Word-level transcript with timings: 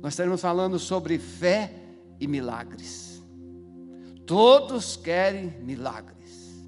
nós 0.00 0.14
estaremos 0.14 0.40
falando 0.40 0.78
sobre 0.78 1.18
fé 1.18 1.72
e 2.18 2.26
milagres. 2.26 3.22
Todos 4.26 4.96
querem 4.96 5.50
milagres, 5.62 6.60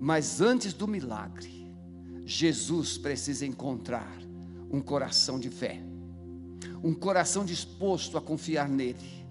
mas 0.00 0.40
antes 0.40 0.72
do 0.72 0.88
milagre, 0.88 1.72
Jesus 2.24 2.98
precisa 2.98 3.46
encontrar 3.46 4.18
um 4.70 4.80
coração 4.80 5.38
de 5.38 5.48
fé, 5.48 5.80
um 6.82 6.92
coração 6.92 7.44
disposto 7.44 8.18
a 8.18 8.20
confiar 8.20 8.68
nele, 8.68 9.24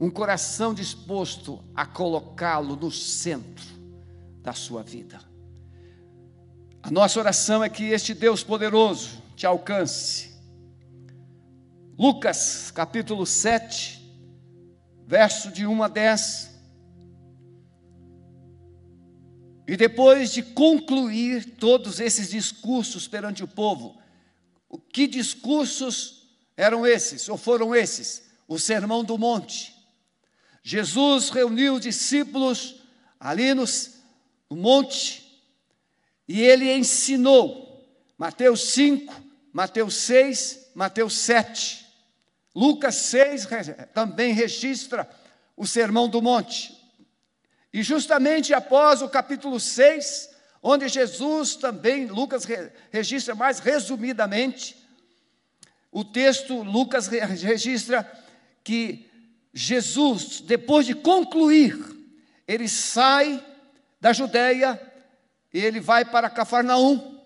um 0.00 0.08
coração 0.08 0.72
disposto 0.72 1.62
a 1.74 1.84
colocá-lo 1.84 2.76
no 2.76 2.90
centro 2.90 3.66
da 4.40 4.52
sua 4.52 4.82
vida. 4.82 5.20
A 6.82 6.90
nossa 6.90 7.18
oração 7.18 7.62
é 7.62 7.68
que 7.68 7.90
este 7.90 8.14
Deus 8.14 8.42
poderoso 8.42 9.22
te 9.36 9.46
alcance. 9.46 10.27
Lucas 11.98 12.70
capítulo 12.70 13.26
7, 13.26 14.00
verso 15.04 15.50
de 15.50 15.66
1 15.66 15.82
a 15.82 15.88
10. 15.88 16.56
E 19.66 19.76
depois 19.76 20.32
de 20.32 20.44
concluir 20.44 21.56
todos 21.56 21.98
esses 21.98 22.30
discursos 22.30 23.08
perante 23.08 23.42
o 23.42 23.48
povo, 23.48 24.00
que 24.92 25.08
discursos 25.08 26.28
eram 26.56 26.86
esses, 26.86 27.28
ou 27.28 27.36
foram 27.36 27.74
esses? 27.74 28.30
O 28.46 28.60
Sermão 28.60 29.02
do 29.02 29.18
Monte. 29.18 29.74
Jesus 30.62 31.30
reuniu 31.30 31.74
os 31.74 31.80
discípulos 31.80 32.76
ali 33.18 33.52
no, 33.54 33.64
monte 34.50 35.42
e 36.28 36.42
ele 36.42 36.72
ensinou. 36.72 37.84
Mateus 38.16 38.70
5, 38.70 39.12
Mateus 39.52 39.96
6, 39.96 40.70
Mateus 40.76 41.16
7. 41.18 41.87
Lucas 42.58 42.96
6 42.96 43.46
também 43.94 44.32
registra 44.32 45.08
o 45.56 45.64
Sermão 45.64 46.08
do 46.08 46.20
Monte. 46.20 46.76
E 47.72 47.84
justamente 47.84 48.52
após 48.52 49.00
o 49.00 49.08
capítulo 49.08 49.60
6, 49.60 50.28
onde 50.60 50.88
Jesus 50.88 51.54
também, 51.54 52.06
Lucas 52.06 52.44
registra 52.90 53.36
mais 53.36 53.60
resumidamente, 53.60 54.76
o 55.92 56.04
texto, 56.04 56.64
Lucas 56.64 57.06
registra 57.06 58.04
que 58.64 59.08
Jesus, 59.54 60.40
depois 60.40 60.84
de 60.84 60.96
concluir, 60.96 61.78
ele 62.44 62.68
sai 62.68 63.40
da 64.00 64.12
Judéia 64.12 64.80
e 65.54 65.60
ele 65.60 65.78
vai 65.78 66.04
para 66.04 66.28
Cafarnaum. 66.28 67.22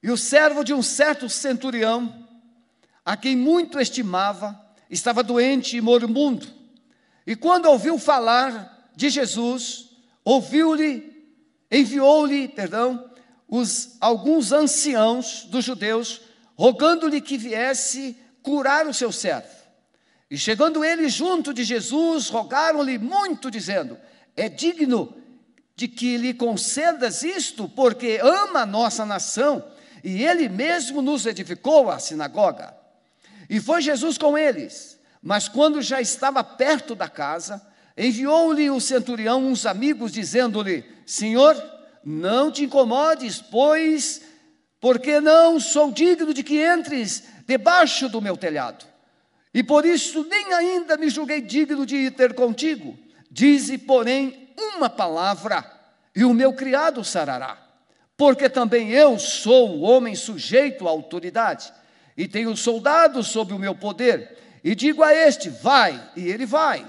E 0.00 0.08
o 0.08 0.16
servo 0.16 0.62
de 0.62 0.72
um 0.72 0.82
certo 0.82 1.28
centurião, 1.28 2.25
a 3.06 3.16
quem 3.16 3.36
muito 3.36 3.78
estimava, 3.78 4.60
estava 4.90 5.22
doente 5.22 5.76
e 5.76 5.80
moribundo. 5.80 6.44
E 7.24 7.36
quando 7.36 7.66
ouviu 7.66 7.96
falar 8.00 8.90
de 8.96 9.08
Jesus, 9.08 9.90
ouviu-lhe, 10.24 11.24
enviou-lhe, 11.70 12.48
perdão, 12.48 13.08
os 13.48 13.96
alguns 14.00 14.50
anciãos 14.50 15.44
dos 15.44 15.64
judeus, 15.64 16.20
rogando-lhe 16.56 17.20
que 17.20 17.38
viesse 17.38 18.16
curar 18.42 18.88
o 18.88 18.94
seu 18.94 19.12
servo. 19.12 19.54
E 20.28 20.36
chegando 20.36 20.84
ele 20.84 21.08
junto 21.08 21.54
de 21.54 21.62
Jesus, 21.62 22.28
rogaram-lhe 22.28 22.98
muito, 22.98 23.52
dizendo: 23.52 23.96
É 24.36 24.48
digno 24.48 25.14
de 25.76 25.86
que 25.86 26.16
lhe 26.16 26.34
concedas 26.34 27.22
isto, 27.22 27.68
porque 27.68 28.18
ama 28.20 28.62
a 28.62 28.66
nossa 28.66 29.06
nação, 29.06 29.64
e 30.02 30.24
ele 30.24 30.48
mesmo 30.48 31.00
nos 31.00 31.24
edificou 31.24 31.88
a 31.88 32.00
sinagoga. 32.00 32.85
E 33.48 33.60
foi 33.60 33.80
Jesus 33.80 34.18
com 34.18 34.36
eles. 34.36 34.98
Mas 35.22 35.48
quando 35.48 35.82
já 35.82 36.00
estava 36.00 36.42
perto 36.44 36.94
da 36.94 37.08
casa, 37.08 37.60
enviou-lhe 37.96 38.70
o 38.70 38.80
centurião 38.80 39.44
uns 39.44 39.66
amigos, 39.66 40.12
dizendo-lhe: 40.12 40.84
Senhor, 41.04 41.56
não 42.04 42.50
te 42.50 42.64
incomodes, 42.64 43.40
pois, 43.40 44.22
porque 44.80 45.20
não 45.20 45.58
sou 45.58 45.90
digno 45.90 46.32
de 46.32 46.42
que 46.42 46.64
entres 46.64 47.24
debaixo 47.46 48.08
do 48.08 48.22
meu 48.22 48.36
telhado. 48.36 48.84
E 49.52 49.62
por 49.62 49.86
isso 49.86 50.24
nem 50.28 50.52
ainda 50.52 50.96
me 50.96 51.08
julguei 51.08 51.40
digno 51.40 51.86
de 51.86 51.96
ir 51.96 52.10
ter 52.12 52.34
contigo. 52.34 52.96
Dize, 53.30 53.78
porém, 53.78 54.50
uma 54.56 54.88
palavra, 54.90 55.64
e 56.14 56.24
o 56.24 56.34
meu 56.34 56.52
criado 56.52 57.02
sarará. 57.02 57.58
Porque 58.16 58.48
também 58.48 58.90
eu 58.90 59.18
sou 59.18 59.80
homem 59.80 60.14
sujeito 60.14 60.86
à 60.86 60.90
autoridade, 60.90 61.72
e 62.16 62.26
tenho 62.26 62.56
soldados 62.56 63.28
sob 63.28 63.52
o 63.52 63.58
meu 63.58 63.74
poder 63.74 64.36
e 64.66 64.74
digo 64.74 65.02
a 65.04 65.14
este: 65.14 65.48
vai, 65.48 66.10
e 66.16 66.26
ele 66.26 66.44
vai. 66.44 66.84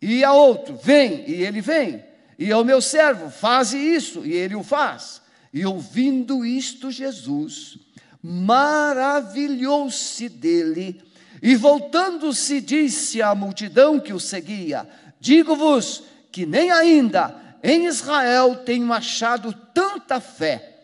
E 0.00 0.22
a 0.22 0.32
outro: 0.32 0.78
vem, 0.80 1.28
e 1.28 1.42
ele 1.42 1.60
vem. 1.60 2.04
E 2.38 2.52
ao 2.52 2.64
meu 2.64 2.80
servo: 2.80 3.28
faze 3.28 3.76
isso, 3.76 4.24
e 4.24 4.32
ele 4.32 4.54
o 4.54 4.62
faz. 4.62 5.20
E 5.52 5.66
ouvindo 5.66 6.46
isto, 6.46 6.88
Jesus 6.88 7.78
maravilhou-se 8.22 10.28
dele, 10.28 11.02
e 11.42 11.56
voltando-se, 11.56 12.60
disse 12.60 13.20
à 13.20 13.34
multidão 13.34 13.98
que 13.98 14.12
o 14.12 14.20
seguia: 14.20 14.88
Digo-vos 15.18 16.04
que 16.30 16.46
nem 16.46 16.70
ainda 16.70 17.34
em 17.60 17.86
Israel 17.86 18.62
tenho 18.64 18.92
achado 18.92 19.52
tanta 19.74 20.20
fé. 20.20 20.75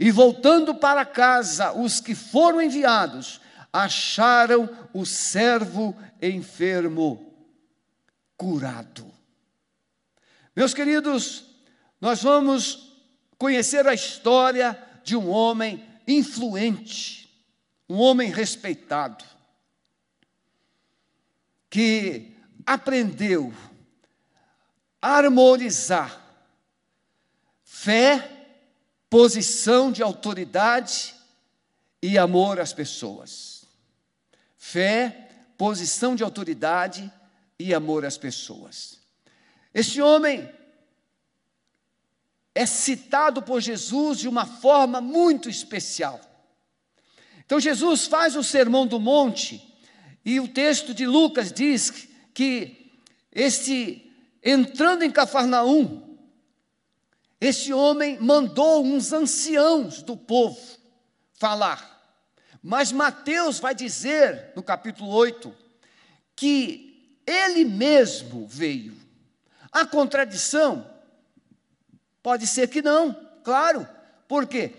E 0.00 0.10
voltando 0.10 0.74
para 0.74 1.04
casa, 1.04 1.74
os 1.74 2.00
que 2.00 2.14
foram 2.14 2.62
enviados 2.62 3.38
acharam 3.70 4.88
o 4.94 5.04
servo 5.04 5.94
enfermo 6.22 7.34
curado. 8.34 9.12
Meus 10.56 10.72
queridos, 10.72 11.44
nós 12.00 12.22
vamos 12.22 12.96
conhecer 13.36 13.86
a 13.86 13.92
história 13.92 14.82
de 15.04 15.14
um 15.14 15.28
homem 15.28 15.86
influente, 16.08 17.30
um 17.86 17.98
homem 17.98 18.30
respeitado, 18.30 19.22
que 21.68 22.38
aprendeu 22.66 23.52
a 25.02 25.18
harmonizar 25.18 26.24
fé, 27.62 28.39
posição 29.10 29.92
de 29.92 30.02
autoridade 30.02 31.14
e 32.00 32.16
amor 32.16 32.58
às 32.58 32.72
pessoas 32.72 33.60
fé, 34.60 35.30
posição 35.56 36.14
de 36.14 36.22
autoridade 36.22 37.10
e 37.58 37.72
amor 37.72 38.04
às 38.04 38.18
pessoas. 38.18 39.00
Este 39.72 40.02
homem 40.02 40.48
é 42.54 42.66
citado 42.66 43.40
por 43.42 43.60
Jesus 43.62 44.18
de 44.18 44.28
uma 44.28 44.44
forma 44.44 45.00
muito 45.00 45.48
especial. 45.48 46.20
Então, 47.44 47.58
Jesus 47.58 48.06
faz 48.06 48.36
o 48.36 48.44
sermão 48.44 48.86
do 48.86 49.00
monte, 49.00 49.66
e 50.24 50.38
o 50.38 50.46
texto 50.46 50.92
de 50.92 51.06
Lucas 51.06 51.50
diz 51.50 52.06
que 52.34 52.92
este, 53.32 54.12
entrando 54.44 55.02
em 55.02 55.10
Cafarnaum, 55.10 56.09
este 57.40 57.72
homem 57.72 58.18
mandou 58.20 58.84
uns 58.84 59.12
anciãos 59.12 60.02
do 60.02 60.16
povo 60.16 60.60
falar. 61.32 61.98
Mas 62.62 62.92
Mateus 62.92 63.58
vai 63.58 63.74
dizer, 63.74 64.52
no 64.54 64.62
capítulo 64.62 65.10
8, 65.10 65.54
que 66.36 67.22
ele 67.26 67.64
mesmo 67.64 68.46
veio. 68.46 68.94
A 69.72 69.86
contradição? 69.86 70.86
Pode 72.22 72.46
ser 72.46 72.68
que 72.68 72.82
não, 72.82 73.16
claro, 73.42 73.88
porque 74.28 74.74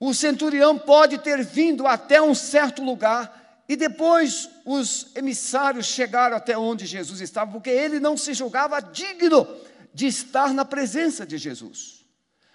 o 0.00 0.12
centurião 0.12 0.76
pode 0.76 1.18
ter 1.18 1.44
vindo 1.44 1.86
até 1.86 2.20
um 2.20 2.34
certo 2.34 2.82
lugar 2.82 3.62
e 3.68 3.76
depois 3.76 4.50
os 4.64 5.14
emissários 5.14 5.86
chegaram 5.86 6.36
até 6.36 6.58
onde 6.58 6.86
Jesus 6.86 7.20
estava, 7.20 7.52
porque 7.52 7.70
ele 7.70 8.00
não 8.00 8.16
se 8.16 8.34
julgava 8.34 8.80
digno 8.80 9.46
de 9.94 10.06
estar 10.06 10.52
na 10.54 10.64
presença 10.64 11.26
de 11.26 11.38
Jesus, 11.38 12.04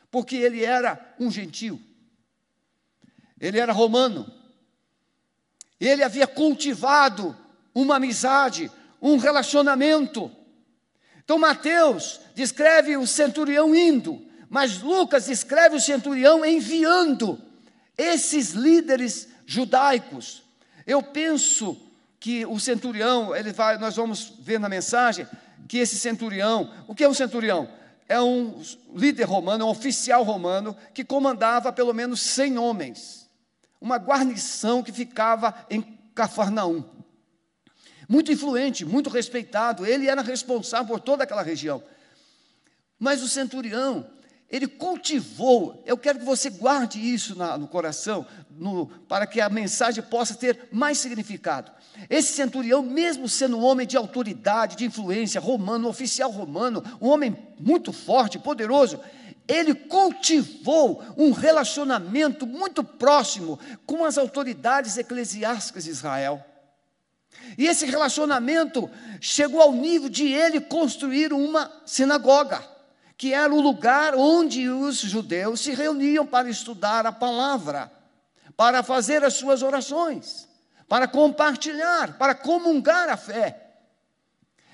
porque 0.10 0.36
ele 0.36 0.64
era 0.64 1.16
um 1.20 1.30
gentio 1.30 1.82
ele 3.40 3.60
era 3.60 3.72
romano. 3.72 4.32
Ele 5.80 6.04
havia 6.04 6.26
cultivado 6.26 7.36
uma 7.74 7.98
amizade, 7.98 8.72
um 9.02 9.18
relacionamento. 9.18 10.32
Então 11.24 11.38
Mateus 11.38 12.20
descreve 12.34 12.98
o 12.98 13.06
centurião 13.06 13.76
indo, 13.76 14.26
mas 14.50 14.82
Lucas 14.82 15.26
descreve 15.26 15.76
o 15.76 15.82
centurião 15.82 16.44
enviando 16.44 17.40
esses 17.98 18.52
líderes 18.52 19.28
judaicos. 19.46 20.44
Eu 20.86 21.04
penso 21.04 21.78
que 22.20 22.46
o 22.46 22.60
centurião, 22.60 23.36
ele 23.36 23.54
vai, 23.54 23.78
nós 23.78 23.96
vamos 23.96 24.34
ver 24.40 24.60
na 24.60 24.68
mensagem 24.68 25.28
que 25.68 25.78
esse 25.78 25.98
centurião, 25.98 26.72
o 26.88 26.94
que 26.94 27.04
é 27.04 27.10
um 27.10 27.14
centurião? 27.14 27.70
É 28.10 28.20
um 28.22 28.62
líder 28.94 29.26
romano, 29.26 29.66
um 29.66 29.70
oficial 29.70 30.24
romano 30.24 30.76
que 30.94 31.04
comandava 31.04 31.72
pelo 31.72 31.94
menos 31.94 32.22
100 32.22 32.58
homens 32.58 33.28
uma 33.80 33.98
guarnição 33.98 34.84
que 34.84 34.92
ficava 34.92 35.54
em 35.70 35.82
Cafarnaum. 36.14 36.84
Muito 38.10 38.32
influente, 38.32 38.86
muito 38.86 39.10
respeitado, 39.10 39.86
ele 39.86 40.08
era 40.08 40.22
responsável 40.22 40.88
por 40.88 41.00
toda 41.00 41.24
aquela 41.24 41.42
região. 41.42 41.84
Mas 42.98 43.22
o 43.22 43.28
centurião, 43.28 44.10
ele 44.50 44.68
cultivou, 44.68 45.84
eu 45.86 45.98
quero 45.98 46.20
que 46.20 46.26
você 46.26 46.50
guarde 46.50 47.00
isso 47.00 47.38
na, 47.38 47.58
no 47.58 47.68
coração, 47.68 48.26
no, 48.50 48.88
para 49.08 49.28
que 49.28 49.42
a 49.42 49.50
mensagem 49.50 50.02
possa 50.04 50.36
ter 50.36 50.70
mais 50.72 51.00
significado. 51.00 51.72
Esse 52.10 52.34
centurião, 52.34 52.82
mesmo 52.82 53.28
sendo 53.28 53.58
um 53.58 53.64
homem 53.64 53.86
de 53.86 53.98
autoridade, 53.98 54.78
de 54.78 54.86
influência, 54.86 55.42
romano, 55.42 55.88
um 55.88 55.90
oficial 55.90 56.32
romano, 56.32 56.84
um 57.02 57.08
homem 57.10 57.36
muito 57.60 57.92
forte, 57.92 58.40
poderoso, 58.40 59.00
ele 59.48 59.74
cultivou 59.74 61.04
um 61.18 61.32
relacionamento 61.32 62.46
muito 62.46 62.84
próximo 62.84 63.60
com 63.86 64.06
as 64.06 64.18
autoridades 64.18 64.98
eclesiásticas 64.98 65.86
de 65.86 65.92
Israel. 65.92 66.44
E 67.58 67.66
esse 67.66 67.86
relacionamento 67.86 68.90
chegou 69.22 69.62
ao 69.62 69.72
nível 69.72 70.10
de 70.10 70.26
ele 70.32 70.60
construir 70.60 71.32
uma 71.32 71.72
sinagoga, 71.86 72.62
que 73.18 73.34
era 73.34 73.52
o 73.52 73.60
lugar 73.60 74.14
onde 74.16 74.70
os 74.70 74.98
judeus 74.98 75.62
se 75.62 75.74
reuniam 75.74 76.26
para 76.26 76.50
estudar 76.50 77.06
a 77.08 77.12
palavra, 77.12 77.92
para 78.56 78.84
fazer 78.84 79.24
as 79.24 79.34
suas 79.34 79.64
orações, 79.64 80.48
para 80.88 81.08
compartilhar, 81.08 82.18
para 82.18 82.36
comungar 82.36 83.10
a 83.10 83.18
fé. 83.18 83.64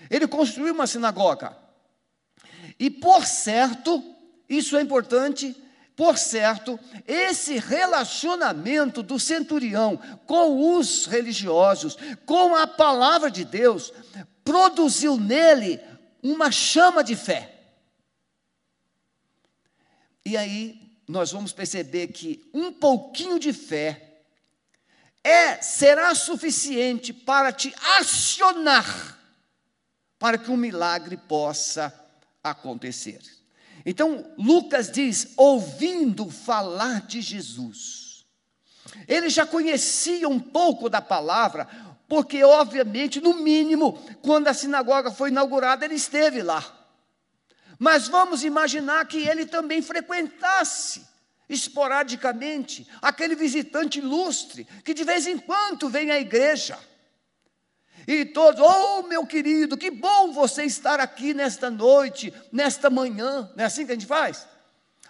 Ele 0.09 0.27
construiu 0.27 0.73
uma 0.73 0.85
sinagoga. 0.85 1.57
E 2.77 2.89
por 2.89 3.25
certo, 3.25 4.03
isso 4.49 4.75
é 4.75 4.81
importante. 4.81 5.55
Por 5.95 6.17
certo, 6.17 6.79
esse 7.07 7.59
relacionamento 7.59 9.03
do 9.03 9.19
centurião 9.19 9.97
com 10.25 10.75
os 10.75 11.05
religiosos, 11.05 11.97
com 12.25 12.55
a 12.55 12.65
palavra 12.67 13.29
de 13.29 13.45
Deus, 13.45 13.93
produziu 14.43 15.17
nele 15.17 15.79
uma 16.21 16.51
chama 16.51 17.03
de 17.03 17.15
fé. 17.15 17.52
E 20.25 20.37
aí 20.37 20.97
nós 21.07 21.31
vamos 21.31 21.51
perceber 21.51 22.07
que 22.07 22.49
um 22.53 22.71
pouquinho 22.71 23.37
de 23.37 23.51
fé 23.51 24.21
é 25.23 25.61
será 25.61 26.13
suficiente 26.15 27.13
para 27.13 27.51
te 27.51 27.73
acionar 27.97 29.19
para 30.19 30.37
que 30.37 30.49
um 30.49 30.57
milagre 30.57 31.17
possa 31.17 31.93
acontecer. 32.43 33.19
Então, 33.85 34.25
Lucas 34.37 34.89
diz: 34.89 35.33
ouvindo 35.35 36.29
falar 36.29 37.01
de 37.01 37.21
Jesus. 37.21 38.25
Ele 39.07 39.29
já 39.29 39.45
conhecia 39.45 40.29
um 40.29 40.39
pouco 40.39 40.89
da 40.89 41.01
palavra, 41.01 41.67
porque, 42.07 42.43
obviamente, 42.43 43.19
no 43.19 43.33
mínimo, 43.33 43.99
quando 44.21 44.47
a 44.47 44.53
sinagoga 44.53 45.11
foi 45.11 45.29
inaugurada, 45.29 45.83
ele 45.83 45.95
esteve 45.95 46.41
lá. 46.41 46.82
Mas 47.83 48.07
vamos 48.07 48.45
imaginar 48.45 49.05
que 49.05 49.27
ele 49.27 49.45
também 49.45 49.81
frequentasse 49.81 51.05
esporadicamente 51.49 52.87
aquele 53.01 53.35
visitante 53.35 53.99
ilustre 53.99 54.63
que 54.85 54.93
de 54.93 55.03
vez 55.03 55.27
em 55.27 55.37
quando 55.37 55.89
vem 55.89 56.09
à 56.09 56.17
igreja 56.17 56.79
e 58.07 58.23
todos, 58.23 58.61
oh 58.61 59.03
meu 59.03 59.27
querido, 59.27 59.75
que 59.75 59.91
bom 59.91 60.31
você 60.31 60.63
estar 60.63 61.01
aqui 61.01 61.33
nesta 61.33 61.69
noite, 61.69 62.33
nesta 62.53 62.89
manhã, 62.89 63.51
não 63.53 63.65
é 63.65 63.67
assim 63.67 63.85
que 63.85 63.91
a 63.91 63.95
gente 63.95 64.07
faz? 64.07 64.47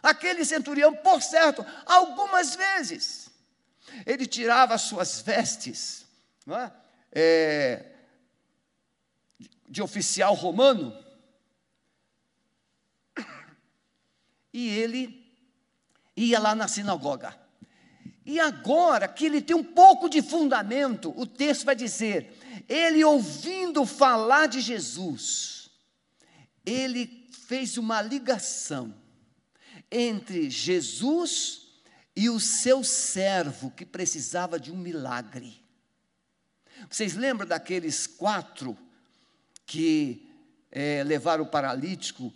Aquele 0.02 0.44
centurião, 0.44 0.96
por 0.96 1.22
certo, 1.22 1.64
algumas 1.86 2.56
vezes, 2.56 3.30
ele 4.04 4.26
tirava 4.26 4.74
as 4.74 4.82
suas 4.82 5.22
vestes, 5.22 6.08
não 6.44 6.58
é? 6.58 6.72
É, 7.12 7.86
de 9.70 9.80
oficial 9.80 10.34
romano, 10.34 11.03
e 14.54 14.70
ele 14.70 15.26
ia 16.16 16.40
lá 16.40 16.54
na 16.54 16.68
sinagoga. 16.68 17.36
E 18.26 18.40
agora 18.40 19.08
que 19.08 19.26
ele 19.26 19.42
tem 19.42 19.56
um 19.56 19.64
pouco 19.64 20.08
de 20.08 20.22
fundamento, 20.22 21.14
o 21.18 21.26
texto 21.26 21.66
vai 21.66 21.76
dizer: 21.76 22.38
ele 22.70 23.04
ouvindo 23.04 23.86
falar 23.86 24.48
de 24.48 24.62
Jesus, 24.62 25.70
ele 26.66 27.28
fez 27.48 27.78
uma 27.78 28.02
ligação 28.02 28.94
entre 29.92 30.50
Jesus 30.50 31.68
e 32.16 32.30
o 32.30 32.40
seu 32.40 32.84
servo 32.84 33.72
que 33.72 33.86
precisava 33.86 34.60
de 34.60 34.72
um 34.72 34.78
milagre. 34.78 35.62
Vocês 36.90 37.16
lembram 37.16 37.48
daqueles 37.48 38.08
quatro 38.08 38.78
que 39.66 40.28
é, 40.72 41.04
levaram 41.04 41.44
o 41.44 41.50
paralítico 41.50 42.34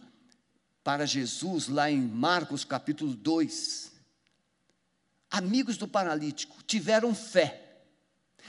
para 0.88 1.06
Jesus, 1.06 1.68
lá 1.68 1.92
em 1.92 2.00
Marcos 2.00 2.63
capítulo 2.63 3.13
2? 3.13 3.92
Amigos 5.30 5.75
do 5.75 5.86
paralítico 5.86 6.63
tiveram 6.63 7.13
fé 7.13 7.81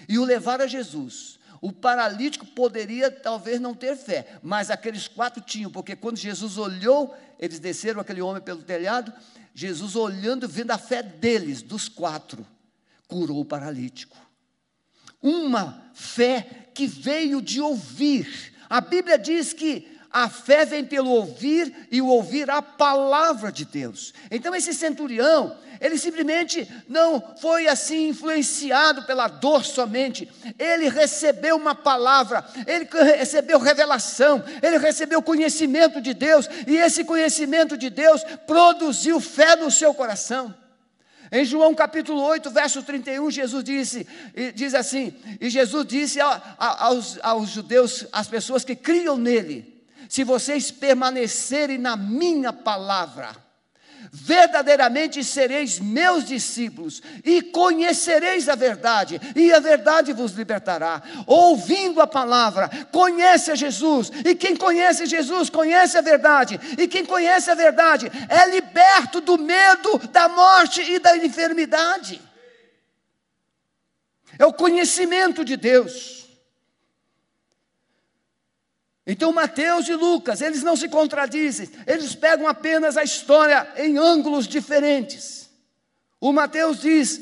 e 0.09 0.21
o 0.21 0.25
levaram 0.25 0.63
a 0.63 0.69
Jesus. 0.69 1.41
O 1.61 1.73
paralítico 1.73 2.47
poderia 2.47 3.11
talvez 3.11 3.61
não 3.61 3.75
ter 3.75 3.97
fé, 3.97 4.39
mas 4.41 4.71
aqueles 4.71 5.09
quatro 5.09 5.43
tinham, 5.43 5.69
porque 5.69 5.97
quando 5.97 6.17
Jesus 6.17 6.57
olhou, 6.59 7.13
eles 7.41 7.59
desceram 7.59 8.01
aquele 8.01 8.23
homem 8.23 8.41
pelo 8.41 8.63
telhado, 8.63 9.13
Jesus 9.53 9.97
olhando, 9.97 10.47
vendo 10.47 10.71
a 10.71 10.79
fé 10.79 11.03
deles, 11.03 11.61
dos 11.61 11.89
quatro, 11.89 12.47
curou 13.09 13.41
o 13.41 13.45
paralítico. 13.45 14.17
Uma 15.21 15.91
fé 15.93 16.69
que 16.73 16.87
veio 16.87 17.43
de 17.43 17.61
ouvir. 17.61 18.55
A 18.71 18.81
Bíblia 18.81 19.19
diz 19.19 19.53
que 19.53 19.98
a 20.11 20.29
fé 20.29 20.65
vem 20.65 20.85
pelo 20.85 21.11
ouvir 21.11 21.89
e 21.91 22.01
o 22.01 22.07
ouvir 22.07 22.51
a 22.51 22.63
palavra 22.63 23.53
de 23.53 23.65
Deus. 23.65 24.15
Então, 24.31 24.55
esse 24.55 24.73
centurião, 24.73 25.57
ele 25.81 25.99
simplesmente 25.99 26.67
não 26.89 27.23
foi 27.41 27.69
assim 27.69 28.09
influenciado 28.09 29.03
pela 29.05 29.29
dor 29.29 29.65
somente, 29.65 30.29
ele 30.59 30.89
recebeu 30.89 31.57
uma 31.57 31.75
palavra, 31.75 32.45
ele 32.67 32.89
recebeu 33.17 33.59
revelação, 33.59 34.43
ele 34.63 34.79
recebeu 34.79 35.23
conhecimento 35.23 36.01
de 36.01 36.15
Deus, 36.15 36.49
e 36.67 36.77
esse 36.77 37.05
conhecimento 37.05 37.77
de 37.77 37.91
Deus 37.91 38.25
produziu 38.47 39.21
fé 39.21 39.57
no 39.57 39.71
seu 39.71 39.95
coração. 39.95 40.55
Em 41.31 41.45
João 41.45 41.75
capítulo 41.75 42.23
8, 42.23 42.49
verso 42.49 42.83
31, 42.83 43.31
Jesus 43.31 43.63
disse, 43.63 44.07
diz 44.55 44.75
assim, 44.75 45.15
e 45.39 45.51
Jesus 45.51 45.87
disse 45.87 46.19
aos, 46.59 47.19
aos 47.23 47.51
judeus, 47.51 48.07
às 48.11 48.27
pessoas 48.27 48.65
que 48.65 48.75
criam 48.75 49.19
nele, 49.19 49.78
se 50.09 50.25
vocês 50.25 50.71
permanecerem 50.71 51.79
na 51.79 51.97
minha 51.97 52.53
palavra, 52.53 53.37
verdadeiramente 54.11 55.23
sereis 55.23 55.79
meus 55.79 56.25
discípulos 56.25 57.03
e 57.25 57.43
conhecereis 57.43 58.49
a 58.49 58.55
verdade, 58.55 59.21
e 59.37 59.53
a 59.53 59.61
verdade 59.61 60.13
vos 60.13 60.33
libertará. 60.33 61.03
Ouvindo 61.27 62.01
a 62.01 62.07
palavra, 62.07 62.71
conhece 62.91 63.51
a 63.51 63.55
Jesus, 63.55 64.11
e 64.25 64.35
quem 64.35 64.57
conhece 64.57 65.07
Jesus 65.07 65.51
conhece 65.51 65.99
a 65.99 66.03
verdade, 66.03 66.59
e 66.79 66.89
quem 66.89 67.05
conhece 67.05 67.51
a 67.51 67.55
verdade 67.55 68.11
é 68.29 68.49
liberto 68.51 69.21
do 69.21 69.37
medo, 69.37 69.99
da 70.11 70.29
morte 70.29 70.81
e 70.81 70.99
da 70.99 71.17
enfermidade. 71.17 72.21
É 74.39 74.47
o 74.47 74.53
conhecimento 74.53 75.45
de 75.45 75.57
Deus. 75.57 76.28
Então, 79.11 79.33
Mateus 79.33 79.89
e 79.89 79.95
Lucas, 79.95 80.43
eles 80.43 80.63
não 80.63 80.77
se 80.77 80.87
contradizem, 80.87 81.71
eles 81.87 82.15
pegam 82.15 82.47
apenas 82.47 82.95
a 82.95 83.03
história 83.03 83.67
em 83.79 83.97
ângulos 83.97 84.47
diferentes. 84.47 85.49
O 86.21 86.31
Mateus 86.31 86.83
diz 86.83 87.19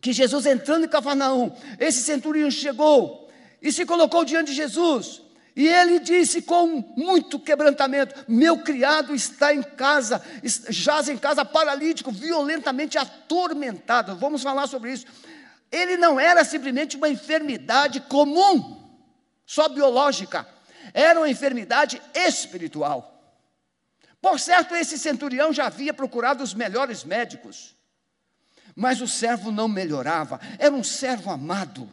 que 0.00 0.12
Jesus 0.12 0.46
entrando 0.46 0.84
em 0.84 0.88
Cafarnaum, 0.88 1.50
esse 1.80 2.02
centurião 2.02 2.48
chegou 2.52 3.28
e 3.60 3.72
se 3.72 3.84
colocou 3.84 4.24
diante 4.24 4.52
de 4.52 4.54
Jesus. 4.54 5.22
E 5.56 5.66
ele 5.66 5.98
disse 5.98 6.40
com 6.40 6.66
muito 6.96 7.36
quebrantamento: 7.40 8.24
Meu 8.28 8.58
criado 8.58 9.12
está 9.12 9.52
em 9.52 9.60
casa, 9.60 10.22
jaz 10.68 11.08
em 11.08 11.18
casa 11.18 11.44
paralítico, 11.44 12.12
violentamente 12.12 12.96
atormentado. 12.96 14.14
Vamos 14.14 14.40
falar 14.44 14.68
sobre 14.68 14.92
isso. 14.92 15.06
Ele 15.70 15.96
não 15.96 16.20
era 16.20 16.44
simplesmente 16.44 16.96
uma 16.96 17.08
enfermidade 17.08 17.98
comum, 18.02 18.80
só 19.44 19.68
biológica 19.68 20.46
era 20.92 21.20
uma 21.20 21.28
enfermidade 21.28 22.00
espiritual. 22.14 23.12
Por 24.20 24.38
certo, 24.38 24.74
esse 24.76 24.98
centurião 24.98 25.52
já 25.52 25.66
havia 25.66 25.92
procurado 25.92 26.44
os 26.44 26.54
melhores 26.54 27.02
médicos, 27.02 27.76
mas 28.74 29.00
o 29.00 29.08
servo 29.08 29.50
não 29.50 29.66
melhorava, 29.66 30.40
era 30.58 30.72
um 30.72 30.84
servo 30.84 31.30
amado. 31.30 31.90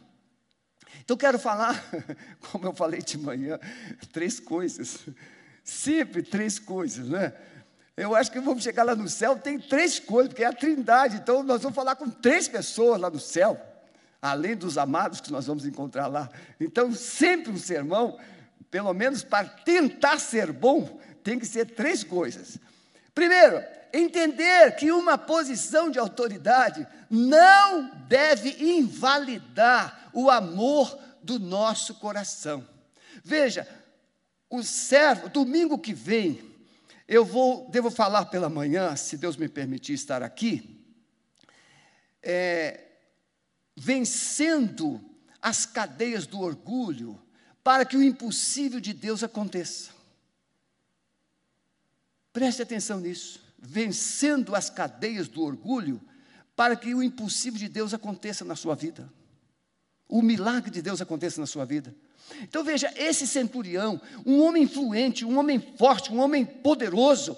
Então, 1.02 1.18
quero 1.18 1.40
falar, 1.40 1.84
como 2.52 2.68
eu 2.68 2.74
falei 2.74 3.02
de 3.02 3.18
manhã, 3.18 3.60
três 4.14 4.40
coisas, 4.40 5.00
sempre 5.64 6.22
três 6.22 6.60
coisas, 6.60 7.10
né? 7.10 7.34
Eu 7.98 8.16
acho 8.16 8.32
que 8.32 8.40
vamos 8.40 8.64
chegar 8.64 8.84
lá 8.84 8.96
no 8.96 9.10
céu, 9.10 9.36
tem 9.38 9.60
três 9.60 10.00
coisas, 10.00 10.30
porque 10.30 10.44
é 10.44 10.48
a 10.48 10.54
trindade, 10.54 11.18
então 11.18 11.44
nós 11.44 11.64
vamos 11.64 11.76
falar 11.76 11.96
com 11.96 12.10
três 12.10 12.48
pessoas 12.48 13.02
lá 13.02 13.10
no 13.10 13.20
céu. 13.20 13.60
além 14.22 14.56
dos 14.56 14.78
amados 14.78 15.20
que 15.20 15.32
nós 15.32 15.48
vamos 15.48 15.66
encontrar 15.66 16.08
lá. 16.08 16.30
Então, 16.60 16.94
sempre 16.94 17.52
um 17.52 17.58
sermão, 17.58 18.20
pelo 18.72 18.94
menos 18.94 19.24
para 19.24 19.48
tentar 19.48 20.20
ser 20.20 20.52
bom, 20.52 21.00
tem 21.24 21.40
que 21.40 21.46
ser 21.46 21.66
três 21.66 22.04
coisas. 22.04 22.58
Primeiro, 23.14 23.64
entender 23.92 24.76
que 24.76 24.92
uma 24.92 25.18
posição 25.18 25.90
de 25.90 26.00
autoridade 26.00 26.88
não 27.10 27.90
deve 28.08 28.64
invalidar 28.64 30.10
o 30.14 30.30
amor 30.30 30.98
do 31.24 31.40
nosso 31.40 31.96
coração. 31.96 32.68
Veja, 33.24 33.68
o 34.50 34.64
servo, 34.64 35.30
domingo 35.30 35.78
que 35.78 35.94
vem, 35.94 36.42
eu 37.08 37.26
vou, 37.26 37.70
devo 37.70 37.90
falar 37.90 38.26
pela 38.26 38.50
manhã, 38.50 38.96
se 38.96 39.18
Deus 39.18 39.36
me 39.36 39.50
permitir 39.50 39.94
estar 39.94 40.22
aqui, 40.22 40.80
é, 42.22 42.86
vencendo 43.76 45.04
as 45.42 45.66
cadeias 45.66 46.28
do 46.28 46.40
orgulho, 46.42 47.20
para 47.64 47.86
que 47.86 47.98
o 47.98 48.04
impossível 48.04 48.80
de 48.80 48.94
Deus 48.94 49.24
aconteça. 49.24 49.92
Preste 52.32 52.62
atenção 52.62 53.00
nisso. 53.00 53.42
Vencendo 53.58 54.56
as 54.56 54.70
cadeias 54.70 55.28
do 55.28 55.44
orgulho, 55.44 56.02
para 56.56 56.76
que 56.76 56.94
o 56.94 57.04
impossível 57.04 57.60
de 57.60 57.70
Deus 57.70 57.94
aconteça 57.94 58.46
na 58.46 58.56
sua 58.56 58.76
vida. 58.76 59.12
O 60.08 60.22
milagre 60.22 60.72
de 60.72 60.82
Deus 60.82 61.02
aconteça 61.02 61.40
na 61.40 61.48
sua 61.48 61.66
vida. 61.66 61.94
Então 62.42 62.64
veja, 62.64 62.92
esse 62.96 63.28
centurião, 63.28 64.02
um 64.26 64.42
homem 64.42 64.64
influente, 64.64 65.26
um 65.26 65.38
homem 65.38 65.60
forte, 65.78 66.12
um 66.12 66.20
homem 66.20 66.46
poderoso, 66.46 67.38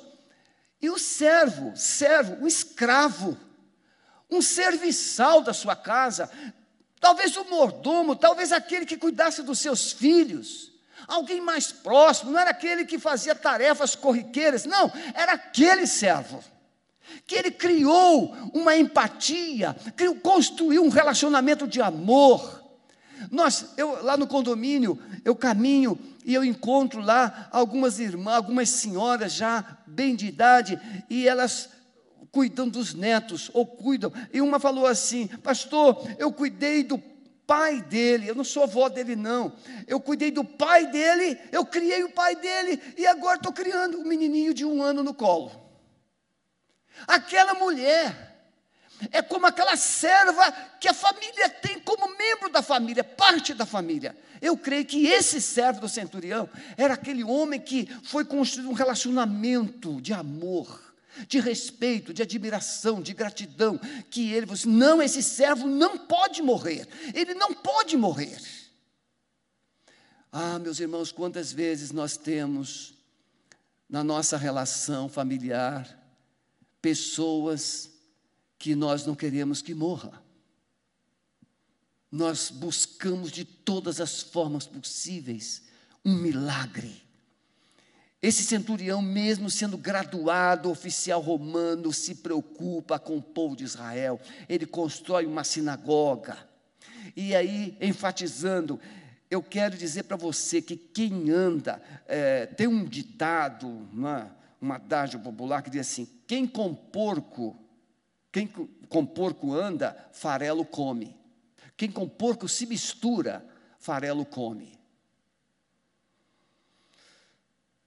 e 0.82 0.90
o 0.90 0.98
servo, 0.98 1.76
servo, 1.76 2.44
o 2.44 2.48
escravo, 2.48 3.38
um 4.30 4.42
serviçal 4.42 5.42
da 5.42 5.54
sua 5.54 5.76
casa, 5.76 6.32
talvez 7.02 7.36
o 7.36 7.44
mordomo, 7.46 8.16
talvez 8.16 8.54
aquele 8.54 8.86
que 8.86 8.96
cuidasse 8.96 9.42
dos 9.42 9.60
seus 9.60 9.92
filhos, 9.92 10.72
alguém 11.08 11.42
mais 11.42 11.72
próximo, 11.72 12.32
não 12.32 12.40
era 12.40 12.52
aquele 12.52 12.86
que 12.86 13.00
fazia 13.00 13.34
tarefas 13.34 13.96
corriqueiras, 13.96 14.66
não, 14.66 14.90
era 15.16 15.34
aquele 15.34 15.88
servo. 15.88 16.42
Que 17.26 17.36
ele 17.36 17.52
criou 17.52 18.34
uma 18.54 18.78
empatia, 18.78 19.76
criou, 19.98 20.16
construiu 20.16 20.84
um 20.84 20.90
relacionamento 20.90 21.68
de 21.68 21.82
amor, 21.82 22.62
nós, 23.30 23.74
eu 23.78 24.04
lá 24.04 24.16
no 24.16 24.26
condomínio, 24.26 24.98
eu 25.26 25.36
caminho 25.36 26.00
e 26.24 26.34
eu 26.34 26.44
encontro 26.44 27.02
lá 27.02 27.50
algumas 27.52 28.00
irmãs, 28.00 28.36
algumas 28.36 28.70
senhoras 28.70 29.34
já 29.34 29.78
bem 29.86 30.16
de 30.16 30.28
idade, 30.28 30.80
e 31.10 31.28
elas 31.28 31.70
cuidam 32.32 32.68
dos 32.68 32.94
netos, 32.94 33.52
ou 33.54 33.66
cuidam. 33.66 34.12
E 34.34 34.42
uma 34.42 34.60
falou 34.60 34.88
assim: 34.88 35.28
Pastor, 35.28 36.08
eu 36.18 36.32
cuidei 36.32 36.84
do 36.84 36.98
pai 37.46 37.82
dele, 37.82 38.30
eu 38.30 38.36
não 38.36 38.44
sou 38.44 38.64
avó 38.64 38.88
dele, 38.88 39.16
não. 39.16 39.54
Eu 39.88 40.00
cuidei 40.00 40.32
do 40.32 40.44
pai 40.44 40.88
dele, 40.88 41.38
eu 41.52 41.66
criei 41.66 42.04
o 42.04 42.12
pai 42.12 42.36
dele, 42.36 42.82
e 42.98 43.06
agora 43.06 43.36
estou 43.36 43.52
criando 43.52 44.00
um 44.00 44.06
menininho 44.06 44.54
de 44.54 44.64
um 44.64 44.82
ano 44.82 45.04
no 45.04 45.14
colo. 45.14 45.52
Aquela 47.08 47.54
mulher 47.56 48.32
é 49.12 49.22
como 49.22 49.48
aquela 49.48 49.76
serva 49.76 50.52
que 50.80 50.88
a 50.88 50.94
família 50.94 51.50
tem 51.50 51.80
como 51.80 52.16
membro 52.16 52.50
da 52.50 52.62
família, 52.62 53.04
parte 53.04 53.54
da 53.54 53.66
família. 53.66 54.16
Eu 54.42 54.58
creio 54.58 54.86
que 54.86 55.08
esse 55.08 55.42
servo 55.42 55.82
do 55.82 55.90
centurião 55.90 56.50
era 56.78 56.94
aquele 56.94 57.24
homem 57.24 57.60
que 57.60 57.88
foi 58.04 58.24
construído 58.24 58.70
um 58.70 58.74
relacionamento 58.74 60.00
de 60.02 60.14
amor, 60.14 60.91
de 61.28 61.40
respeito, 61.40 62.14
de 62.14 62.22
admiração, 62.22 63.02
de 63.02 63.14
gratidão, 63.14 63.80
que 64.10 64.32
ele 64.32 64.52
assim, 64.52 64.70
não, 64.70 65.02
esse 65.02 65.22
servo 65.22 65.68
não 65.68 65.98
pode 65.98 66.42
morrer, 66.42 66.88
ele 67.14 67.34
não 67.34 67.54
pode 67.54 67.98
morrer. 67.98 68.40
Ah, 70.32 70.58
meus 70.60 70.80
irmãos, 70.80 71.12
quantas 71.12 71.52
vezes 71.52 71.92
nós 71.92 72.16
temos 72.16 72.94
na 73.90 74.04
nossa 74.04 74.38
relação 74.38 75.10
familiar 75.10 76.00
pessoas 76.82 77.92
que 78.58 78.74
nós 78.76 79.06
não 79.06 79.16
queremos 79.16 79.62
que 79.62 79.74
morra. 79.74 80.24
Nós 82.10 82.50
buscamos 82.50 83.32
de 83.32 83.44
todas 83.44 84.00
as 84.00 84.22
formas 84.22 84.66
possíveis 84.66 85.64
um 86.06 86.16
milagre. 86.16 87.04
Esse 88.22 88.44
centurião, 88.44 89.02
mesmo 89.02 89.50
sendo 89.50 89.78
graduado 89.78 90.70
oficial 90.70 91.20
romano, 91.22 91.92
se 91.92 92.16
preocupa 92.16 93.00
com 93.00 93.18
o 93.18 93.22
povo 93.22 93.56
de 93.56 93.64
Israel. 93.64 94.20
Ele 94.48 94.66
constrói 94.66 95.26
uma 95.26 95.44
sinagoga. 95.44 96.38
E 97.16 97.36
aí, 97.36 97.76
enfatizando, 97.82 98.80
eu 99.30 99.42
quero 99.42 99.76
dizer 99.76 100.04
para 100.04 100.18
você 100.18 100.62
que 100.62 100.76
quem 100.76 101.32
anda, 101.32 101.82
é, 102.08 102.46
tem 102.46 102.68
um 102.68 102.86
ditado, 102.86 103.68
uma, 103.92 104.36
uma 104.62 104.76
adágio 104.76 105.20
popular 105.20 105.64
que 105.64 105.72
diz 105.72 105.82
assim: 105.82 106.08
quem 106.28 106.46
com 106.46 106.76
porco 106.76 107.58
quem 108.32 108.48
com 108.88 109.06
porco 109.06 109.54
anda, 109.54 110.10
farelo 110.14 110.64
come. 110.64 111.16
Quem 111.76 111.92
com 111.92 112.08
porco 112.08 112.48
se 112.48 112.66
mistura, 112.66 113.46
farelo 113.78 114.26
come. 114.26 114.80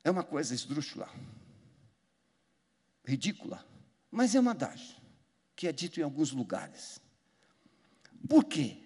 É 0.05 0.11
uma 0.11 0.23
coisa 0.23 0.55
esdrúxula, 0.55 1.09
ridícula, 3.05 3.67
mas 4.11 4.35
é 4.35 4.41
uma 4.41 4.51
adagio 4.51 4.97
que 5.57 5.67
é 5.67 5.73
dito 5.73 5.99
em 5.99 6.03
alguns 6.03 6.31
lugares. 6.31 7.01
Por 8.29 8.45
quê? 8.45 8.79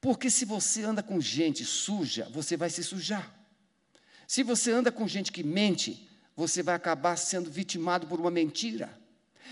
Porque 0.00 0.30
se 0.30 0.44
você 0.44 0.84
anda 0.84 1.02
com 1.02 1.20
gente 1.20 1.64
suja, 1.64 2.28
você 2.32 2.56
vai 2.56 2.70
se 2.70 2.82
sujar. 2.82 3.34
Se 4.26 4.42
você 4.42 4.70
anda 4.70 4.92
com 4.92 5.08
gente 5.08 5.32
que 5.32 5.42
mente, 5.42 6.08
você 6.36 6.62
vai 6.62 6.74
acabar 6.74 7.16
sendo 7.16 7.50
vitimado 7.50 8.06
por 8.06 8.20
uma 8.20 8.30
mentira. 8.30 8.96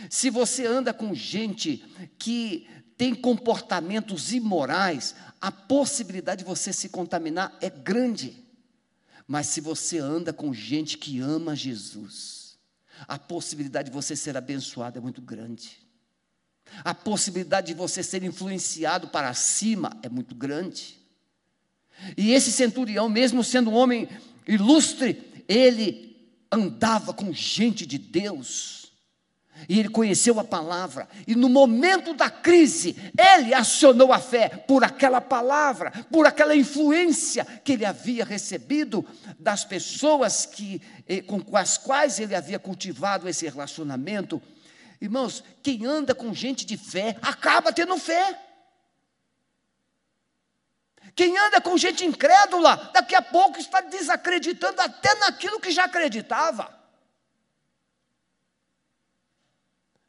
Se 0.08 0.30
você 0.30 0.66
anda 0.66 0.94
com 0.94 1.14
gente 1.14 1.78
que 2.18 2.68
tem 2.96 3.14
comportamentos 3.14 4.32
imorais, 4.32 5.14
a 5.40 5.50
possibilidade 5.50 6.44
de 6.44 6.48
você 6.48 6.72
se 6.72 6.88
contaminar 6.88 7.56
é 7.60 7.68
grande. 7.68 8.45
Mas 9.26 9.48
se 9.48 9.60
você 9.60 9.98
anda 9.98 10.32
com 10.32 10.54
gente 10.54 10.96
que 10.98 11.20
ama 11.20 11.56
Jesus, 11.56 12.56
a 13.08 13.18
possibilidade 13.18 13.90
de 13.90 13.94
você 13.94 14.14
ser 14.14 14.36
abençoado 14.36 14.98
é 14.98 15.00
muito 15.00 15.20
grande. 15.20 15.78
A 16.84 16.94
possibilidade 16.94 17.68
de 17.68 17.74
você 17.74 18.02
ser 18.02 18.22
influenciado 18.22 19.08
para 19.08 19.32
cima 19.34 19.98
é 20.02 20.08
muito 20.08 20.34
grande. 20.34 20.98
E 22.16 22.32
esse 22.32 22.52
centurião, 22.52 23.08
mesmo 23.08 23.42
sendo 23.42 23.70
um 23.70 23.74
homem 23.74 24.08
ilustre, 24.46 25.44
ele 25.48 26.16
andava 26.50 27.12
com 27.12 27.32
gente 27.32 27.86
de 27.86 27.98
Deus. 27.98 28.85
E 29.68 29.80
ele 29.80 29.88
conheceu 29.88 30.38
a 30.38 30.44
palavra, 30.44 31.08
e 31.26 31.34
no 31.34 31.48
momento 31.48 32.12
da 32.14 32.28
crise, 32.28 32.94
ele 33.18 33.54
acionou 33.54 34.12
a 34.12 34.18
fé 34.18 34.48
por 34.48 34.84
aquela 34.84 35.20
palavra, 35.20 35.90
por 36.10 36.26
aquela 36.26 36.54
influência 36.54 37.44
que 37.64 37.72
ele 37.72 37.84
havia 37.84 38.24
recebido 38.24 39.04
das 39.38 39.64
pessoas 39.64 40.46
que, 40.46 40.80
eh, 41.08 41.22
com 41.22 41.42
as 41.56 41.78
quais 41.78 42.20
ele 42.20 42.34
havia 42.34 42.58
cultivado 42.58 43.28
esse 43.28 43.48
relacionamento. 43.48 44.40
Irmãos, 45.00 45.42
quem 45.62 45.84
anda 45.84 46.14
com 46.14 46.32
gente 46.34 46.64
de 46.64 46.76
fé 46.76 47.16
acaba 47.22 47.72
tendo 47.72 47.96
fé. 47.98 48.38
Quem 51.14 51.36
anda 51.38 51.60
com 51.62 51.78
gente 51.78 52.04
incrédula, 52.04 52.90
daqui 52.92 53.14
a 53.14 53.22
pouco 53.22 53.58
está 53.58 53.80
desacreditando 53.80 54.80
até 54.82 55.14
naquilo 55.14 55.60
que 55.60 55.70
já 55.70 55.84
acreditava. 55.84 56.85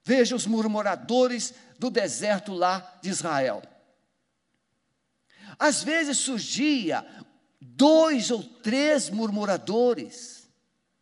Veja 0.07 0.37
os 0.37 0.47
murmuradores 0.47 1.53
do 1.77 1.89
deserto 1.89 2.53
lá 2.53 2.97
de 3.01 3.09
Israel. 3.09 3.61
Às 5.59 5.83
vezes 5.83 6.19
surgia 6.19 7.05
dois 7.59 8.31
ou 8.31 8.41
três 8.41 9.09
murmuradores, 9.09 10.47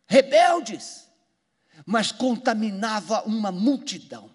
rebeldes, 0.08 1.08
mas 1.86 2.10
contaminava 2.10 3.22
uma 3.22 3.52
multidão. 3.52 4.28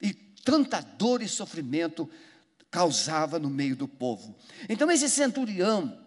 E 0.00 0.14
tanta 0.14 0.80
dor 0.80 1.20
e 1.20 1.28
sofrimento 1.28 2.08
causava 2.70 3.38
no 3.38 3.50
meio 3.50 3.76
do 3.76 3.86
povo. 3.86 4.34
Então 4.66 4.90
esse 4.90 5.10
centurião 5.10 6.02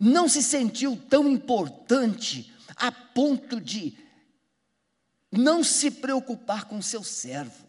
não 0.00 0.28
se 0.28 0.42
sentiu 0.42 1.00
tão 1.08 1.28
importante 1.28 2.52
a 2.74 2.90
ponto 2.90 3.60
de 3.60 4.04
não 5.30 5.62
se 5.64 5.90
preocupar 5.90 6.64
com 6.64 6.80
seu 6.80 7.02
servo. 7.02 7.66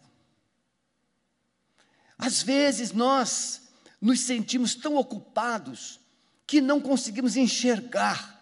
Às 2.16 2.42
vezes 2.42 2.92
nós 2.92 3.62
nos 4.00 4.20
sentimos 4.20 4.74
tão 4.74 4.96
ocupados 4.96 6.00
que 6.46 6.60
não 6.60 6.80
conseguimos 6.80 7.36
enxergar 7.36 8.36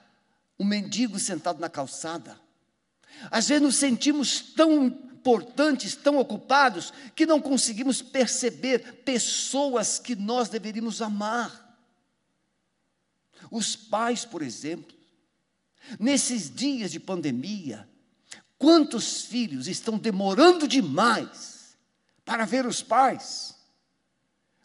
o 0.58 0.64
mendigo 0.64 1.18
sentado 1.18 1.60
na 1.60 1.68
calçada. 1.68 2.40
Às 3.30 3.48
vezes 3.48 3.62
nos 3.62 3.76
sentimos 3.76 4.40
tão 4.40 4.86
importantes, 4.86 5.96
tão 5.96 6.18
ocupados, 6.18 6.92
que 7.14 7.26
não 7.26 7.40
conseguimos 7.40 8.00
perceber 8.00 9.02
pessoas 9.04 9.98
que 9.98 10.14
nós 10.14 10.48
deveríamos 10.48 11.02
amar. 11.02 11.76
Os 13.50 13.74
pais, 13.74 14.24
por 14.24 14.40
exemplo, 14.40 14.96
nesses 15.98 16.54
dias 16.54 16.92
de 16.92 17.00
pandemia, 17.00 17.88
quantos 18.58 19.22
filhos 19.22 19.68
estão 19.68 19.98
demorando 19.98 20.66
demais 20.66 21.76
para 22.24 22.44
ver 22.44 22.66
os 22.66 22.82
pais, 22.82 23.54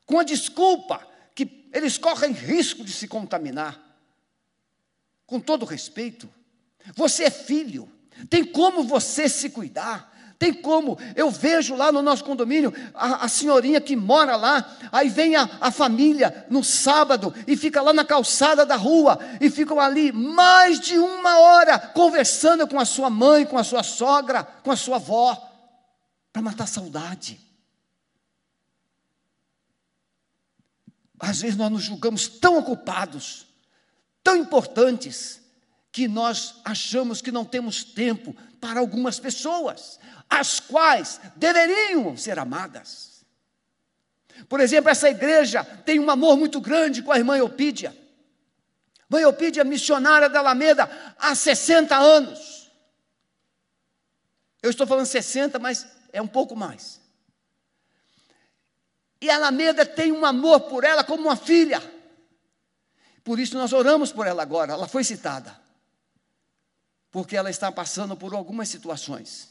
com 0.06 0.20
a 0.20 0.24
desculpa 0.24 1.08
que 1.36 1.70
eles 1.74 1.98
correm 1.98 2.32
risco 2.32 2.84
de 2.84 2.92
se 2.92 3.08
contaminar. 3.08 3.80
Com 5.26 5.40
todo 5.40 5.66
respeito, 5.66 6.30
você 6.96 7.26
é 7.26 7.32
filho, 7.32 7.90
tem 8.30 8.44
como 8.44 8.84
você 8.84 9.30
se 9.30 9.50
cuidar. 9.50 10.11
Tem 10.42 10.52
como, 10.52 10.98
eu 11.16 11.30
vejo 11.30 11.76
lá 11.76 11.92
no 11.92 12.02
nosso 12.02 12.24
condomínio 12.24 12.74
a, 12.96 13.26
a 13.26 13.28
senhorinha 13.28 13.80
que 13.80 13.96
mora 13.96 14.36
lá, 14.36 14.76
aí 14.92 15.08
vem 15.08 15.36
a, 15.36 15.48
a, 15.62 15.70
família 15.70 16.48
no 16.50 16.64
sábado 16.64 17.32
e 17.46 17.56
fica 17.56 17.80
lá 17.80 17.94
na 17.94 18.04
calçada 18.04 18.66
da 18.66 18.76
rua 18.76 19.20
e 19.40 19.52
ficam 19.52 19.80
ali 19.80 20.12
mais 20.12 20.80
de 20.80 20.98
uma 20.98 21.38
hora 21.38 21.78
conversando 21.78 22.68
com 22.68 22.80
a 22.80 22.86
sua 22.86 23.08
mãe, 23.08 23.46
com 23.46 23.56
a 23.56 23.64
sua 23.64 23.84
sogra, 23.84 24.44
com 24.44 24.72
a 24.72 24.76
sua 24.76 24.96
avó, 24.96 25.48
para 26.34 26.42
matar 26.42 26.68
saudade. 26.68 27.40
Às 31.20 31.40
vezes 31.40 31.56
nós 31.56 31.72
nos 31.72 31.84
julgamos 31.84 32.28
tão 32.28 32.58
ocupados, 32.58 33.46
tão 34.24 34.36
importantes, 34.38 35.40
que 35.92 36.08
nós 36.08 36.56
achamos 36.64 37.22
que 37.22 37.32
não 37.32 37.44
temos 37.44 37.84
tempo 37.84 38.36
para 38.60 38.80
algumas 38.80 39.20
pessoas, 39.20 40.00
as 40.30 40.60
quais 40.60 41.20
deveriam 41.36 42.16
ser 42.16 42.40
amadas. 42.40 43.26
Por 44.48 44.60
exemplo, 44.60 44.90
essa 44.90 45.10
igreja 45.10 45.64
tem 45.64 46.00
um 46.00 46.10
amor 46.10 46.38
muito 46.38 46.62
grande 46.62 47.02
com 47.02 47.12
a 47.12 47.18
irmã 47.18 47.38
Eupídia. 47.38 47.96
Mãe 49.10 49.24
Eupídia, 49.24 49.64
missionária 49.66 50.30
da 50.30 50.40
Alameda 50.40 50.90
há 51.20 51.36
60 51.36 51.98
anos. 51.98 52.72
Eu 54.62 54.70
estou 54.70 54.88
falando 54.88 55.06
60, 55.06 55.60
mas 55.60 55.86
é 56.14 56.22
um 56.22 56.28
pouco 56.28 56.56
mais. 56.56 57.02
E 59.20 59.30
a 59.30 59.36
Alameda 59.36 59.86
tem 59.86 60.12
um 60.12 60.26
amor 60.26 60.62
por 60.62 60.86
ela 60.86 61.04
como 61.04 61.24
uma 61.24 61.36
filha. 61.36 61.82
Por 63.24 63.38
isso 63.38 63.58
nós 63.58 63.74
oramos 63.74 64.12
por 64.14 64.26
ela 64.26 64.42
agora, 64.42 64.74
ela 64.74 64.88
foi 64.88 65.04
citada 65.04 65.61
porque 67.12 67.36
ela 67.36 67.50
está 67.50 67.72
passando 67.72 68.16
por 68.16 68.34
algumas 68.34 68.70
situações. 68.70 69.50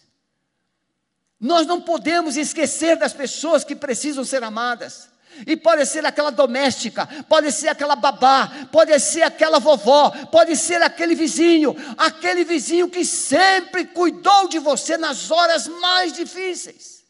Nós 1.38 1.66
não 1.66 1.80
podemos 1.80 2.36
esquecer 2.36 2.96
das 2.96 3.12
pessoas 3.12 3.64
que 3.64 3.76
precisam 3.76 4.24
ser 4.24 4.42
amadas. 4.42 5.08
E 5.46 5.56
pode 5.56 5.86
ser 5.86 6.04
aquela 6.04 6.30
doméstica, 6.30 7.06
pode 7.28 7.52
ser 7.52 7.68
aquela 7.68 7.94
babá, 7.94 8.66
pode 8.72 8.98
ser 8.98 9.22
aquela 9.22 9.60
vovó, 9.60 10.10
pode 10.26 10.56
ser 10.56 10.82
aquele 10.82 11.14
vizinho, 11.14 11.74
aquele 11.96 12.44
vizinho 12.44 12.90
que 12.90 13.04
sempre 13.04 13.86
cuidou 13.86 14.48
de 14.48 14.58
você 14.58 14.98
nas 14.98 15.30
horas 15.30 15.68
mais 15.68 16.12
difíceis. 16.12 17.04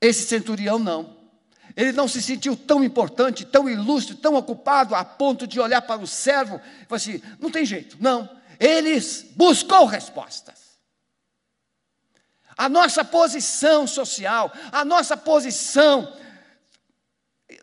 Esse 0.00 0.24
centurião 0.24 0.78
não. 0.78 1.16
Ele 1.74 1.92
não 1.92 2.06
se 2.06 2.20
sentiu 2.20 2.56
tão 2.56 2.84
importante, 2.84 3.44
tão 3.44 3.68
ilustre, 3.68 4.14
tão 4.16 4.34
ocupado, 4.34 4.94
a 4.94 5.04
ponto 5.04 5.46
de 5.46 5.58
olhar 5.58 5.80
para 5.82 6.00
o 6.00 6.06
servo 6.06 6.60
e 6.82 6.86
falar 6.86 6.96
assim: 6.96 7.22
não 7.40 7.50
tem 7.50 7.64
jeito, 7.64 7.96
não, 8.00 8.28
ele 8.58 9.00
buscou 9.36 9.86
respostas. 9.86 10.58
A 12.56 12.68
nossa 12.68 13.04
posição 13.04 13.86
social, 13.86 14.52
a 14.72 14.84
nossa 14.84 15.16
posição, 15.16 16.12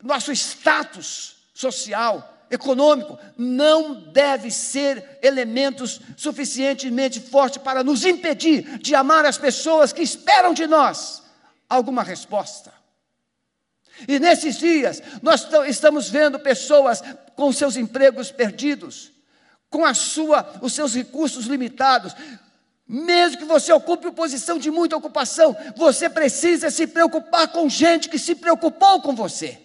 nosso 0.02 0.32
status 0.32 1.36
social, 1.52 2.36
econômico, 2.50 3.18
não 3.36 3.94
deve 4.12 4.50
ser 4.50 5.18
elementos 5.22 6.00
suficientemente 6.16 7.20
fortes 7.20 7.62
para 7.62 7.82
nos 7.84 8.04
impedir 8.04 8.78
de 8.78 8.94
amar 8.94 9.26
as 9.26 9.36
pessoas 9.36 9.92
que 9.92 10.02
esperam 10.02 10.54
de 10.54 10.66
nós 10.66 11.22
alguma 11.68 12.02
resposta. 12.02 12.72
E 14.06 14.18
nesses 14.18 14.58
dias, 14.58 15.02
nós 15.22 15.48
estamos 15.66 16.08
vendo 16.08 16.38
pessoas 16.38 17.02
com 17.34 17.52
seus 17.52 17.76
empregos 17.76 18.30
perdidos, 18.30 19.10
com 19.76 19.84
a 19.84 19.92
sua, 19.92 20.58
os 20.62 20.72
seus 20.72 20.94
recursos 20.94 21.44
limitados. 21.44 22.14
Mesmo 22.88 23.36
que 23.36 23.44
você 23.44 23.70
ocupe 23.70 24.10
posição 24.10 24.58
de 24.58 24.70
muita 24.70 24.96
ocupação, 24.96 25.54
você 25.76 26.08
precisa 26.08 26.70
se 26.70 26.86
preocupar 26.86 27.48
com 27.48 27.68
gente 27.68 28.08
que 28.08 28.18
se 28.18 28.34
preocupou 28.34 29.02
com 29.02 29.14
você. 29.14 29.58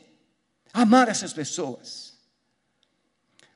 Amar 0.73 1.07
essas 1.07 1.31
pessoas. 1.31 2.11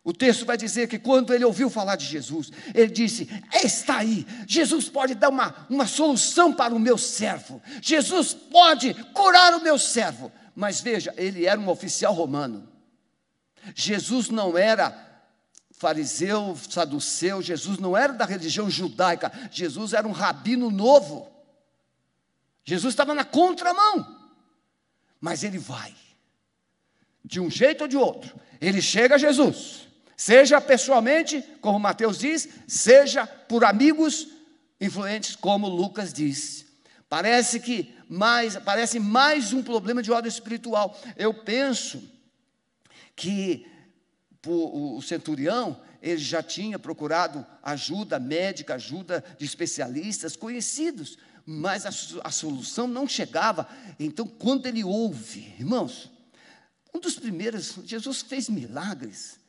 O 0.01 0.13
texto 0.13 0.45
vai 0.45 0.55
dizer 0.55 0.87
que 0.87 0.97
quando 0.97 1.33
ele 1.33 1.43
ouviu 1.43 1.69
falar 1.69 1.97
de 1.97 2.05
Jesus, 2.05 2.51
ele 2.73 2.91
disse: 2.93 3.27
Está 3.61 3.97
aí, 3.97 4.25
Jesus 4.47 4.87
pode 4.87 5.13
dar 5.13 5.27
uma, 5.27 5.67
uma 5.69 5.85
solução 5.85 6.53
para 6.53 6.73
o 6.73 6.79
meu 6.79 6.97
servo, 6.97 7.61
Jesus 7.81 8.33
pode 8.33 8.93
curar 9.13 9.55
o 9.55 9.61
meu 9.61 9.77
servo. 9.77 10.31
Mas 10.55 10.79
veja, 10.79 11.13
ele 11.17 11.45
era 11.45 11.59
um 11.59 11.67
oficial 11.67 12.13
romano. 12.13 12.65
Jesus 13.73 14.29
não 14.29 14.57
era 14.57 15.14
fariseu, 15.77 16.57
saduceu, 16.69 17.41
Jesus 17.41 17.77
não 17.77 17.95
era 17.95 18.13
da 18.13 18.25
religião 18.25 18.69
judaica, 18.69 19.31
Jesus 19.51 19.93
era 19.93 20.07
um 20.07 20.11
rabino 20.11 20.71
novo. 20.71 21.31
Jesus 22.63 22.93
estava 22.93 23.13
na 23.13 23.23
contramão. 23.23 24.15
Mas 25.19 25.43
ele 25.43 25.57
vai. 25.57 25.93
De 27.23 27.39
um 27.39 27.49
jeito 27.49 27.81
ou 27.81 27.87
de 27.87 27.97
outro. 27.97 28.39
Ele 28.59 28.81
chega 28.81 29.15
a 29.15 29.17
Jesus. 29.17 29.87
Seja 30.15 30.61
pessoalmente, 30.61 31.41
como 31.61 31.79
Mateus 31.79 32.17
diz, 32.17 32.47
seja 32.67 33.27
por 33.27 33.65
amigos 33.65 34.27
influentes, 34.79 35.35
como 35.35 35.67
Lucas 35.67 36.13
diz. 36.13 36.65
Parece 37.09 37.59
que 37.59 37.93
mais, 38.09 38.55
parece 38.57 38.99
mais 38.99 39.51
um 39.53 39.61
problema 39.61 40.01
de 40.01 40.11
ordem 40.11 40.29
espiritual. 40.29 40.97
Eu 41.17 41.33
penso 41.33 42.01
que 43.15 43.67
o 44.51 45.01
centurião, 45.01 45.79
ele 46.01 46.17
já 46.17 46.43
tinha 46.43 46.77
procurado 46.77 47.45
ajuda 47.63 48.19
médica, 48.19 48.75
ajuda 48.75 49.23
de 49.37 49.45
especialistas 49.45 50.35
conhecidos, 50.35 51.17
mas 51.45 51.85
a, 51.85 51.89
a 52.27 52.31
solução 52.31 52.87
não 52.87 53.07
chegava. 53.07 53.67
Então, 53.99 54.27
quando 54.27 54.67
ele 54.67 54.83
ouve, 54.83 55.53
irmãos, 55.59 56.11
um 56.93 56.99
dos 56.99 57.15
primeiros, 57.15 57.79
Jesus 57.85 58.21
fez 58.21 58.49
milagres, 58.49 59.39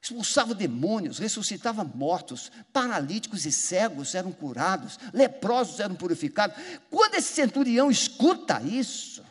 expulsava 0.00 0.54
demônios, 0.54 1.18
ressuscitava 1.18 1.84
mortos, 1.84 2.50
paralíticos 2.72 3.44
e 3.44 3.52
cegos 3.52 4.14
eram 4.14 4.32
curados, 4.32 4.98
leprosos 5.12 5.80
eram 5.80 5.94
purificados. 5.94 6.56
Quando 6.90 7.14
esse 7.14 7.34
centurião 7.34 7.90
escuta 7.90 8.60
isso, 8.62 9.22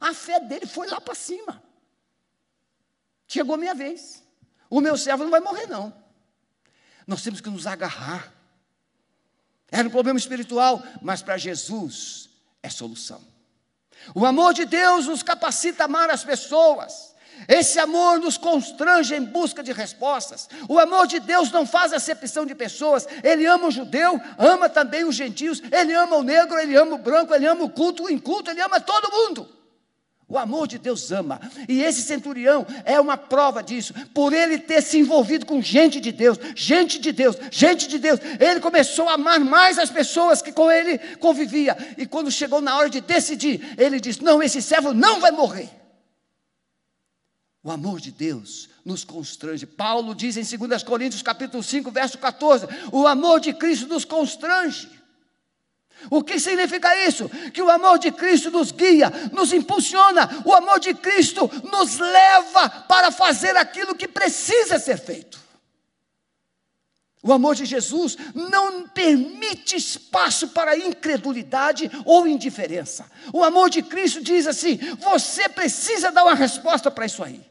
a 0.00 0.12
fé 0.12 0.40
dele 0.40 0.66
foi 0.66 0.88
lá 0.88 1.00
para 1.00 1.14
cima. 1.14 1.62
Chegou 3.28 3.54
a 3.54 3.58
minha 3.58 3.74
vez. 3.74 4.24
O 4.70 4.80
meu 4.80 4.96
servo 4.96 5.22
não 5.22 5.30
vai 5.30 5.40
morrer, 5.40 5.66
não. 5.66 5.92
Nós 7.06 7.22
temos 7.22 7.40
que 7.40 7.50
nos 7.50 7.66
agarrar. 7.66 8.32
Era 9.70 9.86
um 9.86 9.90
problema 9.90 10.18
espiritual, 10.18 10.82
mas 11.02 11.20
para 11.20 11.36
Jesus 11.36 12.30
é 12.62 12.70
solução. 12.70 13.20
O 14.14 14.24
amor 14.24 14.54
de 14.54 14.64
Deus 14.64 15.06
nos 15.06 15.22
capacita 15.22 15.84
a 15.84 15.86
amar 15.86 16.08
as 16.08 16.24
pessoas. 16.24 17.14
Esse 17.46 17.78
amor 17.78 18.18
nos 18.18 18.38
constrange 18.38 19.14
em 19.14 19.22
busca 19.22 19.62
de 19.62 19.72
respostas. 19.72 20.48
O 20.68 20.78
amor 20.78 21.06
de 21.06 21.20
Deus 21.20 21.52
não 21.52 21.66
faz 21.66 21.92
acepção 21.92 22.46
de 22.46 22.54
pessoas. 22.54 23.06
Ele 23.22 23.44
ama 23.44 23.66
o 23.66 23.70
judeu, 23.70 24.20
ama 24.38 24.68
também 24.68 25.04
os 25.04 25.14
gentios, 25.14 25.62
ele 25.70 25.92
ama 25.92 26.16
o 26.16 26.22
negro, 26.22 26.58
ele 26.58 26.74
ama 26.74 26.94
o 26.94 26.98
branco, 26.98 27.34
ele 27.34 27.46
ama 27.46 27.64
o 27.64 27.70
culto, 27.70 28.04
o 28.04 28.10
inculto, 28.10 28.50
ele 28.50 28.62
ama 28.62 28.80
todo 28.80 29.12
mundo. 29.12 29.57
O 30.30 30.36
amor 30.36 30.68
de 30.68 30.76
Deus 30.76 31.10
ama. 31.10 31.40
E 31.66 31.82
esse 31.82 32.02
centurião 32.02 32.66
é 32.84 33.00
uma 33.00 33.16
prova 33.16 33.62
disso. 33.62 33.94
Por 34.12 34.34
ele 34.34 34.58
ter 34.58 34.82
se 34.82 34.98
envolvido 34.98 35.46
com 35.46 35.62
gente 35.62 35.98
de 36.00 36.12
Deus, 36.12 36.38
gente 36.54 36.98
de 36.98 37.12
Deus, 37.12 37.34
gente 37.50 37.88
de 37.88 37.98
Deus, 37.98 38.20
ele 38.38 38.60
começou 38.60 39.08
a 39.08 39.14
amar 39.14 39.40
mais 39.40 39.78
as 39.78 39.88
pessoas 39.88 40.42
que 40.42 40.52
com 40.52 40.70
ele 40.70 40.98
convivia. 41.16 41.74
E 41.96 42.06
quando 42.06 42.30
chegou 42.30 42.60
na 42.60 42.76
hora 42.76 42.90
de 42.90 43.00
decidir, 43.00 43.74
ele 43.78 43.98
disse: 43.98 44.22
Não, 44.22 44.42
esse 44.42 44.60
servo 44.60 44.92
não 44.92 45.18
vai 45.18 45.30
morrer. 45.30 45.70
O 47.62 47.70
amor 47.70 47.98
de 47.98 48.10
Deus 48.10 48.68
nos 48.84 49.04
constrange. 49.04 49.64
Paulo 49.64 50.14
diz 50.14 50.36
em 50.36 50.58
2 50.58 50.82
Coríntios 50.82 51.22
capítulo 51.22 51.62
5, 51.62 51.90
verso 51.90 52.18
14: 52.18 52.66
O 52.92 53.06
amor 53.06 53.40
de 53.40 53.54
Cristo 53.54 53.86
nos 53.86 54.04
constrange. 54.04 54.97
O 56.10 56.22
que 56.22 56.38
significa 56.38 57.06
isso? 57.06 57.28
Que 57.52 57.62
o 57.62 57.70
amor 57.70 57.98
de 57.98 58.10
Cristo 58.12 58.50
nos 58.50 58.70
guia, 58.70 59.10
nos 59.32 59.52
impulsiona, 59.52 60.42
o 60.44 60.54
amor 60.54 60.78
de 60.78 60.94
Cristo 60.94 61.50
nos 61.70 61.98
leva 61.98 62.68
para 62.68 63.10
fazer 63.10 63.56
aquilo 63.56 63.94
que 63.94 64.08
precisa 64.08 64.78
ser 64.78 64.98
feito. 64.98 65.38
O 67.22 67.32
amor 67.32 67.56
de 67.56 67.64
Jesus 67.64 68.16
não 68.34 68.88
permite 68.88 69.76
espaço 69.76 70.48
para 70.48 70.78
incredulidade 70.78 71.90
ou 72.04 72.26
indiferença. 72.26 73.10
O 73.32 73.42
amor 73.42 73.68
de 73.68 73.82
Cristo 73.82 74.22
diz 74.22 74.46
assim: 74.46 74.78
você 74.98 75.48
precisa 75.48 76.12
dar 76.12 76.24
uma 76.24 76.34
resposta 76.34 76.90
para 76.90 77.06
isso 77.06 77.22
aí. 77.22 77.44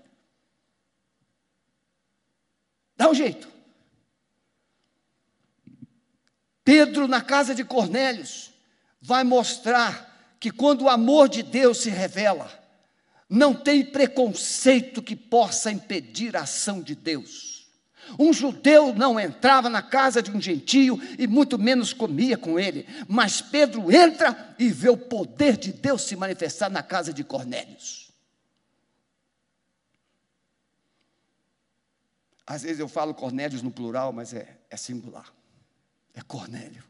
Dá 2.96 3.10
um 3.10 3.14
jeito. 3.14 3.57
Pedro, 6.68 7.08
na 7.08 7.22
casa 7.22 7.56
de 7.56 7.64
Cornélios, 7.64 8.52
vai 9.02 9.24
mostrar 9.24 10.36
que 10.38 10.52
quando 10.52 10.82
o 10.82 10.90
amor 10.90 11.30
de 11.30 11.42
Deus 11.42 11.78
se 11.78 11.90
revela, 11.90 12.52
não 13.30 13.54
tem 13.54 13.86
preconceito 13.86 15.02
que 15.02 15.16
possa 15.16 15.72
impedir 15.72 16.36
a 16.36 16.42
ação 16.42 16.82
de 16.82 16.94
Deus. 16.94 17.70
Um 18.20 18.34
judeu 18.34 18.94
não 18.94 19.18
entrava 19.18 19.70
na 19.70 19.82
casa 19.82 20.22
de 20.22 20.30
um 20.30 20.42
gentio 20.42 21.00
e 21.18 21.26
muito 21.26 21.58
menos 21.58 21.94
comia 21.94 22.38
com 22.38 22.60
ele, 22.60 22.86
mas 23.08 23.40
Pedro 23.42 23.90
entra 23.90 24.54
e 24.60 24.68
vê 24.68 24.90
o 24.90 24.98
poder 24.98 25.56
de 25.56 25.72
Deus 25.72 26.02
se 26.02 26.18
manifestar 26.18 26.70
na 26.70 26.84
casa 26.84 27.14
de 27.14 27.24
Cornélios. 27.24 28.12
Às 32.46 32.64
vezes 32.64 32.82
eu 32.82 32.90
falo 32.90 33.14
Cornélios 33.14 33.62
no 33.62 33.72
plural, 33.72 34.12
mas 34.12 34.34
é, 34.34 34.58
é 34.70 34.76
singular. 34.76 35.32
É 36.18 36.22
Cornélio. 36.22 36.84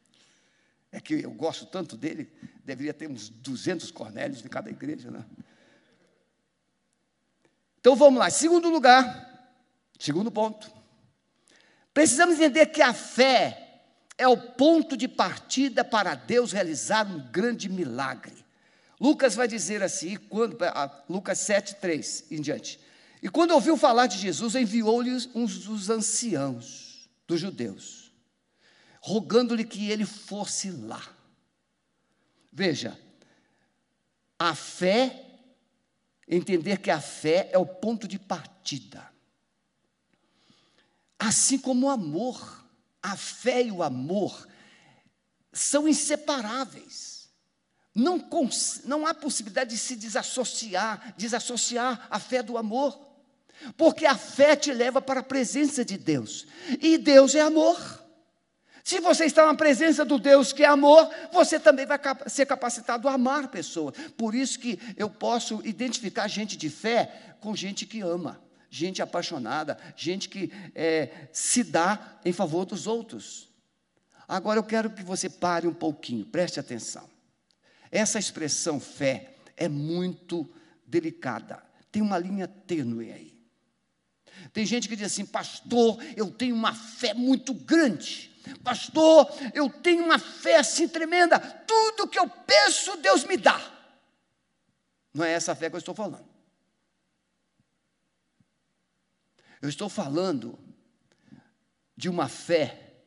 É 0.89 1.01
que 1.01 1.15
eu 1.15 1.31
gosto 1.31 1.65
tanto 1.65 1.97
dele, 1.97 2.31
deveria 2.63 2.93
ter 2.93 3.09
uns 3.09 3.27
200 3.27 3.91
Cornélios 3.91 4.43
em 4.43 4.47
cada 4.47 4.69
igreja, 4.69 5.11
né? 5.11 5.25
Então 7.79 7.93
vamos 7.93 8.19
lá. 8.19 8.29
Segundo 8.29 8.69
lugar, 8.69 9.53
segundo 9.99 10.31
ponto. 10.31 10.71
Precisamos 11.93 12.35
entender 12.35 12.67
que 12.67 12.81
a 12.81 12.93
fé 12.93 13.81
é 14.17 14.27
o 14.27 14.37
ponto 14.37 14.95
de 14.95 15.09
partida 15.09 15.83
para 15.83 16.15
Deus 16.15 16.53
realizar 16.53 17.05
um 17.05 17.19
grande 17.29 17.67
milagre. 17.67 18.45
Lucas 18.99 19.35
vai 19.35 19.47
dizer 19.47 19.83
assim, 19.83 20.15
quando, 20.15 20.57
Lucas 21.09 21.39
7, 21.39 21.75
3 21.75 22.31
em 22.31 22.41
diante. 22.41 22.79
E 23.21 23.29
quando 23.29 23.51
ouviu 23.51 23.75
falar 23.75 24.07
de 24.07 24.17
Jesus, 24.17 24.55
enviou-lhe 24.55 25.11
uns 25.35 25.65
dos 25.65 25.89
anciãos 25.89 27.09
dos 27.27 27.41
judeus, 27.41 28.06
rogando-lhe 29.07 29.63
que 29.63 29.89
ele 29.89 30.05
fosse 30.05 30.69
lá. 30.69 31.01
Veja, 32.51 32.99
a 34.37 34.53
fé, 34.53 35.25
entender 36.27 36.79
que 36.79 36.91
a 36.91 36.99
fé 36.99 37.49
é 37.53 37.57
o 37.57 37.65
ponto 37.65 38.05
de 38.05 38.19
partida. 38.19 39.09
Assim 41.17 41.57
como 41.57 41.87
o 41.87 41.89
amor, 41.89 42.65
a 43.01 43.15
fé 43.15 43.63
e 43.63 43.71
o 43.71 43.81
amor 43.81 44.45
são 45.53 45.87
inseparáveis. 45.87 47.29
Não, 47.95 48.29
não 48.83 49.07
há 49.07 49.13
possibilidade 49.13 49.69
de 49.69 49.77
se 49.77 49.95
desassociar, 49.95 51.15
desassociar 51.17 52.07
a 52.11 52.19
fé 52.19 52.43
do 52.43 52.57
amor. 52.57 52.99
Porque 53.77 54.05
a 54.05 54.17
fé 54.17 54.57
te 54.57 54.73
leva 54.73 55.01
para 55.01 55.21
a 55.21 55.23
presença 55.23 55.85
de 55.85 55.97
Deus. 55.97 56.45
E 56.81 56.97
Deus 56.97 57.35
é 57.35 57.41
amor. 57.41 58.05
Se 58.87 59.01
você 59.01 59.25
está 59.25 59.45
na 59.45 59.53
presença 59.53 60.05
do 60.05 60.17
Deus 60.17 60.53
que 60.53 60.63
é 60.63 60.65
amor, 60.65 61.13
você 61.33 61.59
também 61.59 61.85
vai 61.85 61.99
ser 62.27 62.45
capacitado 62.45 63.09
a 63.09 63.15
amar 63.15 63.49
pessoas. 63.49 63.93
Por 64.15 64.33
isso 64.33 64.57
que 64.57 64.79
eu 64.95 65.09
posso 65.09 65.59
identificar 65.65 66.25
gente 66.29 66.55
de 66.55 66.69
fé 66.69 67.35
com 67.41 67.53
gente 67.53 67.85
que 67.85 67.99
ama, 67.99 68.41
gente 68.69 69.01
apaixonada, 69.01 69.77
gente 69.97 70.29
que 70.29 70.49
é, 70.73 71.27
se 71.33 71.65
dá 71.65 72.17
em 72.23 72.31
favor 72.31 72.63
dos 72.63 72.87
outros. 72.87 73.49
Agora 74.25 74.57
eu 74.57 74.63
quero 74.63 74.89
que 74.89 75.03
você 75.03 75.29
pare 75.29 75.67
um 75.67 75.73
pouquinho, 75.73 76.25
preste 76.25 76.57
atenção. 76.57 77.09
Essa 77.91 78.17
expressão 78.17 78.79
fé 78.79 79.35
é 79.57 79.67
muito 79.67 80.49
delicada, 80.85 81.61
tem 81.91 82.01
uma 82.01 82.17
linha 82.17 82.47
tênue 82.47 83.11
aí. 83.11 83.37
Tem 84.53 84.65
gente 84.65 84.87
que 84.87 84.95
diz 84.95 85.07
assim, 85.07 85.25
pastor, 85.25 86.01
eu 86.15 86.31
tenho 86.31 86.55
uma 86.55 86.73
fé 86.73 87.13
muito 87.13 87.53
grande. 87.53 88.36
Pastor, 88.63 89.27
eu 89.53 89.69
tenho 89.69 90.03
uma 90.05 90.19
fé 90.19 90.57
assim 90.57 90.87
tremenda. 90.87 91.39
Tudo 91.39 92.07
que 92.07 92.19
eu 92.19 92.29
peço, 92.29 92.97
Deus 92.97 93.23
me 93.23 93.37
dá. 93.37 93.59
Não 95.13 95.25
é 95.25 95.31
essa 95.31 95.55
fé 95.55 95.69
que 95.69 95.75
eu 95.75 95.79
estou 95.79 95.95
falando. 95.95 96.27
Eu 99.61 99.69
estou 99.69 99.89
falando 99.89 100.57
de 101.95 102.07
uma 102.07 102.27
fé 102.27 103.01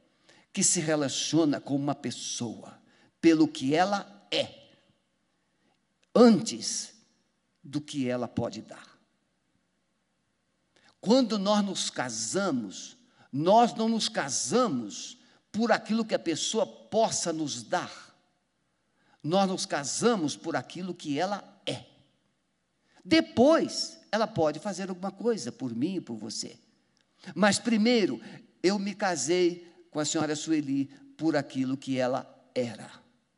que 0.52 0.64
se 0.64 0.80
relaciona 0.80 1.60
com 1.60 1.76
uma 1.76 1.94
pessoa 1.94 2.80
pelo 3.20 3.46
que 3.46 3.74
ela 3.74 4.26
é, 4.32 4.72
antes 6.14 6.94
do 7.62 7.80
que 7.80 8.08
ela 8.08 8.26
pode 8.26 8.62
dar. 8.62 8.98
Quando 11.00 11.38
nós 11.38 11.64
nos 11.64 11.88
casamos, 11.88 12.96
nós 13.32 13.72
não 13.74 13.88
nos 13.88 14.08
casamos 14.08 15.19
por 15.52 15.72
aquilo 15.72 16.04
que 16.04 16.14
a 16.14 16.18
pessoa 16.18 16.66
possa 16.66 17.32
nos 17.32 17.62
dar. 17.62 17.92
Nós 19.22 19.48
nos 19.48 19.66
casamos 19.66 20.36
por 20.36 20.56
aquilo 20.56 20.94
que 20.94 21.18
ela 21.18 21.44
é. 21.66 21.84
Depois, 23.04 23.98
ela 24.10 24.26
pode 24.26 24.58
fazer 24.58 24.88
alguma 24.88 25.10
coisa 25.10 25.50
por 25.52 25.74
mim 25.74 25.96
e 25.96 26.00
por 26.00 26.16
você. 26.16 26.56
Mas 27.34 27.58
primeiro, 27.58 28.20
eu 28.62 28.78
me 28.78 28.94
casei 28.94 29.66
com 29.90 29.98
a 30.00 30.04
senhora 30.04 30.36
Sueli 30.36 30.86
por 31.16 31.36
aquilo 31.36 31.76
que 31.76 31.98
ela 31.98 32.26
era 32.54 32.90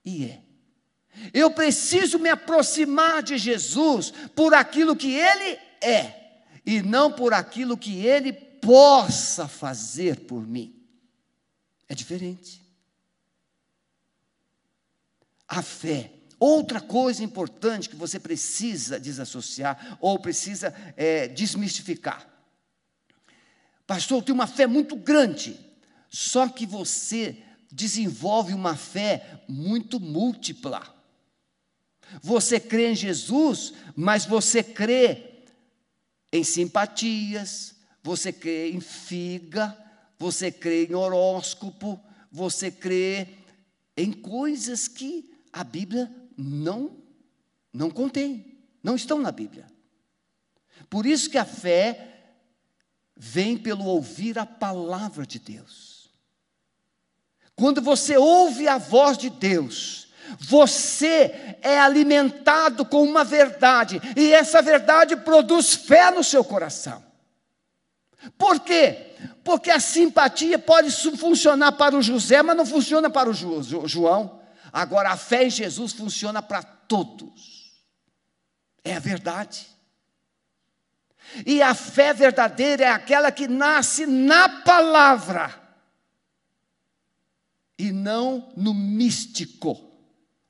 e 0.05 0.25
é. 0.25 0.43
Eu 1.33 1.51
preciso 1.51 2.19
me 2.19 2.29
aproximar 2.29 3.23
de 3.23 3.37
Jesus 3.37 4.13
por 4.35 4.55
aquilo 4.55 4.97
que 4.97 5.13
ele 5.13 5.59
é 5.81 6.43
e 6.65 6.81
não 6.81 7.13
por 7.13 7.35
aquilo 7.35 7.77
que 7.77 8.07
ele 8.07 8.33
possa 8.33 9.47
fazer 9.47 10.21
por 10.21 10.47
mim. 10.47 10.82
É 11.89 11.95
diferente. 11.95 12.63
A 15.47 15.63
fé. 15.63 16.13
Outra 16.39 16.81
coisa 16.81 17.23
importante 17.23 17.89
que 17.89 17.95
você 17.95 18.19
precisa 18.19 18.99
desassociar 18.99 19.99
ou 20.01 20.19
precisa 20.19 20.75
é, 20.97 21.29
desmistificar. 21.29 22.27
Pastor, 23.87 24.19
eu 24.19 24.23
tenho 24.23 24.35
uma 24.35 24.47
fé 24.47 24.67
muito 24.67 24.97
grande, 24.97 25.59
só 26.09 26.49
que 26.49 26.67
você 26.67 27.43
desenvolve 27.71 28.55
uma 28.55 28.77
fé 28.77 29.45
muito 29.49 30.01
múltipla. 30.01 30.83
Você 32.23 32.59
crê 32.59 32.93
em 32.93 32.97
Jesus, 32.97 33.73
mas 33.95 34.27
você 34.27 34.63
crê 34.63 35.45
em 36.33 36.45
simpatias, 36.45 37.75
você 38.03 38.33
crê 38.33 38.71
em 38.71 38.81
figa, 38.81 39.77
você 40.23 40.53
crê 40.53 40.87
em 40.87 40.95
horóscopo, 40.95 42.01
você 42.31 42.71
crê 42.71 43.27
em 43.97 44.13
coisas 44.13 44.87
que 44.87 45.29
a 45.53 45.65
Bíblia 45.65 46.09
não 46.37 47.03
não 47.73 47.91
contém, 47.91 48.63
não 48.83 48.95
estão 48.95 49.19
na 49.19 49.33
Bíblia. 49.33 49.67
Por 50.89 51.07
isso 51.07 51.29
que 51.29 51.39
a 51.39 51.45
fé 51.45 52.35
vem 53.17 53.57
pelo 53.57 53.85
ouvir 53.85 54.39
a 54.39 54.47
palavra 54.47 55.27
de 55.27 55.41
Deus. 55.41 56.13
Quando 57.57 57.81
você 57.81 58.17
ouve 58.17 58.69
a 58.69 58.79
voz 58.79 59.19
de 59.19 59.29
Deus, 59.29 60.09
você 60.39 61.57
é 61.63 61.81
alimentado 61.81 62.85
com 62.85 63.03
uma 63.03 63.25
verdade, 63.25 64.01
e 64.17 64.33
essa 64.33 64.63
verdade 64.63 65.17
produz 65.17 65.75
fé 65.75 66.11
no 66.13 66.23
seu 66.23 66.45
coração. 66.45 67.03
Por 68.39 68.61
quê? 68.61 69.15
Porque 69.45 69.71
a 69.71 69.81
simpatia 69.81 70.59
pode 70.59 70.91
funcionar 71.17 71.73
para 71.73 71.97
o 71.97 72.03
José, 72.03 72.43
mas 72.43 72.57
não 72.57 72.67
funciona 72.67 73.11
para 73.11 73.29
o 73.29 73.33
João. 73.33 74.41
Agora, 74.73 75.11
a 75.11 75.17
fé 75.17 75.45
em 75.45 75.51
Jesus 75.51 75.93
funciona 75.93 76.41
para 76.41 76.63
todos. 76.63 77.73
É 78.85 78.95
a 78.95 79.01
verdade. 79.01 79.67
E 81.47 81.63
a 81.63 81.75
fé 81.75 82.13
verdadeira 82.13 82.85
é 82.85 82.89
aquela 82.89 83.33
que 83.33 83.49
nasce 83.49 84.07
na 84.07 84.49
palavra 84.63 85.63
e 87.79 87.91
não 87.91 88.53
no 88.57 88.73
místico 88.73 89.91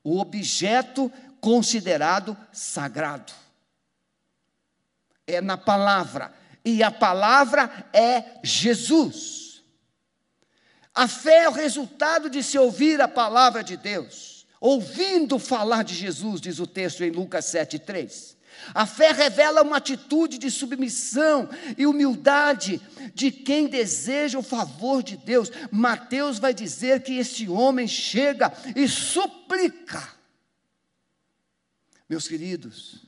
o 0.04 0.18
objeto 0.18 1.10
considerado 1.40 2.36
sagrado. 2.52 3.32
É 5.26 5.40
na 5.40 5.56
palavra, 5.56 6.34
e 6.64 6.82
a 6.82 6.90
palavra 6.90 7.88
é 7.92 8.38
Jesus. 8.42 9.62
A 10.94 11.08
fé 11.08 11.44
é 11.44 11.48
o 11.48 11.52
resultado 11.52 12.28
de 12.28 12.42
se 12.42 12.58
ouvir 12.58 13.00
a 13.00 13.08
palavra 13.08 13.64
de 13.64 13.76
Deus, 13.76 14.46
ouvindo 14.60 15.38
falar 15.38 15.82
de 15.82 15.94
Jesus, 15.94 16.40
diz 16.40 16.58
o 16.58 16.66
texto 16.66 17.02
em 17.02 17.10
Lucas 17.10 17.46
7,3. 17.46 18.36
A 18.74 18.86
fé 18.86 19.12
revela 19.12 19.62
uma 19.62 19.78
atitude 19.78 20.38
de 20.38 20.50
submissão 20.50 21.48
e 21.76 21.86
humildade 21.86 22.80
de 23.14 23.30
quem 23.30 23.66
deseja 23.66 24.38
o 24.38 24.42
favor 24.42 25.02
de 25.02 25.16
Deus. 25.16 25.50
Mateus 25.70 26.38
vai 26.38 26.54
dizer 26.54 27.02
que 27.02 27.14
este 27.14 27.48
homem 27.48 27.88
chega 27.88 28.52
e 28.76 28.86
suplica. 28.86 30.06
Meus 32.08 32.28
queridos, 32.28 33.06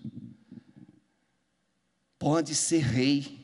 pode 2.18 2.54
ser 2.54 2.80
rei, 2.80 3.43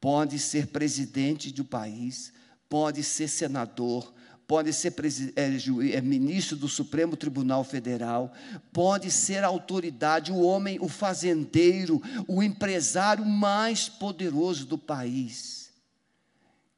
pode 0.00 0.38
ser 0.38 0.68
presidente 0.68 1.52
do 1.52 1.64
país, 1.64 2.32
pode 2.68 3.02
ser 3.02 3.28
senador, 3.28 4.12
pode 4.46 4.72
ser 4.72 4.94
é, 5.34 5.96
é, 5.96 6.00
ministro 6.00 6.56
do 6.56 6.68
Supremo 6.68 7.16
Tribunal 7.16 7.64
Federal, 7.64 8.32
pode 8.72 9.10
ser 9.10 9.42
autoridade, 9.42 10.30
o 10.30 10.40
homem, 10.40 10.78
o 10.80 10.88
fazendeiro, 10.88 12.00
o 12.28 12.42
empresário 12.42 13.24
mais 13.24 13.88
poderoso 13.88 14.66
do 14.66 14.78
país, 14.78 15.72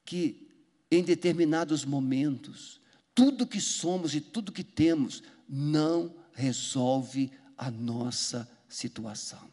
que 0.03 0.47
em 0.91 1.03
determinados 1.03 1.85
momentos, 1.85 2.81
tudo 3.13 3.45
que 3.45 3.61
somos 3.61 4.15
e 4.15 4.21
tudo 4.21 4.51
que 4.51 4.63
temos 4.63 5.21
não 5.47 6.15
resolve 6.33 7.31
a 7.57 7.69
nossa 7.69 8.49
situação. 8.67 9.48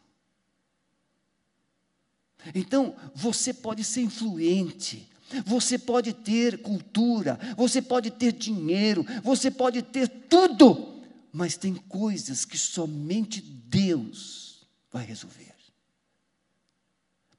Então, 2.53 2.95
você 3.13 3.53
pode 3.53 3.83
ser 3.83 4.01
influente, 4.01 5.09
você 5.45 5.77
pode 5.77 6.13
ter 6.13 6.61
cultura, 6.61 7.39
você 7.55 7.81
pode 7.81 8.11
ter 8.11 8.31
dinheiro, 8.31 9.05
você 9.23 9.51
pode 9.51 9.81
ter 9.81 10.07
tudo, 10.07 11.01
mas 11.31 11.57
tem 11.57 11.75
coisas 11.75 12.45
que 12.45 12.57
somente 12.57 13.41
Deus 13.41 14.65
vai 14.91 15.05
resolver. 15.05 15.55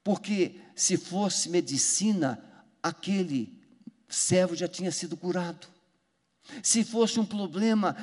Porque 0.03 0.59
se 0.75 0.97
fosse 0.97 1.49
medicina, 1.49 2.43
aquele 2.81 3.59
servo 4.07 4.55
já 4.55 4.67
tinha 4.67 4.91
sido 4.91 5.17
curado. 5.17 5.67
Se 6.63 6.83
fosse 6.83 7.19
um 7.19 7.25
problema 7.25 7.95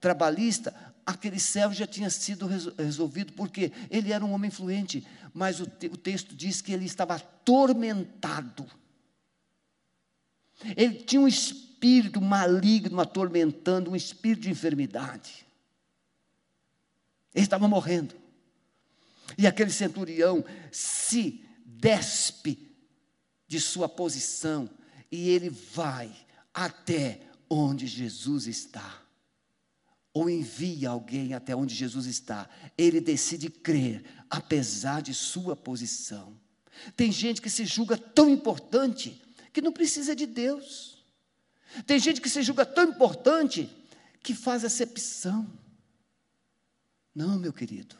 trabalhista, 0.00 0.74
aquele 1.10 1.38
servo 1.38 1.74
já 1.74 1.86
tinha 1.86 2.10
sido 2.10 2.46
resolvido, 2.78 3.32
porque 3.32 3.72
ele 3.90 4.12
era 4.12 4.24
um 4.24 4.32
homem 4.32 4.48
influente, 4.48 5.06
mas 5.32 5.60
o, 5.60 5.66
te, 5.66 5.86
o 5.86 5.96
texto 5.96 6.34
diz 6.34 6.60
que 6.60 6.72
ele 6.72 6.84
estava 6.84 7.14
atormentado. 7.14 8.66
Ele 10.76 10.94
tinha 10.94 11.20
um 11.20 11.28
espírito 11.28 12.20
maligno 12.20 13.00
atormentando, 13.00 13.90
um 13.90 13.96
espírito 13.96 14.42
de 14.42 14.50
enfermidade. 14.50 15.46
Ele 17.34 17.44
estava 17.44 17.68
morrendo. 17.68 18.14
E 19.38 19.46
aquele 19.46 19.70
centurião 19.70 20.44
se 20.70 21.44
despe 21.64 22.70
de 23.46 23.60
sua 23.60 23.88
posição 23.88 24.68
e 25.10 25.30
ele 25.30 25.50
vai 25.50 26.14
até 26.52 27.20
onde 27.48 27.86
Jesus 27.86 28.46
está. 28.46 29.00
Ou 30.20 30.28
envia 30.28 30.90
alguém 30.90 31.32
até 31.32 31.56
onde 31.56 31.74
Jesus 31.74 32.04
está. 32.04 32.46
Ele 32.76 33.00
decide 33.00 33.48
crer, 33.48 34.04
apesar 34.28 35.00
de 35.00 35.14
sua 35.14 35.56
posição. 35.56 36.38
Tem 36.94 37.10
gente 37.10 37.40
que 37.40 37.48
se 37.48 37.64
julga 37.64 37.96
tão 37.96 38.28
importante 38.28 39.18
que 39.50 39.62
não 39.62 39.72
precisa 39.72 40.14
de 40.14 40.26
Deus. 40.26 41.02
Tem 41.86 41.98
gente 41.98 42.20
que 42.20 42.28
se 42.28 42.42
julga 42.42 42.66
tão 42.66 42.90
importante 42.90 43.74
que 44.22 44.34
faz 44.34 44.62
acepção. 44.62 45.50
Não, 47.14 47.38
meu 47.38 47.50
querido. 47.54 47.96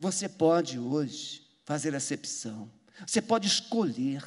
Você 0.00 0.26
pode 0.26 0.78
hoje 0.78 1.46
fazer 1.66 1.94
acepção. 1.94 2.72
Você 3.06 3.20
pode 3.20 3.46
escolher. 3.46 4.24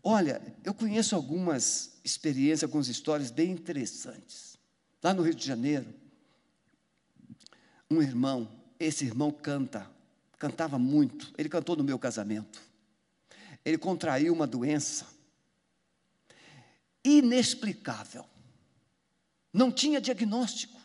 Olha, 0.00 0.40
eu 0.62 0.72
conheço 0.72 1.16
algumas 1.16 1.91
experiências, 2.04 2.64
algumas 2.64 2.88
histórias 2.88 3.30
bem 3.30 3.50
interessantes. 3.50 4.56
Lá 5.02 5.12
no 5.12 5.22
Rio 5.22 5.34
de 5.34 5.44
Janeiro, 5.44 5.92
um 7.90 8.00
irmão, 8.00 8.48
esse 8.78 9.04
irmão 9.04 9.30
canta 9.30 9.90
cantava 10.42 10.76
muito, 10.76 11.32
ele 11.38 11.48
cantou 11.48 11.76
no 11.76 11.84
meu 11.84 11.96
casamento. 11.96 12.60
Ele 13.64 13.78
contraiu 13.78 14.34
uma 14.34 14.44
doença 14.44 15.06
inexplicável. 17.04 18.26
Não 19.52 19.70
tinha 19.70 20.00
diagnóstico. 20.00 20.80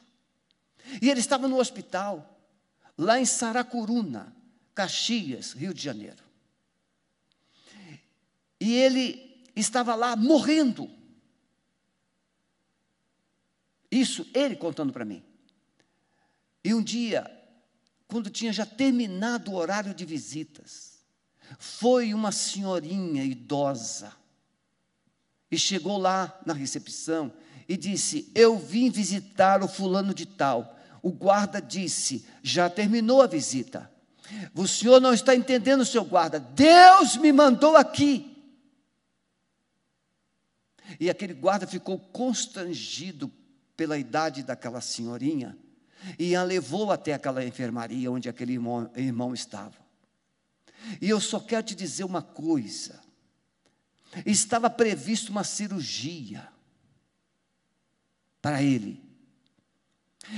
E 1.02 1.10
ele 1.10 1.20
estava 1.20 1.48
no 1.48 1.58
hospital, 1.58 2.40
lá 2.96 3.20
em 3.20 3.26
Saracuruna, 3.26 4.32
Caxias, 4.76 5.54
Rio 5.54 5.74
de 5.74 5.82
Janeiro. 5.82 6.24
E 8.60 8.76
ele 8.76 9.44
estava 9.56 9.96
lá 9.96 10.16
morrendo. 10.16 10.88
Isso 14.00 14.28
ele 14.34 14.56
contando 14.56 14.94
para 14.94 15.06
mim. 15.06 15.24
E 16.64 16.74
um 16.74 16.84
dia 16.84 17.38
quando 18.08 18.30
tinha 18.30 18.54
já 18.54 18.66
terminado 18.66 19.52
o 19.52 19.56
horário 19.56 19.94
de 19.94 20.06
visitas, 20.06 21.00
foi 21.60 22.14
uma 22.14 22.32
senhorinha 22.32 23.24
idosa 23.24 24.14
e 25.52 25.58
chegou 25.58 25.98
lá 25.98 26.40
na 26.46 26.54
recepção 26.54 27.32
e 27.68 27.76
disse: 27.76 28.32
Eu 28.34 28.58
vim 28.58 28.90
visitar 28.90 29.62
o 29.62 29.68
fulano 29.68 30.14
de 30.14 30.26
tal. 30.26 30.78
O 31.02 31.12
guarda 31.12 31.62
disse: 31.62 32.26
Já 32.42 32.70
terminou 32.70 33.22
a 33.22 33.28
visita. 33.28 33.92
O 34.54 34.68
senhor 34.68 35.00
não 35.00 35.14
está 35.14 35.36
entendendo, 35.36 35.86
seu 35.86 36.04
guarda. 36.04 36.40
Deus 36.40 37.18
me 37.18 37.32
mandou 37.32 37.76
aqui. 37.76 38.34
E 41.00 41.10
aquele 41.10 41.34
guarda 41.34 41.68
ficou 41.68 42.00
constrangido 42.00 43.32
pela 43.78 43.98
idade 43.98 44.42
daquela 44.42 44.82
senhorinha 44.82 45.56
e 46.18 46.36
a 46.36 46.44
levou 46.44 46.92
até 46.92 47.14
aquela 47.14 47.46
enfermaria 47.46 48.12
onde 48.12 48.28
aquele 48.28 48.54
irmão, 48.54 48.90
irmão 48.96 49.34
estava. 49.34 49.76
E 51.00 51.10
eu 51.10 51.22
só 51.22 51.40
quero 51.40 51.64
te 51.64 51.76
dizer 51.76 52.04
uma 52.04 52.22
coisa: 52.22 53.00
estava 54.26 54.70
previsto 54.70 55.32
uma 55.32 55.44
cirurgia 55.44 56.48
para 58.42 58.62
ele. 58.62 59.06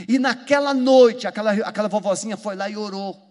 E 0.07 0.19
naquela 0.19 0.73
noite, 0.73 1.25
aquela, 1.25 1.51
aquela 1.51 1.87
vovozinha 1.87 2.37
foi 2.37 2.55
lá 2.55 2.69
e 2.69 2.77
orou. 2.77 3.27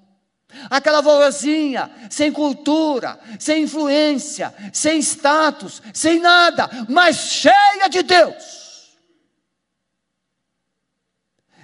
Aquela 0.71 1.03
vovozinha, 1.03 1.90
sem 2.11 2.33
cultura, 2.33 3.21
sem 3.38 3.64
influência, 3.64 4.55
sem 4.73 4.99
status, 4.99 5.83
sem 5.92 6.18
nada, 6.18 6.68
mas 6.88 7.16
cheia 7.16 7.88
de 7.88 8.03
Deus. 8.03 8.67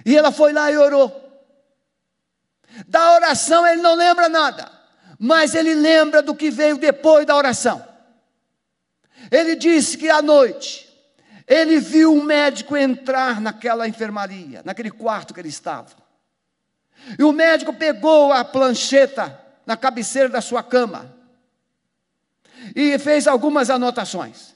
E 0.05 0.15
ela 0.15 0.31
foi 0.31 0.53
lá 0.53 0.71
e 0.71 0.77
orou. 0.77 1.23
Da 2.87 3.13
oração 3.13 3.65
ele 3.65 3.81
não 3.81 3.95
lembra 3.95 4.29
nada, 4.29 4.71
mas 5.17 5.55
ele 5.55 5.73
lembra 5.73 6.21
do 6.21 6.35
que 6.35 6.51
veio 6.51 6.77
depois 6.77 7.25
da 7.25 7.35
oração. 7.35 7.85
Ele 9.31 9.55
disse 9.55 9.97
que 9.97 10.09
à 10.09 10.21
noite 10.21 10.85
ele 11.47 11.79
viu 11.79 12.13
um 12.13 12.23
médico 12.23 12.75
entrar 12.75 13.39
naquela 13.39 13.87
enfermaria, 13.87 14.61
naquele 14.63 14.91
quarto 14.91 15.33
que 15.33 15.39
ele 15.39 15.49
estava. 15.49 15.89
E 17.17 17.23
o 17.23 17.31
médico 17.31 17.73
pegou 17.73 18.33
a 18.33 18.43
plancheta 18.43 19.39
na 19.65 19.77
cabeceira 19.77 20.29
da 20.29 20.41
sua 20.41 20.63
cama 20.63 21.13
e 22.75 22.97
fez 22.97 23.27
algumas 23.27 23.69
anotações. 23.69 24.54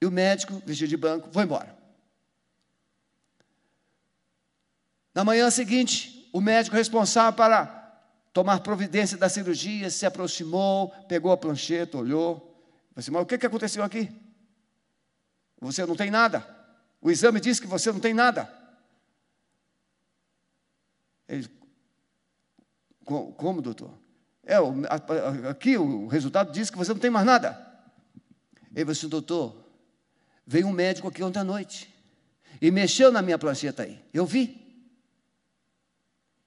E 0.00 0.06
o 0.06 0.10
médico, 0.10 0.62
vestido 0.64 0.88
de 0.88 0.96
branco, 0.96 1.28
foi 1.30 1.44
embora. 1.44 1.76
Na 5.14 5.24
manhã 5.24 5.50
seguinte, 5.50 6.28
o 6.32 6.40
médico 6.40 6.76
responsável 6.76 7.32
para 7.32 7.80
tomar 8.32 8.60
providência 8.60 9.18
da 9.18 9.28
cirurgia 9.28 9.90
se 9.90 10.06
aproximou, 10.06 10.88
pegou 11.08 11.32
a 11.32 11.36
plancheta, 11.36 11.98
olhou. 11.98 12.38
Falei 12.90 12.96
assim, 12.96 13.10
mas 13.10 13.22
o 13.22 13.26
que, 13.26 13.38
que 13.38 13.46
aconteceu 13.46 13.82
aqui? 13.82 14.10
Você 15.60 15.84
não 15.84 15.96
tem 15.96 16.10
nada. 16.10 16.46
O 17.00 17.10
exame 17.10 17.40
diz 17.40 17.60
que 17.60 17.66
você 17.66 17.92
não 17.92 18.00
tem 18.00 18.14
nada. 18.14 18.50
Ele, 21.28 21.48
como, 23.04 23.60
doutor? 23.60 23.92
É, 24.44 24.56
aqui 25.48 25.76
o 25.76 26.06
resultado 26.06 26.52
diz 26.52 26.70
que 26.70 26.78
você 26.78 26.92
não 26.92 27.00
tem 27.00 27.10
mais 27.10 27.26
nada. 27.26 27.50
Ele 28.70 28.84
falou 28.84 28.92
assim, 28.92 29.08
doutor, 29.08 29.59
Veio 30.50 30.66
um 30.66 30.72
médico 30.72 31.06
aqui 31.06 31.22
ontem 31.22 31.38
à 31.38 31.44
noite 31.44 31.88
e 32.60 32.72
mexeu 32.72 33.12
na 33.12 33.22
minha 33.22 33.38
plancheta 33.38 33.84
aí. 33.84 34.02
Eu 34.12 34.26
vi. 34.26 34.60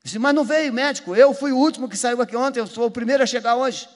disse, 0.04 0.20
mas 0.20 0.36
não 0.36 0.44
veio 0.44 0.74
médico, 0.74 1.16
eu 1.16 1.34
fui 1.34 1.54
o 1.54 1.58
último 1.58 1.88
que 1.88 1.96
saiu 1.96 2.22
aqui 2.22 2.36
ontem, 2.36 2.60
eu 2.60 2.68
sou 2.68 2.88
o 2.88 2.92
primeiro 2.92 3.24
a 3.24 3.26
chegar 3.26 3.56
hoje. 3.56 3.88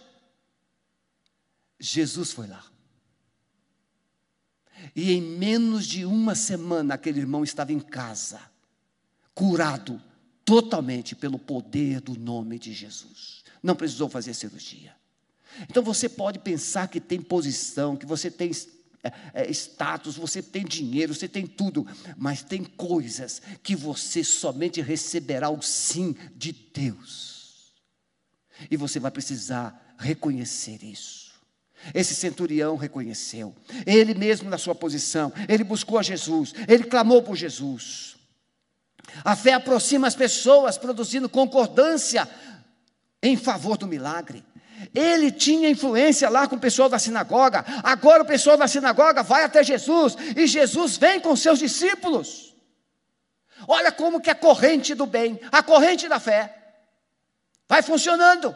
Jesus 1.77 2.31
foi 2.31 2.47
lá. 2.47 2.63
E 4.95 5.11
em 5.11 5.21
menos 5.21 5.85
de 5.85 6.05
uma 6.05 6.35
semana, 6.35 6.93
aquele 6.93 7.19
irmão 7.19 7.43
estava 7.43 7.73
em 7.73 7.79
casa, 7.81 8.39
curado 9.35 10.01
totalmente 10.45 11.17
pelo 11.17 11.37
poder 11.37 11.99
do 11.99 12.17
nome 12.17 12.57
de 12.57 12.71
Jesus. 12.71 13.43
Não 13.61 13.75
precisou 13.75 14.07
fazer 14.07 14.33
cirurgia. 14.33 14.95
Então 15.69 15.83
você 15.83 16.07
pode 16.07 16.39
pensar 16.39 16.87
que 16.87 17.01
tem 17.01 17.21
posição, 17.21 17.97
que 17.97 18.05
você 18.05 18.31
tem 18.31 18.53
é, 19.03 19.11
é, 19.33 19.51
status, 19.51 20.17
você 20.17 20.41
tem 20.41 20.65
dinheiro, 20.65 21.13
você 21.13 21.27
tem 21.27 21.45
tudo, 21.45 21.85
mas 22.17 22.43
tem 22.43 22.63
coisas 22.63 23.41
que 23.61 23.75
você 23.75 24.23
somente 24.23 24.81
receberá 24.81 25.49
o 25.49 25.61
sim 25.61 26.15
de 26.35 26.51
Deus. 26.51 27.73
E 28.71 28.75
você 28.75 28.99
vai 28.99 29.11
precisar 29.11 29.95
reconhecer 29.97 30.83
isso. 30.83 31.27
Esse 31.93 32.15
centurião 32.15 32.75
reconheceu, 32.75 33.55
ele 33.85 34.15
mesmo 34.15 34.49
na 34.49 34.57
sua 34.57 34.73
posição, 34.73 35.31
ele 35.47 35.63
buscou 35.63 35.99
a 35.99 36.03
Jesus, 36.03 36.53
ele 36.67 36.83
clamou 36.83 37.21
por 37.21 37.35
Jesus. 37.35 38.15
A 39.23 39.35
fé 39.35 39.53
aproxima 39.53 40.07
as 40.07 40.15
pessoas, 40.15 40.77
produzindo 40.77 41.29
concordância 41.29 42.27
em 43.21 43.37
favor 43.37 43.77
do 43.77 43.87
milagre. 43.87 44.43
Ele 44.93 45.31
tinha 45.31 45.69
influência 45.69 46.29
lá 46.29 46.47
com 46.47 46.55
o 46.55 46.59
pessoal 46.59 46.89
da 46.89 46.99
sinagoga. 46.99 47.65
Agora 47.83 48.23
o 48.23 48.25
pessoal 48.25 48.57
da 48.57 48.67
sinagoga 48.67 49.23
vai 49.23 49.43
até 49.43 49.63
Jesus 49.63 50.15
e 50.35 50.45
Jesus 50.45 50.97
vem 50.97 51.19
com 51.19 51.35
seus 51.35 51.59
discípulos. 51.59 52.55
Olha 53.67 53.91
como 53.91 54.21
que 54.21 54.29
a 54.29 54.35
corrente 54.35 54.93
do 54.93 55.05
bem, 55.05 55.39
a 55.51 55.63
corrente 55.63 56.07
da 56.07 56.19
fé, 56.19 56.53
vai 57.67 57.81
funcionando. 57.81 58.55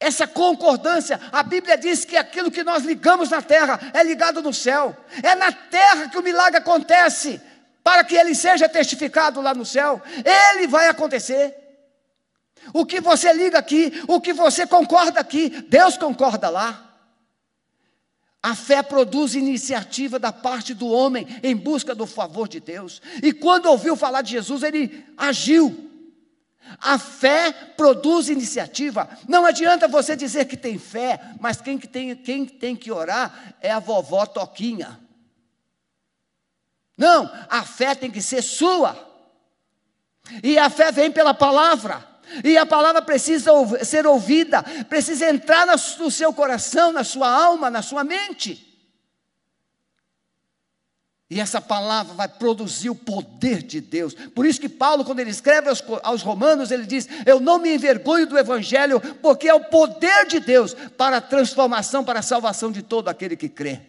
Essa 0.00 0.28
concordância, 0.28 1.20
a 1.32 1.42
Bíblia 1.42 1.76
diz 1.76 2.04
que 2.04 2.16
aquilo 2.16 2.52
que 2.52 2.62
nós 2.62 2.84
ligamos 2.84 3.30
na 3.30 3.42
terra 3.42 3.80
é 3.92 4.02
ligado 4.04 4.40
no 4.40 4.54
céu. 4.54 4.96
É 5.24 5.34
na 5.34 5.50
terra 5.50 6.08
que 6.08 6.16
o 6.16 6.22
milagre 6.22 6.58
acontece, 6.58 7.40
para 7.82 8.04
que 8.04 8.14
ele 8.14 8.32
seja 8.32 8.68
testificado 8.68 9.40
lá 9.40 9.52
no 9.52 9.66
céu. 9.66 10.00
Ele 10.52 10.68
vai 10.68 10.86
acontecer. 10.86 11.57
O 12.72 12.84
que 12.84 13.00
você 13.00 13.32
liga 13.32 13.58
aqui, 13.58 13.92
o 14.06 14.20
que 14.20 14.32
você 14.32 14.66
concorda 14.66 15.20
aqui, 15.20 15.48
Deus 15.68 15.96
concorda 15.96 16.48
lá. 16.48 16.88
A 18.42 18.54
fé 18.54 18.82
produz 18.82 19.34
iniciativa 19.34 20.18
da 20.18 20.32
parte 20.32 20.72
do 20.72 20.88
homem 20.88 21.26
em 21.42 21.56
busca 21.56 21.94
do 21.94 22.06
favor 22.06 22.48
de 22.48 22.60
Deus. 22.60 23.02
E 23.22 23.32
quando 23.32 23.66
ouviu 23.66 23.96
falar 23.96 24.22
de 24.22 24.30
Jesus, 24.30 24.62
ele 24.62 25.04
agiu. 25.16 25.86
A 26.80 26.98
fé 26.98 27.52
produz 27.76 28.28
iniciativa. 28.28 29.08
Não 29.26 29.44
adianta 29.44 29.88
você 29.88 30.14
dizer 30.14 30.44
que 30.44 30.56
tem 30.56 30.78
fé, 30.78 31.20
mas 31.40 31.60
quem, 31.60 31.78
que 31.78 31.88
tem, 31.88 32.14
quem 32.14 32.46
tem 32.46 32.76
que 32.76 32.92
orar 32.92 33.56
é 33.60 33.70
a 33.70 33.80
vovó 33.80 34.24
Toquinha. 34.24 35.00
Não, 36.96 37.30
a 37.48 37.62
fé 37.64 37.94
tem 37.94 38.10
que 38.10 38.22
ser 38.22 38.42
sua. 38.42 38.96
E 40.42 40.58
a 40.58 40.68
fé 40.70 40.92
vem 40.92 41.10
pela 41.10 41.34
palavra. 41.34 42.06
E 42.44 42.56
a 42.56 42.66
palavra 42.66 43.02
precisa 43.02 43.50
ser 43.84 44.06
ouvida, 44.06 44.62
precisa 44.88 45.28
entrar 45.28 45.66
no 45.66 46.10
seu 46.10 46.32
coração, 46.32 46.92
na 46.92 47.04
sua 47.04 47.28
alma, 47.28 47.70
na 47.70 47.82
sua 47.82 48.04
mente. 48.04 48.66
E 51.30 51.40
essa 51.40 51.60
palavra 51.60 52.14
vai 52.14 52.26
produzir 52.26 52.88
o 52.88 52.94
poder 52.94 53.62
de 53.62 53.82
Deus. 53.82 54.14
Por 54.14 54.46
isso 54.46 54.60
que 54.60 54.68
Paulo, 54.68 55.04
quando 55.04 55.20
ele 55.20 55.30
escreve 55.30 55.68
aos, 55.68 55.84
aos, 56.02 56.22
Romanos, 56.22 56.70
ele 56.70 56.86
diz: 56.86 57.06
Eu 57.26 57.38
não 57.38 57.58
me 57.58 57.74
envergonho 57.74 58.26
do 58.26 58.38
Evangelho, 58.38 58.98
porque 59.20 59.46
é 59.46 59.52
o 59.52 59.64
poder 59.64 60.26
de 60.26 60.40
Deus 60.40 60.72
para 60.96 61.18
a 61.18 61.20
transformação, 61.20 62.02
para 62.02 62.20
a 62.20 62.22
salvação 62.22 62.72
de 62.72 62.82
todo 62.82 63.08
aquele 63.08 63.36
que 63.36 63.48
crê. 63.48 63.80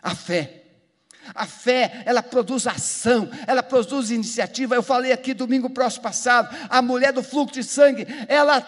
A 0.00 0.14
fé 0.14 0.59
a 1.34 1.46
fé, 1.46 2.02
ela 2.04 2.22
produz 2.22 2.66
ação, 2.66 3.28
ela 3.46 3.62
produz 3.62 4.10
iniciativa. 4.10 4.74
Eu 4.74 4.82
falei 4.82 5.12
aqui 5.12 5.34
domingo 5.34 5.70
próximo 5.70 6.02
passado, 6.02 6.54
a 6.68 6.80
mulher 6.82 7.12
do 7.12 7.22
fluxo 7.22 7.54
de 7.54 7.64
sangue, 7.64 8.06
ela 8.28 8.66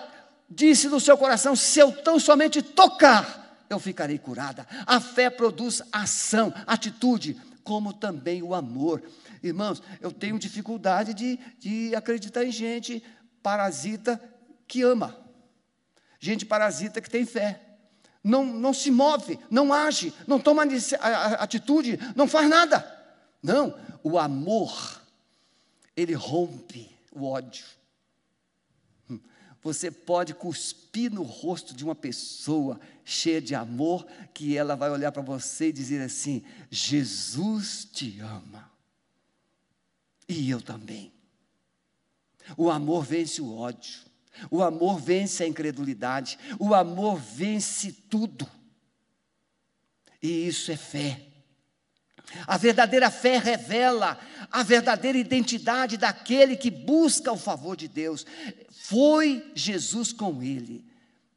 disse 0.48 0.88
no 0.88 1.00
seu 1.00 1.16
coração: 1.16 1.56
se 1.56 1.78
eu 1.78 1.92
tão 1.92 2.18
somente 2.18 2.62
tocar, 2.62 3.64
eu 3.68 3.78
ficarei 3.78 4.18
curada. 4.18 4.66
A 4.86 5.00
fé 5.00 5.30
produz 5.30 5.82
ação, 5.90 6.52
atitude, 6.66 7.40
como 7.64 7.92
também 7.92 8.42
o 8.42 8.54
amor. 8.54 9.02
Irmãos, 9.42 9.82
eu 10.00 10.12
tenho 10.12 10.38
dificuldade 10.38 11.14
de, 11.14 11.38
de 11.58 11.94
acreditar 11.94 12.44
em 12.44 12.52
gente 12.52 13.02
parasita 13.42 14.20
que 14.68 14.82
ama, 14.82 15.16
gente 16.20 16.46
parasita 16.46 17.00
que 17.00 17.10
tem 17.10 17.26
fé 17.26 17.71
não, 18.22 18.44
não 18.44 18.72
se 18.72 18.90
move, 18.90 19.38
não 19.50 19.72
age, 19.72 20.14
não 20.26 20.38
toma 20.38 20.64
atitude, 21.38 21.98
não 22.14 22.28
faz 22.28 22.48
nada. 22.48 23.00
Não, 23.42 23.76
o 24.02 24.18
amor, 24.18 25.02
ele 25.96 26.14
rompe 26.14 26.88
o 27.10 27.26
ódio. 27.26 27.64
Hum, 29.10 29.18
você 29.60 29.90
pode 29.90 30.34
cuspir 30.34 31.12
no 31.12 31.22
rosto 31.22 31.74
de 31.74 31.84
uma 31.84 31.94
pessoa 31.94 32.80
cheia 33.04 33.42
de 33.42 33.54
amor, 33.54 34.06
que 34.32 34.56
ela 34.56 34.76
vai 34.76 34.90
olhar 34.90 35.10
para 35.10 35.22
você 35.22 35.68
e 35.68 35.72
dizer 35.72 36.00
assim: 36.00 36.44
Jesus 36.70 37.84
te 37.84 38.20
ama. 38.20 38.70
E 40.28 40.48
eu 40.48 40.62
também. 40.62 41.12
O 42.56 42.70
amor 42.70 43.04
vence 43.04 43.40
o 43.40 43.54
ódio. 43.56 44.11
O 44.50 44.62
amor 44.62 44.98
vence 45.00 45.42
a 45.42 45.46
incredulidade, 45.46 46.38
o 46.58 46.74
amor 46.74 47.18
vence 47.18 47.92
tudo. 47.92 48.48
E 50.22 50.46
isso 50.46 50.70
é 50.70 50.76
fé. 50.76 51.20
A 52.46 52.56
verdadeira 52.56 53.10
fé 53.10 53.38
revela 53.38 54.18
a 54.50 54.62
verdadeira 54.62 55.18
identidade 55.18 55.96
daquele 55.96 56.56
que 56.56 56.70
busca 56.70 57.32
o 57.32 57.36
favor 57.36 57.76
de 57.76 57.88
Deus. 57.88 58.24
Foi 58.70 59.50
Jesus 59.54 60.12
com 60.12 60.42
ele. 60.42 60.84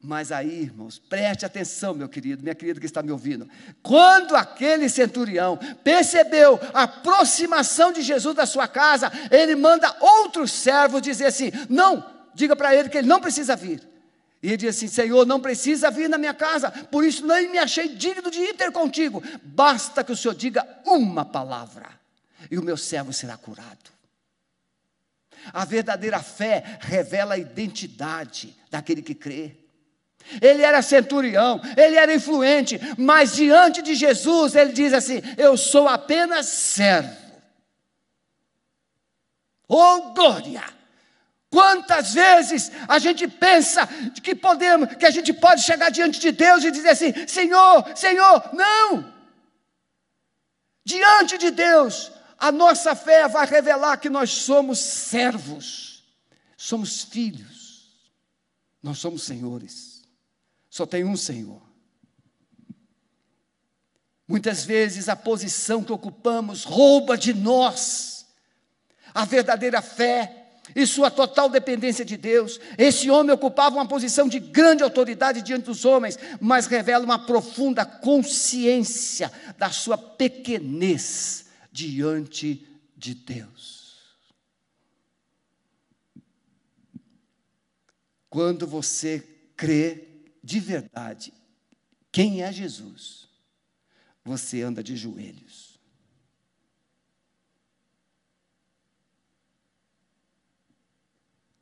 Mas 0.00 0.30
aí, 0.30 0.62
irmãos, 0.62 0.98
preste 0.98 1.44
atenção, 1.44 1.92
meu 1.92 2.08
querido, 2.08 2.42
minha 2.42 2.54
querida 2.54 2.78
que 2.78 2.86
está 2.86 3.02
me 3.02 3.10
ouvindo. 3.10 3.48
Quando 3.82 4.36
aquele 4.36 4.88
centurião 4.88 5.58
percebeu 5.82 6.60
a 6.72 6.84
aproximação 6.84 7.92
de 7.92 8.02
Jesus 8.02 8.36
da 8.36 8.46
sua 8.46 8.68
casa, 8.68 9.10
ele 9.30 9.56
manda 9.56 9.96
outros 10.00 10.52
servos 10.52 11.02
dizer 11.02 11.26
assim: 11.26 11.50
Não, 11.68 12.04
diga 12.36 12.54
para 12.54 12.74
ele 12.74 12.88
que 12.88 12.98
ele 12.98 13.08
não 13.08 13.20
precisa 13.20 13.56
vir. 13.56 13.82
E 14.42 14.48
ele 14.48 14.58
diz 14.58 14.76
assim: 14.76 14.86
Senhor, 14.86 15.26
não 15.26 15.40
precisa 15.40 15.90
vir 15.90 16.08
na 16.08 16.18
minha 16.18 16.34
casa, 16.34 16.70
por 16.70 17.02
isso 17.04 17.26
nem 17.26 17.50
me 17.50 17.58
achei 17.58 17.88
digno 17.88 18.30
de 18.30 18.38
ir 18.38 18.54
ter 18.54 18.70
contigo. 18.70 19.22
Basta 19.42 20.04
que 20.04 20.12
o 20.12 20.16
Senhor 20.16 20.34
diga 20.34 20.64
uma 20.84 21.24
palavra, 21.24 21.88
e 22.50 22.58
o 22.58 22.62
meu 22.62 22.76
servo 22.76 23.12
será 23.12 23.36
curado. 23.36 23.96
A 25.52 25.64
verdadeira 25.64 26.20
fé 26.22 26.78
revela 26.80 27.34
a 27.34 27.38
identidade 27.38 28.54
daquele 28.70 29.00
que 29.00 29.14
crê. 29.14 29.56
Ele 30.42 30.62
era 30.62 30.82
centurião, 30.82 31.60
ele 31.76 31.96
era 31.96 32.12
influente, 32.12 32.80
mas 32.98 33.34
diante 33.34 33.80
de 33.80 33.94
Jesus 33.94 34.54
ele 34.54 34.72
diz 34.72 34.92
assim: 34.92 35.22
Eu 35.36 35.56
sou 35.56 35.88
apenas 35.88 36.46
servo. 36.46 37.16
Oh 39.68 40.12
glória! 40.12 40.76
Quantas 41.56 42.12
vezes 42.12 42.70
a 42.86 42.98
gente 42.98 43.26
pensa 43.26 43.86
que 44.22 44.34
podemos, 44.34 44.94
que 44.96 45.06
a 45.06 45.10
gente 45.10 45.32
pode 45.32 45.62
chegar 45.62 45.88
diante 45.88 46.20
de 46.20 46.30
Deus 46.30 46.62
e 46.62 46.70
dizer 46.70 46.90
assim: 46.90 47.26
Senhor, 47.26 47.96
Senhor, 47.96 48.50
não! 48.52 49.10
Diante 50.84 51.38
de 51.38 51.50
Deus, 51.50 52.12
a 52.36 52.52
nossa 52.52 52.94
fé 52.94 53.26
vai 53.26 53.46
revelar 53.46 53.96
que 53.96 54.10
nós 54.10 54.32
somos 54.32 54.78
servos, 54.78 56.04
somos 56.58 57.04
filhos, 57.04 57.90
nós 58.82 58.98
somos 58.98 59.22
senhores, 59.22 60.02
só 60.68 60.84
tem 60.84 61.04
um 61.04 61.16
Senhor. 61.16 61.62
Muitas 64.28 64.62
vezes 64.62 65.08
a 65.08 65.16
posição 65.16 65.82
que 65.82 65.92
ocupamos 65.92 66.64
rouba 66.64 67.16
de 67.16 67.32
nós 67.32 68.26
a 69.14 69.24
verdadeira 69.24 69.80
fé 69.80 70.42
e 70.74 70.86
sua 70.86 71.10
total 71.10 71.48
dependência 71.48 72.04
de 72.04 72.16
Deus. 72.16 72.58
Esse 72.76 73.10
homem 73.10 73.32
ocupava 73.34 73.76
uma 73.76 73.86
posição 73.86 74.28
de 74.28 74.38
grande 74.38 74.82
autoridade 74.82 75.42
diante 75.42 75.66
dos 75.66 75.84
homens, 75.84 76.18
mas 76.40 76.66
revela 76.66 77.04
uma 77.04 77.18
profunda 77.18 77.84
consciência 77.84 79.30
da 79.58 79.70
sua 79.70 79.96
pequenez 79.96 81.46
diante 81.70 82.66
de 82.96 83.14
Deus. 83.14 84.16
Quando 88.28 88.66
você 88.66 89.20
crê 89.56 90.08
de 90.42 90.60
verdade 90.60 91.32
quem 92.12 92.42
é 92.42 92.52
Jesus, 92.52 93.28
você 94.24 94.62
anda 94.62 94.82
de 94.82 94.96
joelhos. 94.96 95.75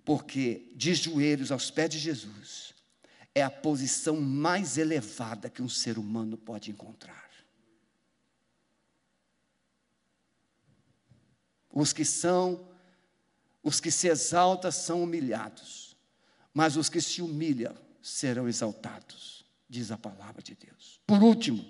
Porque 0.05 0.71
de 0.75 0.95
joelhos 0.95 1.51
aos 1.51 1.71
pés 1.71 1.91
de 1.91 1.99
Jesus, 1.99 2.75
é 3.35 3.43
a 3.43 3.51
posição 3.51 4.21
mais 4.21 4.79
elevada 4.79 5.51
que 5.51 5.63
um 5.63 5.69
ser 5.69 5.99
humano 5.99 6.37
pode 6.37 6.71
encontrar. 6.71 7.25
Os 11.71 11.93
que 11.93 12.05
são, 12.05 12.69
os 13.63 13.81
que 13.81 13.91
se 13.91 14.07
exaltam 14.07 14.71
são 14.71 15.03
humilhados, 15.03 15.97
mas 16.53 16.77
os 16.77 16.89
que 16.89 17.01
se 17.01 17.21
humilham 17.21 17.75
serão 18.01 18.47
exaltados, 18.47 19.45
diz 19.69 19.91
a 19.91 19.99
palavra 19.99 20.41
de 20.41 20.55
Deus. 20.55 21.01
Por 21.05 21.21
último, 21.21 21.65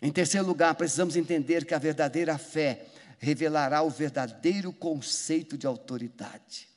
em 0.00 0.12
terceiro 0.12 0.46
lugar, 0.46 0.74
precisamos 0.76 1.16
entender 1.16 1.64
que 1.64 1.74
a 1.74 1.78
verdadeira 1.78 2.38
fé 2.38 2.86
revelará 3.22 3.82
o 3.82 3.88
verdadeiro 3.88 4.72
conceito 4.72 5.56
de 5.56 5.64
autoridade. 5.64 6.68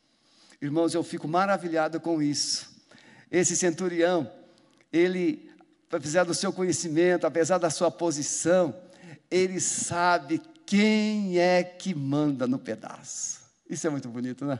Irmãos, 0.61 0.93
eu 0.93 1.03
fico 1.03 1.27
maravilhado 1.27 1.99
com 1.99 2.21
isso. 2.21 2.69
Esse 3.31 3.57
centurião, 3.57 4.31
ele, 4.93 5.51
apesar 5.91 6.23
do 6.23 6.35
seu 6.35 6.53
conhecimento, 6.53 7.25
apesar 7.25 7.57
da 7.57 7.71
sua 7.71 7.89
posição, 7.89 8.79
ele 9.29 9.59
sabe 9.59 10.39
quem 10.67 11.39
é 11.39 11.63
que 11.63 11.95
manda 11.95 12.45
no 12.45 12.59
pedaço. 12.59 13.41
Isso 13.67 13.87
é 13.87 13.89
muito 13.89 14.07
bonito, 14.07 14.45
né? 14.45 14.59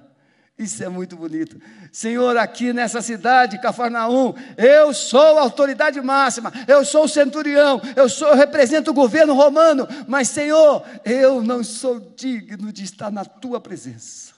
Isso 0.58 0.82
é 0.84 0.88
muito 0.88 1.18
bonito. 1.18 1.60
Senhor, 1.92 2.38
aqui 2.38 2.72
nessa 2.72 3.02
cidade, 3.02 3.60
Cafarnaum, 3.60 4.34
eu 4.58 4.94
sou 4.94 5.38
a 5.38 5.42
autoridade 5.42 6.00
máxima, 6.00 6.52
eu 6.66 6.86
sou 6.86 7.04
o 7.04 7.10
centurião, 7.10 7.82
eu, 7.94 8.08
sou, 8.08 8.30
eu 8.30 8.36
represento 8.36 8.92
o 8.92 8.94
governo 8.94 9.34
romano, 9.34 9.86
mas, 10.08 10.30
Senhor, 10.30 10.86
eu 11.04 11.44
não 11.44 11.62
sou 11.62 12.00
digno 12.16 12.72
de 12.72 12.86
estar 12.86 13.12
na 13.12 13.26
tua 13.26 13.60
presença. 13.60 14.34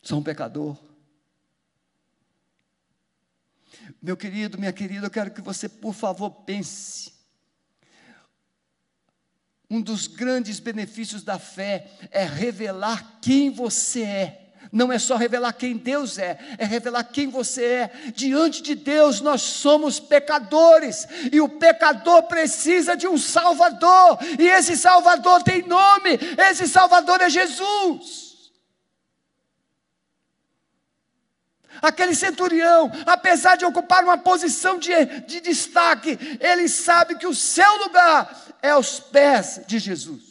Sou 0.00 0.20
um 0.20 0.22
pecador. 0.22 0.76
Meu 4.00 4.16
querido, 4.16 4.58
minha 4.58 4.72
querida, 4.72 5.06
eu 5.06 5.10
quero 5.10 5.32
que 5.32 5.42
você, 5.42 5.68
por 5.68 5.92
favor, 5.92 6.30
pense 6.30 7.19
um 9.70 9.80
dos 9.80 10.08
grandes 10.08 10.58
benefícios 10.58 11.22
da 11.22 11.38
fé 11.38 11.86
é 12.10 12.24
revelar 12.24 13.18
quem 13.22 13.50
você 13.50 14.02
é. 14.02 14.36
Não 14.72 14.92
é 14.92 14.98
só 14.98 15.16
revelar 15.16 15.52
quem 15.52 15.76
Deus 15.76 16.18
é, 16.18 16.38
é 16.58 16.64
revelar 16.64 17.04
quem 17.04 17.28
você 17.28 17.64
é. 17.64 17.90
Diante 18.14 18.62
de 18.62 18.74
Deus, 18.74 19.20
nós 19.20 19.42
somos 19.42 19.98
pecadores, 19.98 21.06
e 21.32 21.40
o 21.40 21.48
pecador 21.48 22.24
precisa 22.24 22.96
de 22.96 23.08
um 23.08 23.18
Salvador, 23.18 24.18
e 24.38 24.48
esse 24.48 24.76
Salvador 24.76 25.42
tem 25.42 25.66
nome, 25.66 26.18
esse 26.50 26.68
Salvador 26.68 27.20
é 27.20 27.30
Jesus. 27.30 28.29
Aquele 31.80 32.14
centurião, 32.14 32.90
apesar 33.06 33.56
de 33.56 33.64
ocupar 33.64 34.04
uma 34.04 34.18
posição 34.18 34.78
de, 34.78 34.92
de 35.26 35.40
destaque, 35.40 36.18
ele 36.40 36.68
sabe 36.68 37.16
que 37.16 37.26
o 37.26 37.34
seu 37.34 37.78
lugar 37.78 38.56
é 38.62 38.70
aos 38.70 39.00
pés 39.00 39.60
de 39.66 39.78
Jesus. 39.78 40.30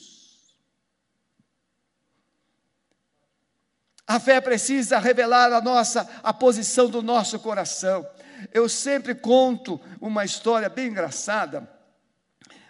A 4.05 4.19
fé 4.19 4.41
precisa 4.41 4.97
revelar 4.97 5.53
a 5.53 5.61
nossa 5.61 6.09
a 6.23 6.33
posição 6.33 6.89
do 6.89 7.01
nosso 7.01 7.39
coração. 7.39 8.07
Eu 8.53 8.67
sempre 8.67 9.13
conto 9.13 9.79
uma 10.01 10.25
história 10.25 10.67
bem 10.67 10.87
engraçada. 10.87 11.69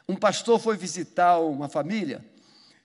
Um 0.08 0.16
pastor 0.16 0.60
foi 0.60 0.76
visitar 0.76 1.40
uma 1.40 1.70
família 1.70 2.29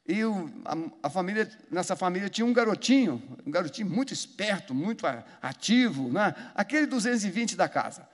e 0.06 0.22
o, 0.22 0.50
a, 0.64 1.06
a, 1.06 1.10
família, 1.10 1.50
nessa 1.70 1.96
família 1.96 2.28
tinha 2.28 2.44
um 2.44 2.52
garotinho, 2.52 3.22
um 3.46 3.50
garotinho 3.50 3.88
muito 3.88 4.12
esperto, 4.12 4.74
muito 4.74 5.06
ativo, 5.40 6.12
né? 6.12 6.34
aquele 6.54 6.86
220 6.86 7.56
da 7.56 7.68
casa. 7.68 8.06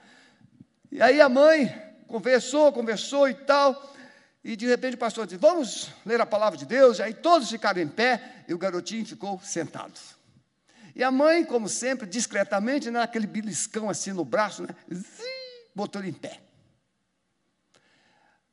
E 0.91 1.03
aí 1.03 1.21
a 1.21 1.29
mãe 1.29 1.73
conversou, 2.07 2.73
conversou 2.73 3.29
e 3.29 3.35
tal, 3.35 3.95
e 4.43 4.55
de 4.55 4.67
repente 4.67 4.95
o 4.95 4.99
pastor 4.99 5.27
disse: 5.27 5.39
Vamos 5.39 5.91
ler 6.07 6.21
a 6.21 6.27
palavra 6.27 6.59
de 6.59 6.65
Deus. 6.65 6.99
E 6.99 7.03
aí 7.03 7.15
todos 7.15 7.51
ficaram 7.51 7.81
em 7.81 7.89
pé 7.89 8.45
e 8.49 8.55
o 8.55 8.59
garotinho 8.59 9.05
ficou 9.05 9.41
sentado. 9.41 9.93
E 10.95 11.05
a 11.05 11.11
mãe, 11.11 11.45
como 11.45 11.69
sempre, 11.69 12.07
discretamente, 12.07 12.91
né, 12.91 13.07
beliscão 13.29 13.89
assim 13.89 14.13
no 14.13 14.25
braço, 14.25 14.63
né, 14.63 14.75
botou 15.75 16.01
ele 16.01 16.11
em 16.11 16.15
pé. 16.15 16.41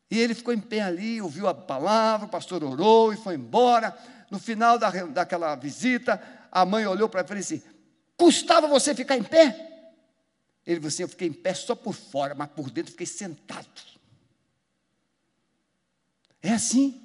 E 0.09 0.19
ele 0.19 0.33
ficou 0.33 0.53
em 0.53 0.59
pé 0.59 0.81
ali, 0.81 1.21
ouviu 1.21 1.47
a 1.47 1.53
palavra, 1.53 2.27
o 2.27 2.29
pastor 2.29 2.63
orou 2.63 3.13
e 3.13 3.17
foi 3.17 3.35
embora. 3.35 3.97
No 4.31 4.39
final 4.39 4.77
da, 4.77 4.89
daquela 4.89 5.55
visita, 5.55 6.21
a 6.51 6.65
mãe 6.65 6.85
olhou 6.85 7.09
para 7.09 7.21
ele 7.21 7.33
e 7.33 7.37
disse: 7.37 7.63
Custava 8.15 8.67
você 8.67 8.95
ficar 8.95 9.17
em 9.17 9.23
pé? 9.23 9.67
Ele 10.65 10.79
disse: 10.79 10.87
assim, 10.87 11.03
Eu 11.03 11.09
fiquei 11.09 11.27
em 11.27 11.33
pé 11.33 11.53
só 11.53 11.75
por 11.75 11.93
fora, 11.93 12.33
mas 12.33 12.49
por 12.49 12.69
dentro 12.69 12.91
fiquei 12.91 13.07
sentado. 13.07 13.67
É 16.41 16.51
assim. 16.51 17.03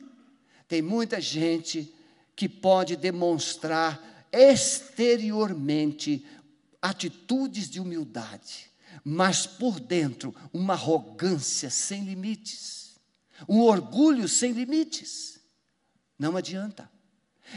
Tem 0.69 0.81
muita 0.81 1.21
gente 1.21 1.95
que 2.35 2.49
pode 2.49 2.97
demonstrar 2.97 4.27
exteriormente 4.33 6.25
atitudes 6.81 7.69
de 7.69 7.79
humildade, 7.79 8.71
mas 9.05 9.47
por 9.47 9.79
dentro 9.79 10.35
uma 10.53 10.73
arrogância 10.73 11.69
sem 11.69 12.05
limites, 12.05 12.82
um 13.49 13.61
orgulho 13.61 14.29
sem 14.29 14.53
limites. 14.53 15.41
Não 16.19 16.37
adianta. 16.37 16.91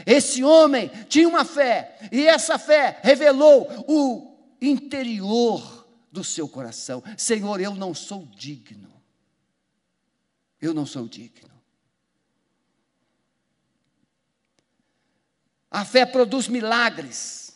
Esse 0.04 0.42
homem 0.42 0.90
tinha 1.08 1.28
uma 1.28 1.44
fé, 1.44 1.96
e 2.12 2.26
essa 2.26 2.58
fé 2.58 3.00
revelou 3.02 3.66
o 3.88 4.36
interior 4.60 5.88
do 6.10 6.24
seu 6.24 6.48
coração: 6.48 7.02
Senhor, 7.16 7.60
eu 7.60 7.74
não 7.74 7.94
sou 7.94 8.26
digno. 8.26 8.92
Eu 10.60 10.74
não 10.74 10.86
sou 10.86 11.06
digno. 11.06 11.54
A 15.70 15.84
fé 15.84 16.06
produz 16.06 16.48
milagres. 16.48 17.46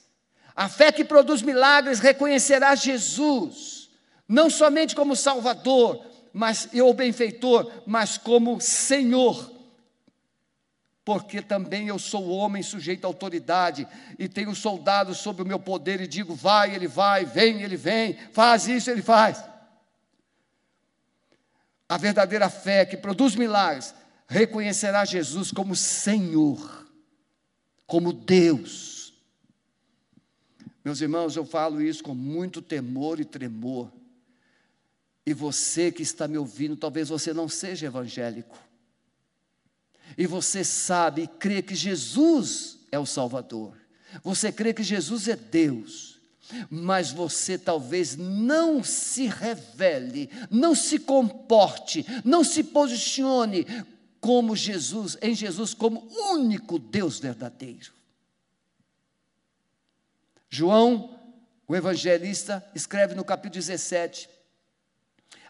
A 0.54 0.68
fé 0.68 0.92
que 0.92 1.04
produz 1.04 1.40
milagres 1.40 2.00
reconhecerá 2.00 2.74
Jesus, 2.74 3.88
não 4.28 4.50
somente 4.50 4.94
como 4.94 5.16
Salvador, 5.16 6.04
mas 6.32 6.68
ou 6.74 6.94
benfeitor, 6.94 7.70
mas 7.86 8.16
como 8.18 8.60
Senhor. 8.60 9.58
Porque 11.04 11.40
também 11.42 11.88
eu 11.88 11.98
sou 11.98 12.28
homem 12.28 12.62
sujeito 12.62 13.04
à 13.04 13.08
autoridade 13.08 13.86
e 14.18 14.28
tenho 14.28 14.54
soldados 14.54 15.18
sob 15.18 15.42
o 15.42 15.46
meu 15.46 15.58
poder 15.58 16.00
e 16.00 16.06
digo: 16.06 16.34
vai, 16.34 16.74
ele 16.74 16.86
vai, 16.86 17.24
vem, 17.24 17.62
ele 17.62 17.76
vem, 17.76 18.16
faz 18.32 18.68
isso, 18.68 18.90
ele 18.90 19.02
faz. 19.02 19.42
A 21.88 21.96
verdadeira 21.96 22.48
fé 22.48 22.84
que 22.84 22.96
produz 22.96 23.34
milagres 23.34 23.94
reconhecerá 24.28 25.04
Jesus 25.04 25.50
como 25.50 25.74
Senhor 25.74 26.80
como 27.90 28.12
Deus. 28.12 29.12
Meus 30.84 31.00
irmãos, 31.00 31.34
eu 31.34 31.44
falo 31.44 31.82
isso 31.82 32.04
com 32.04 32.14
muito 32.14 32.62
temor 32.62 33.18
e 33.18 33.24
tremor. 33.24 33.90
E 35.30 35.32
você 35.32 35.92
que 35.92 36.02
está 36.02 36.26
me 36.26 36.36
ouvindo, 36.36 36.74
talvez 36.76 37.08
você 37.08 37.32
não 37.32 37.48
seja 37.48 37.86
evangélico. 37.86 38.58
E 40.18 40.26
você 40.26 40.64
sabe 40.64 41.22
e 41.22 41.26
crê 41.28 41.62
que 41.62 41.72
Jesus 41.72 42.80
é 42.90 42.98
o 42.98 43.06
Salvador. 43.06 43.76
Você 44.24 44.50
crê 44.50 44.74
que 44.74 44.82
Jesus 44.82 45.28
é 45.28 45.36
Deus. 45.36 46.18
Mas 46.68 47.12
você 47.12 47.56
talvez 47.56 48.16
não 48.16 48.82
se 48.82 49.28
revele, 49.28 50.28
não 50.50 50.74
se 50.74 50.98
comporte, 50.98 52.04
não 52.24 52.42
se 52.42 52.64
posicione 52.64 53.64
como 54.20 54.56
Jesus, 54.56 55.16
em 55.22 55.32
Jesus 55.32 55.74
como 55.74 56.08
único 56.32 56.76
Deus 56.76 57.20
verdadeiro. 57.20 57.92
João, 60.48 61.16
o 61.68 61.76
evangelista, 61.76 62.68
escreve 62.74 63.14
no 63.14 63.24
capítulo 63.24 63.60
17: 63.60 64.39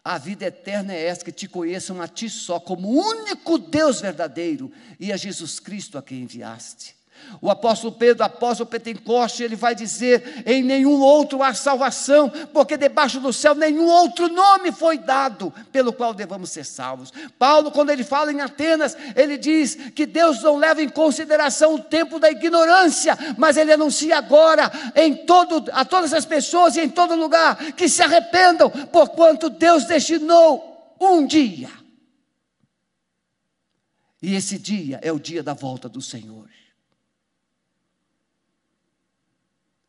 A 0.04 0.16
vida 0.18 0.46
eterna 0.46 0.94
é 0.94 1.06
esta 1.06 1.24
que 1.24 1.32
te 1.32 1.46
conheçam 1.46 2.00
a 2.00 2.08
ti 2.08 2.30
só 2.30 2.58
como 2.58 2.88
único 2.88 3.58
Deus 3.58 4.00
verdadeiro 4.00 4.72
e 4.98 5.12
a 5.12 5.16
Jesus 5.16 5.60
Cristo 5.60 5.98
a 5.98 6.02
quem 6.02 6.22
enviaste. 6.22 6.99
O 7.40 7.50
apóstolo 7.50 7.92
Pedro, 7.92 8.24
apóstolo 8.24 8.68
Pentecoste, 8.68 9.42
ele 9.42 9.56
vai 9.56 9.74
dizer: 9.74 10.42
em 10.46 10.62
nenhum 10.62 11.00
outro 11.00 11.42
há 11.42 11.54
salvação, 11.54 12.30
porque 12.52 12.76
debaixo 12.76 13.20
do 13.20 13.32
céu 13.32 13.54
nenhum 13.54 13.86
outro 13.86 14.28
nome 14.28 14.72
foi 14.72 14.98
dado 14.98 15.52
pelo 15.72 15.92
qual 15.92 16.12
devamos 16.12 16.50
ser 16.50 16.64
salvos. 16.64 17.12
Paulo, 17.38 17.70
quando 17.70 17.90
ele 17.90 18.04
fala 18.04 18.32
em 18.32 18.40
Atenas, 18.40 18.96
ele 19.16 19.38
diz 19.38 19.74
que 19.94 20.06
Deus 20.06 20.42
não 20.42 20.56
leva 20.56 20.82
em 20.82 20.88
consideração 20.88 21.74
o 21.74 21.82
tempo 21.82 22.18
da 22.18 22.30
ignorância, 22.30 23.16
mas 23.38 23.56
ele 23.56 23.72
anuncia 23.72 24.18
agora 24.18 24.70
em 24.94 25.14
todo, 25.14 25.70
a 25.72 25.84
todas 25.84 26.12
as 26.12 26.24
pessoas 26.24 26.76
e 26.76 26.80
em 26.80 26.88
todo 26.88 27.14
lugar 27.14 27.56
que 27.72 27.88
se 27.88 28.02
arrependam, 28.02 28.70
porquanto 28.70 29.48
Deus 29.48 29.84
destinou 29.84 30.96
um 31.00 31.26
dia. 31.26 31.70
E 34.22 34.34
esse 34.34 34.58
dia 34.58 35.00
é 35.02 35.10
o 35.10 35.18
dia 35.18 35.42
da 35.42 35.54
volta 35.54 35.88
do 35.88 36.02
Senhor. 36.02 36.48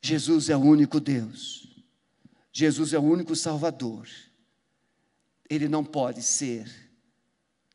Jesus 0.02 0.50
é 0.50 0.58
o 0.58 0.62
único 0.62 1.00
Deus. 1.00 1.68
Jesus 2.52 2.94
é 2.94 3.00
o 3.00 3.04
único 3.04 3.36
Salvador. 3.36 4.08
Ele 5.50 5.68
não 5.68 5.84
pode 5.84 6.24
ser 6.24 6.70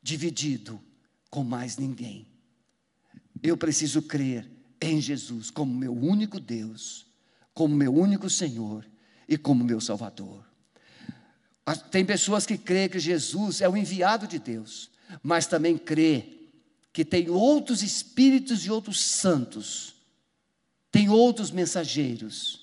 dividido 0.02 0.80
com 1.30 1.44
mais 1.44 1.76
ninguém. 1.76 2.26
Eu 3.42 3.56
preciso 3.56 4.02
crer 4.02 4.50
em 4.80 5.00
Jesus 5.00 5.50
como 5.50 5.74
meu 5.74 5.92
único 5.92 6.40
Deus, 6.40 7.06
como 7.54 7.74
meu 7.74 7.94
único 7.94 8.28
Senhor 8.28 8.86
e 9.28 9.36
como 9.36 9.64
meu 9.64 9.80
Salvador. 9.80 10.44
Tem 11.90 12.04
pessoas 12.04 12.46
que 12.46 12.56
creem 12.56 12.88
que 12.88 12.98
Jesus 12.98 13.60
é 13.60 13.68
o 13.68 13.76
enviado 13.76 14.26
de 14.26 14.38
Deus, 14.38 14.90
mas 15.22 15.46
também 15.46 15.76
crê 15.76 16.48
que 16.92 17.04
tem 17.04 17.28
outros 17.28 17.82
espíritos 17.82 18.64
e 18.64 18.70
outros 18.70 19.00
santos, 19.00 19.95
tem 20.96 21.10
outros 21.10 21.50
mensageiros, 21.50 22.58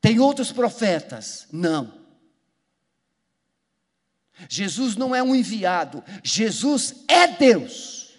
tem 0.00 0.18
outros 0.18 0.50
profetas. 0.50 1.46
Não. 1.52 1.92
Jesus 4.48 4.96
não 4.96 5.14
é 5.14 5.22
um 5.22 5.34
enviado, 5.34 6.02
Jesus 6.22 7.04
é 7.06 7.28
Deus. 7.28 8.14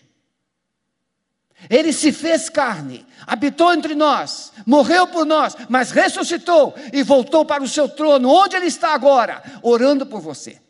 Ele 1.67 1.91
se 1.91 2.11
fez 2.11 2.49
carne, 2.51 3.03
habitou 3.25 3.73
entre 3.73 3.95
nós, 3.95 4.53
morreu 4.63 5.07
por 5.07 5.25
nós, 5.25 5.55
mas 5.69 5.89
ressuscitou 5.89 6.75
e 6.93 7.01
voltou 7.01 7.43
para 7.43 7.63
o 7.63 7.67
seu 7.67 7.89
trono, 7.89 8.29
onde 8.29 8.55
ele 8.55 8.67
está 8.67 8.93
agora, 8.93 9.41
orando 9.63 10.05
por 10.05 10.21
você. 10.21 10.61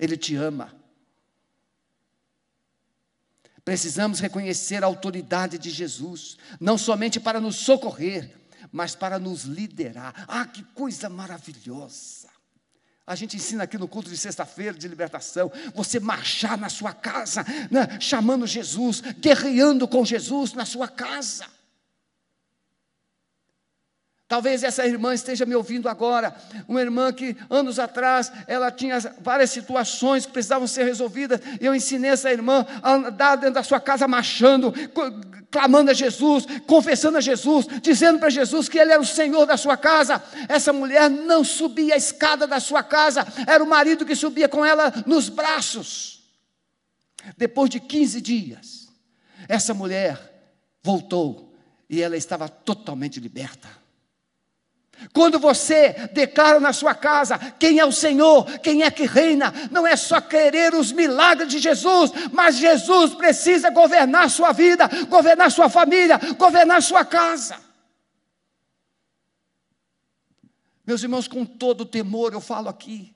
Ele 0.00 0.16
te 0.16 0.34
ama. 0.34 0.74
Precisamos 3.68 4.18
reconhecer 4.18 4.82
a 4.82 4.86
autoridade 4.86 5.58
de 5.58 5.68
Jesus, 5.68 6.38
não 6.58 6.78
somente 6.78 7.20
para 7.20 7.38
nos 7.38 7.56
socorrer, 7.56 8.34
mas 8.72 8.94
para 8.94 9.18
nos 9.18 9.42
liderar. 9.44 10.24
Ah, 10.26 10.46
que 10.46 10.62
coisa 10.72 11.10
maravilhosa! 11.10 12.28
A 13.06 13.14
gente 13.14 13.36
ensina 13.36 13.64
aqui 13.64 13.76
no 13.76 13.86
culto 13.86 14.08
de 14.08 14.16
sexta-feira 14.16 14.72
de 14.72 14.88
libertação, 14.88 15.52
você 15.74 16.00
marchar 16.00 16.56
na 16.56 16.70
sua 16.70 16.94
casa, 16.94 17.44
né, 17.70 18.00
chamando 18.00 18.46
Jesus, 18.46 19.02
guerreando 19.18 19.86
com 19.86 20.02
Jesus 20.02 20.54
na 20.54 20.64
sua 20.64 20.88
casa. 20.88 21.44
Talvez 24.28 24.62
essa 24.62 24.86
irmã 24.86 25.14
esteja 25.14 25.46
me 25.46 25.54
ouvindo 25.54 25.88
agora, 25.88 26.36
uma 26.68 26.82
irmã 26.82 27.10
que 27.10 27.34
anos 27.48 27.78
atrás 27.78 28.30
ela 28.46 28.70
tinha 28.70 28.98
várias 29.22 29.48
situações 29.48 30.26
que 30.26 30.32
precisavam 30.32 30.66
ser 30.66 30.84
resolvidas, 30.84 31.40
eu 31.58 31.74
ensinei 31.74 32.10
essa 32.10 32.30
irmã 32.30 32.66
a 32.82 32.92
andar 32.92 33.36
dentro 33.36 33.54
da 33.54 33.62
sua 33.62 33.80
casa 33.80 34.06
marchando, 34.06 34.74
clamando 35.50 35.90
a 35.90 35.94
Jesus, 35.94 36.44
confessando 36.66 37.16
a 37.16 37.22
Jesus, 37.22 37.66
dizendo 37.80 38.18
para 38.18 38.28
Jesus 38.28 38.68
que 38.68 38.78
Ele 38.78 38.92
era 38.92 39.00
o 39.00 39.06
Senhor 39.06 39.46
da 39.46 39.56
sua 39.56 39.78
casa. 39.78 40.22
Essa 40.46 40.74
mulher 40.74 41.08
não 41.08 41.42
subia 41.42 41.94
a 41.94 41.96
escada 41.96 42.46
da 42.46 42.60
sua 42.60 42.82
casa, 42.82 43.26
era 43.46 43.64
o 43.64 43.66
marido 43.66 44.04
que 44.04 44.14
subia 44.14 44.46
com 44.46 44.62
ela 44.62 44.92
nos 45.06 45.30
braços. 45.30 46.22
Depois 47.34 47.70
de 47.70 47.80
15 47.80 48.20
dias, 48.20 48.88
essa 49.48 49.72
mulher 49.72 50.52
voltou 50.82 51.54
e 51.88 52.02
ela 52.02 52.16
estava 52.16 52.46
totalmente 52.46 53.18
liberta. 53.18 53.77
Quando 55.12 55.38
você 55.38 56.08
declara 56.12 56.58
na 56.60 56.72
sua 56.72 56.94
casa 56.94 57.38
quem 57.58 57.78
é 57.78 57.84
o 57.84 57.92
Senhor, 57.92 58.58
quem 58.60 58.82
é 58.82 58.90
que 58.90 59.06
reina, 59.06 59.52
não 59.70 59.86
é 59.86 59.96
só 59.96 60.20
querer 60.20 60.74
os 60.74 60.92
milagres 60.92 61.48
de 61.48 61.58
Jesus, 61.58 62.10
mas 62.32 62.56
Jesus 62.56 63.14
precisa 63.14 63.70
governar 63.70 64.28
sua 64.30 64.52
vida, 64.52 64.88
governar 65.08 65.50
sua 65.50 65.68
família, 65.68 66.18
governar 66.36 66.82
sua 66.82 67.04
casa. 67.04 67.60
Meus 70.86 71.02
irmãos, 71.02 71.28
com 71.28 71.44
todo 71.44 71.84
temor 71.84 72.32
eu 72.32 72.40
falo 72.40 72.68
aqui. 72.68 73.14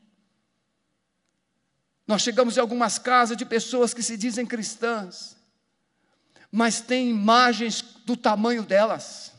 Nós 2.06 2.22
chegamos 2.22 2.56
em 2.56 2.60
algumas 2.60 2.98
casas 2.98 3.36
de 3.36 3.46
pessoas 3.46 3.94
que 3.94 4.02
se 4.02 4.16
dizem 4.16 4.44
cristãs, 4.44 5.36
mas 6.50 6.80
têm 6.80 7.08
imagens 7.08 7.82
do 8.04 8.16
tamanho 8.16 8.62
delas. 8.62 9.31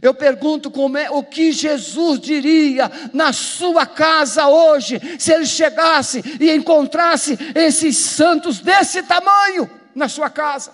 Eu 0.00 0.14
pergunto 0.14 0.70
como 0.70 0.96
é 0.96 1.10
o 1.10 1.24
que 1.24 1.50
Jesus 1.50 2.20
diria 2.20 2.90
na 3.12 3.32
sua 3.32 3.84
casa 3.86 4.46
hoje, 4.46 5.00
se 5.18 5.32
ele 5.32 5.46
chegasse 5.46 6.22
e 6.40 6.50
encontrasse 6.50 7.36
esses 7.54 7.96
santos 7.96 8.60
desse 8.60 9.02
tamanho 9.02 9.68
na 9.94 10.08
sua 10.08 10.30
casa. 10.30 10.72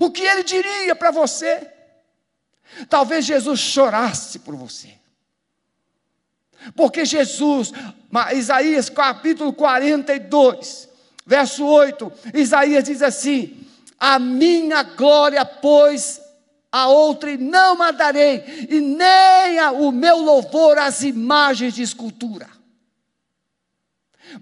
O 0.00 0.10
que 0.10 0.22
ele 0.22 0.44
diria 0.44 0.94
para 0.94 1.10
você? 1.10 1.68
Talvez 2.88 3.24
Jesus 3.24 3.58
chorasse 3.60 4.38
por 4.40 4.54
você. 4.54 4.94
Porque 6.74 7.04
Jesus, 7.04 7.72
Isaías 8.34 8.88
capítulo 8.88 9.52
42, 9.52 10.88
verso 11.24 11.64
8, 11.64 12.12
Isaías 12.34 12.84
diz 12.84 13.02
assim: 13.02 13.66
A 13.98 14.18
minha 14.18 14.82
glória, 14.82 15.44
pois, 15.44 16.20
a 16.76 16.88
outra 16.88 17.34
não 17.38 17.74
mandarei, 17.74 18.66
e 18.68 18.80
nem 18.80 19.58
o 19.80 19.90
meu 19.90 20.18
louvor 20.18 20.76
às 20.76 21.02
imagens 21.02 21.72
de 21.72 21.80
escultura. 21.80 22.46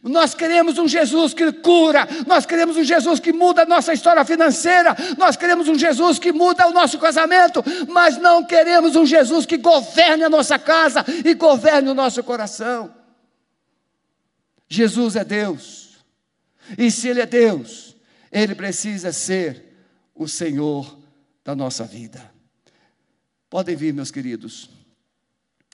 Nós 0.03 0.35
queremos 0.35 0.77
um 0.77 0.89
Jesus 0.89 1.33
que 1.33 1.53
cura, 1.53 2.09
nós 2.27 2.45
queremos 2.45 2.77
um 2.77 2.83
Jesus 2.83 3.21
que 3.21 3.33
muda 3.33 3.63
a 3.63 3.67
nossa 3.67 3.93
história 3.93 4.25
financeira, 4.25 4.97
nós 5.17 5.37
queremos 5.37 5.69
um 5.69 5.79
Jesus 5.79 6.19
que 6.19 6.33
muda 6.33 6.67
o 6.67 6.73
nosso 6.73 6.99
casamento, 6.99 7.63
mas 7.89 8.17
não 8.17 8.45
queremos 8.45 8.97
um 8.97 9.07
Jesus 9.07 9.47
que 9.47 9.57
governe 9.57 10.25
a 10.25 10.29
nossa 10.29 10.59
casa 10.59 11.05
e 11.25 11.35
governe 11.35 11.89
o 11.91 11.95
nosso 11.95 12.21
coração. 12.25 12.93
Jesus 14.69 15.15
é 15.15 15.25
Deus, 15.25 15.99
e 16.77 16.91
se 16.91 17.07
Ele 17.07 17.21
é 17.21 17.27
Deus, 17.27 17.95
Ele 18.33 18.57
precisa 18.57 19.13
ser 19.13 19.63
o 20.17 20.27
Senhor 20.27 21.04
da 21.45 21.55
nossa 21.55 21.85
vida. 21.85 22.33
Podem 23.51 23.77
vir, 23.77 23.93
meus 23.93 24.11
queridos. 24.11 24.71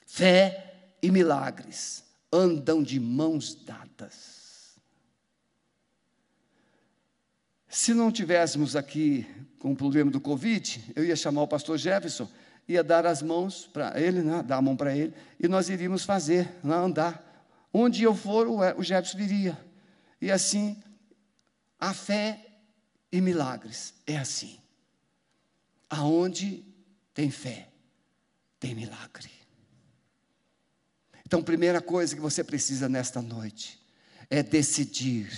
Fé 0.05 0.95
e 1.01 1.09
milagres 1.09 2.03
andam 2.31 2.83
de 2.83 2.99
mãos 2.99 3.55
dadas. 3.55 4.75
Se 7.67 7.93
não 7.93 8.11
tivéssemos 8.11 8.75
aqui 8.75 9.25
com 9.57 9.71
o 9.71 9.75
problema 9.75 10.11
do 10.11 10.19
Covid, 10.19 10.91
eu 10.93 11.05
ia 11.05 11.15
chamar 11.15 11.43
o 11.43 11.47
pastor 11.47 11.77
Jefferson, 11.77 12.29
ia 12.67 12.83
dar 12.83 13.05
as 13.05 13.21
mãos 13.21 13.65
para 13.65 13.99
ele, 13.99 14.21
né, 14.21 14.43
dar 14.43 14.57
a 14.57 14.61
mão 14.61 14.75
para 14.75 14.95
ele, 14.95 15.13
e 15.39 15.47
nós 15.47 15.69
iríamos 15.69 16.03
fazer, 16.03 16.53
lá 16.63 16.77
andar. 16.77 17.27
Onde 17.73 18.03
eu 18.03 18.13
for, 18.13 18.47
o 18.47 18.83
Jefferson 18.83 19.17
viria. 19.17 19.57
E 20.19 20.29
assim, 20.29 20.83
a 21.79 21.93
fé 21.93 22.45
e 23.09 23.21
milagres 23.21 23.93
é 24.05 24.17
assim 24.17 24.60
aonde 25.91 26.63
tem 27.13 27.29
fé, 27.29 27.67
tem 28.57 28.73
milagre. 28.73 29.29
Então, 31.27 31.43
primeira 31.43 31.81
coisa 31.81 32.15
que 32.15 32.21
você 32.21 32.43
precisa 32.43 32.87
nesta 32.87 33.21
noite 33.21 33.77
é 34.29 34.41
decidir 34.41 35.29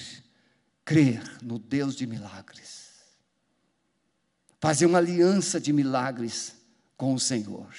crer 0.86 1.22
no 1.41 1.58
Deus 1.58 1.95
de 1.95 2.06
milagres. 2.06 2.84
Fazer 4.60 4.86
uma 4.86 4.99
aliança 4.99 5.60
de 5.60 5.74
milagres 5.74 6.56
com 6.95 7.16
o 7.16 7.20
Senhor. 7.20 7.74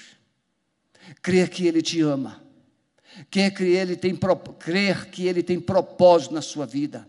Crer 1.22 1.48
que 1.48 1.66
Ele 1.66 1.80
te 1.80 2.00
ama. 2.00 2.44
Crer 3.30 3.54
que 3.54 3.62
Ele 3.62 3.96
tem, 3.96 4.18
crer 4.58 5.10
que 5.10 5.26
Ele 5.26 5.42
tem 5.42 5.60
propósito 5.60 6.34
na 6.34 6.42
sua 6.42 6.66
vida. 6.66 7.08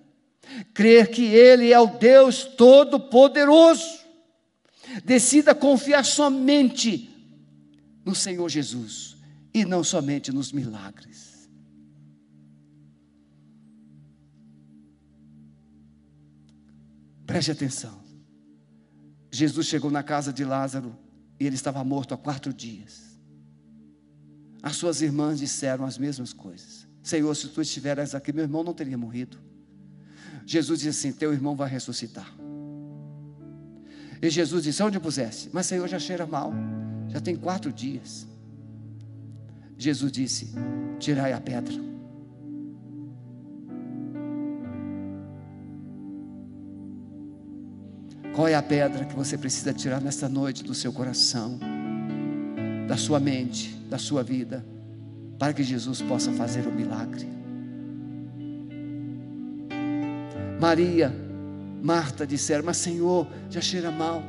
Crer 0.73 1.09
que 1.09 1.25
Ele 1.25 1.73
é 1.73 1.79
o 1.79 1.97
Deus 1.97 2.43
Todo-Poderoso 2.43 4.04
Decida 5.03 5.53
confiar 5.53 6.05
somente 6.05 7.09
no 8.05 8.15
Senhor 8.15 8.47
Jesus 8.49 9.17
e 9.53 9.65
não 9.65 9.83
somente 9.83 10.31
nos 10.31 10.51
milagres. 10.51 11.49
Preste 17.25 17.51
atenção. 17.51 18.03
Jesus 19.31 19.67
chegou 19.67 19.91
na 19.91 20.03
casa 20.03 20.31
de 20.31 20.45
Lázaro 20.45 20.95
e 21.39 21.45
ele 21.45 21.55
estava 21.55 21.83
morto 21.83 22.13
há 22.13 22.17
quatro 22.17 22.53
dias. 22.53 23.19
As 24.61 24.75
suas 24.77 25.01
irmãs 25.01 25.39
disseram 25.39 25.85
as 25.85 25.97
mesmas 25.97 26.31
coisas. 26.31 26.87
Senhor, 27.03 27.35
se 27.35 27.49
tu 27.49 27.61
estiveras 27.61 28.15
aqui, 28.15 28.31
meu 28.31 28.43
irmão 28.43 28.63
não 28.63 28.73
teria 28.73 28.97
morrido. 28.97 29.37
Jesus 30.45 30.79
disse 30.79 31.07
assim: 31.07 31.17
Teu 31.17 31.33
irmão 31.33 31.55
vai 31.55 31.69
ressuscitar. 31.69 32.33
E 34.21 34.29
Jesus 34.29 34.63
disse: 34.63 34.81
Onde 34.81 34.99
puseste? 34.99 35.49
Mas 35.51 35.65
Senhor, 35.65 35.87
já 35.87 35.99
cheira 35.99 36.25
mal. 36.25 36.53
Já 37.09 37.19
tem 37.19 37.35
quatro 37.35 37.71
dias. 37.71 38.27
Jesus 39.77 40.11
disse: 40.11 40.53
Tirai 40.99 41.33
a 41.33 41.39
pedra. 41.39 41.73
Qual 48.35 48.49
é 48.49 48.53
a 48.53 48.61
pedra 48.61 49.05
que 49.05 49.15
você 49.15 49.37
precisa 49.37 49.73
tirar 49.73 50.01
nesta 50.01 50.27
noite 50.27 50.61
do 50.61 50.73
seu 50.73 50.91
coração, 50.91 51.57
da 52.85 52.97
sua 52.97 53.17
mente, 53.17 53.73
da 53.89 53.97
sua 53.97 54.23
vida, 54.23 54.65
para 55.39 55.53
que 55.53 55.63
Jesus 55.63 56.01
possa 56.01 56.33
fazer 56.33 56.67
o 56.67 56.71
milagre? 56.71 57.25
Maria, 60.59 61.13
Marta 61.85 62.25
disseram: 62.25 62.65
Mas 62.65 62.77
Senhor, 62.77 63.27
já 63.47 63.61
cheira 63.61 63.91
mal. 63.91 64.23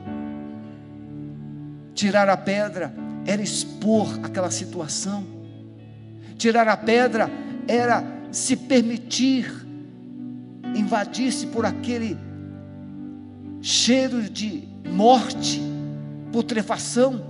Tirar 1.95 2.29
a 2.29 2.37
pedra 2.37 2.93
era 3.25 3.41
expor 3.41 4.21
aquela 4.23 4.51
situação. 4.51 5.27
Tirar 6.37 6.69
a 6.69 6.77
pedra 6.77 7.31
era 7.67 8.05
se 8.31 8.57
permitir 8.57 9.51
invadir-se 10.75 11.47
por 11.47 11.65
aquele 11.65 12.19
cheiro 13.63 14.25
de 14.25 14.69
morte, 14.87 15.63
putrefação. 16.31 17.25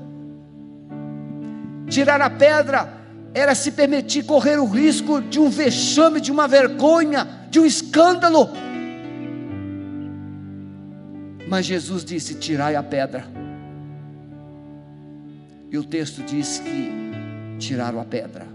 Tirar 1.89 2.21
a 2.21 2.29
pedra 2.29 2.93
era 3.33 3.55
se 3.55 3.71
permitir 3.71 4.25
correr 4.25 4.59
o 4.59 4.67
risco 4.67 5.23
de 5.23 5.39
um 5.39 5.49
vexame, 5.49 6.21
de 6.21 6.33
uma 6.33 6.49
vergonha, 6.49 7.47
de 7.49 7.61
um 7.61 7.65
escândalo. 7.65 8.51
Mas 11.47 11.65
Jesus 11.65 12.05
disse: 12.05 12.35
Tirai 12.35 12.75
a 12.75 12.83
pedra. 12.83 13.27
E 15.71 15.79
o 15.79 15.85
texto 15.85 16.23
diz 16.23 16.59
que 16.59 16.91
tiraram 17.59 18.01
a 18.01 18.05
pedra. 18.05 18.47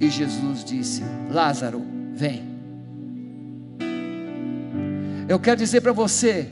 E 0.00 0.08
Jesus 0.10 0.64
disse: 0.64 1.02
Lázaro, 1.30 1.82
vem. 2.14 2.50
Eu 5.28 5.38
quero 5.38 5.56
dizer 5.56 5.80
para 5.80 5.92
você 5.92 6.48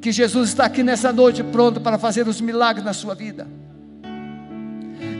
que 0.00 0.12
Jesus 0.12 0.50
está 0.50 0.64
aqui 0.64 0.82
nessa 0.82 1.12
noite 1.12 1.42
pronto 1.42 1.80
para 1.80 1.98
fazer 1.98 2.26
os 2.28 2.40
milagres 2.40 2.84
na 2.84 2.92
sua 2.92 3.14
vida. 3.14 3.46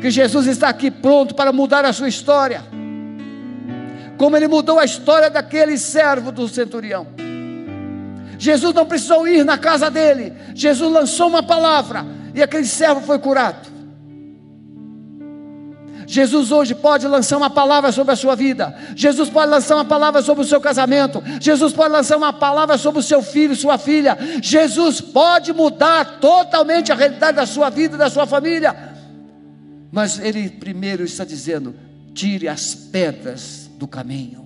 Que 0.01 0.11
Jesus 0.11 0.47
está 0.47 0.69
aqui 0.69 0.91
pronto 0.91 1.35
para 1.35 1.53
mudar 1.53 1.85
a 1.85 1.93
sua 1.93 2.09
história. 2.09 2.63
Como 4.19 4.37
ele 4.37 4.49
mudou 4.49 4.79
a 4.79 4.85
história 4.85 5.31
daquele 5.31 5.79
servo 5.79 6.33
do 6.33 6.49
centurião. 6.49 7.26
Jesus 8.39 8.75
não 8.75 8.87
precisou 8.87 9.27
ir 9.27 9.45
na 9.45 9.59
casa 9.59 9.91
dele. 9.91 10.33
Jesus 10.55 10.93
lançou 10.93 11.29
uma 11.29 11.43
palavra 11.43 12.05
e 12.35 12.43
aquele 12.43 12.67
servo 12.67 13.01
foi 13.01 13.19
curado. 13.19 13.77
Jesus 16.07 16.53
hoje 16.53 16.75
pode 16.75 17.07
lançar 17.07 17.37
uma 17.37 17.51
palavra 17.51 17.91
sobre 17.91 18.13
a 18.13 18.17
sua 18.17 18.37
vida. 18.37 18.75
Jesus 18.95 19.29
pode 19.29 19.51
lançar 19.51 19.75
uma 19.75 19.85
palavra 19.85 20.23
sobre 20.23 20.45
o 20.45 20.47
seu 20.47 20.61
casamento. 20.61 21.23
Jesus 21.41 21.73
pode 21.73 21.93
lançar 21.93 22.17
uma 22.17 22.33
palavra 22.33 22.79
sobre 22.79 23.01
o 23.01 23.03
seu 23.03 23.23
filho, 23.23 23.57
sua 23.57 23.77
filha. 23.77 24.17
Jesus 24.41 25.01
pode 25.01 25.53
mudar 25.53 26.21
totalmente 26.21 26.93
a 26.93 26.95
realidade 26.95 27.37
da 27.37 27.47
sua 27.47 27.71
vida 27.71 27.97
da 27.97 28.09
sua 28.09 28.27
família. 28.27 28.95
Mas 29.91 30.19
ele 30.21 30.49
primeiro 30.49 31.03
está 31.03 31.25
dizendo: 31.25 31.75
tire 32.15 32.49
as 32.49 32.75
pedras 32.75 33.69
do 33.77 33.89
caminho. 33.89 34.46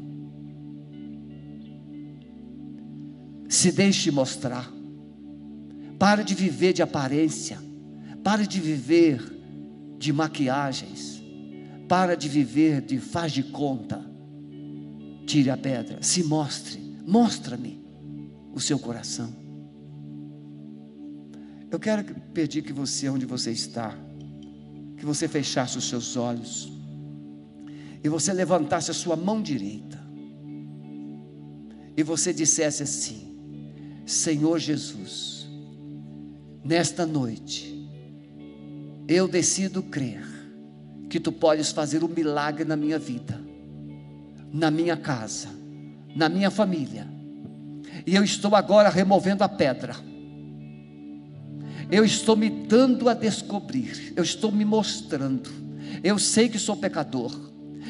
Se 3.51 3.71
deixe 3.71 4.11
mostrar. 4.11 4.73
Pare 5.99 6.25
de 6.25 6.35
viver 6.35 6.73
de 6.73 6.81
aparência. 6.81 7.59
Pare 8.25 8.47
de 8.47 8.59
viver 8.59 9.21
de 9.99 10.11
maquiagens 10.11 11.21
para 11.91 12.17
de 12.17 12.29
viver 12.29 12.81
de 12.83 13.01
faz 13.01 13.33
de 13.33 13.43
conta. 13.43 14.01
Tire 15.27 15.51
a 15.51 15.57
pedra, 15.57 16.01
se 16.01 16.23
mostre, 16.23 16.79
mostra-me 17.05 17.85
o 18.55 18.61
seu 18.61 18.79
coração. 18.79 19.35
Eu 21.69 21.81
quero 21.81 22.05
pedir 22.33 22.63
que 22.63 22.73
você, 22.73 23.09
onde 23.09 23.27
você 23.27 23.51
está, 23.51 23.99
que 24.97 25.05
você 25.05 25.27
fechasse 25.27 25.79
os 25.79 25.89
seus 25.89 26.17
olhos 26.17 26.73
e 28.05 28.09
você 28.09 28.33
levantasse 28.33 28.93
a 28.93 28.95
sua 28.95 29.17
mão 29.17 29.43
direita 29.43 30.01
e 31.97 32.05
você 32.05 32.33
dissesse 32.33 32.85
assim: 32.85 33.30
Senhor 34.11 34.59
Jesus, 34.59 35.47
nesta 36.65 37.07
noite 37.07 37.89
eu 39.07 39.29
decido 39.29 39.85
crer 39.85 40.27
que 41.09 41.21
tu 41.21 41.31
podes 41.31 41.71
fazer 41.71 42.03
um 42.03 42.09
milagre 42.09 42.65
na 42.65 42.75
minha 42.75 42.99
vida, 42.99 43.41
na 44.53 44.69
minha 44.69 44.97
casa, 44.97 45.49
na 46.17 46.29
minha 46.29 46.51
família. 46.51 47.07
E 48.05 48.17
eu 48.17 48.25
estou 48.25 48.57
agora 48.57 48.89
removendo 48.89 49.45
a 49.45 49.49
pedra. 49.49 49.95
Eu 51.89 52.05
estou 52.05 52.35
me 52.35 52.51
dando 52.51 53.09
a 53.09 53.15
descobrir, 53.15 54.13
eu 54.17 54.25
estou 54.25 54.51
me 54.51 54.65
mostrando. 54.65 55.51
Eu 56.03 56.19
sei 56.19 56.49
que 56.49 56.59
sou 56.59 56.77
pecador, 56.77 57.33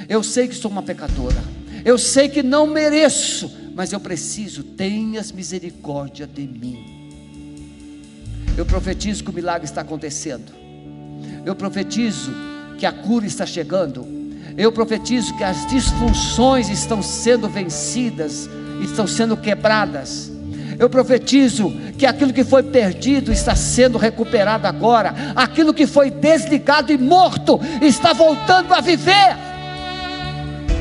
eu 0.07 0.23
sei 0.23 0.49
que 0.49 0.55
sou 0.55 0.71
uma 0.71 0.83
pecadora, 0.83 1.43
eu 1.83 1.97
sei 1.97 2.29
que 2.29 2.43
não 2.43 2.67
mereço, 2.67 3.51
mas 3.75 3.93
eu 3.93 4.01
preciso, 4.01 4.63
tenhas 4.63 5.33
misericórdia 5.33 6.27
de 6.27 6.47
mim. 6.47 7.01
Eu 8.57 8.67
profetizo 8.67 9.25
que 9.25 9.31
o 9.31 9.33
milagre 9.33 9.65
está 9.65 9.81
acontecendo, 9.81 10.53
eu 11.45 11.55
profetizo 11.55 12.33
que 12.79 12.87
a 12.87 12.93
cura 12.93 13.27
está 13.27 13.45
chegando. 13.45 14.21
Eu 14.57 14.73
profetizo 14.73 15.37
que 15.37 15.45
as 15.45 15.67
disfunções 15.69 16.69
estão 16.69 17.03
sendo 17.03 17.49
vencidas, 17.49 18.49
estão 18.83 19.07
sendo 19.07 19.37
quebradas. 19.37 20.31
Eu 20.79 20.89
profetizo 20.89 21.71
que 21.99 22.07
aquilo 22.07 22.33
que 22.33 22.43
foi 22.43 22.63
perdido 22.63 23.31
está 23.31 23.55
sendo 23.55 23.99
recuperado 23.99 24.67
agora. 24.67 25.15
Aquilo 25.37 25.75
que 25.75 25.87
foi 25.87 26.11
desligado 26.11 26.91
e 26.91 26.99
morto 26.99 27.61
está 27.83 28.13
voltando 28.13 28.73
a 28.73 28.81
viver. 28.81 29.37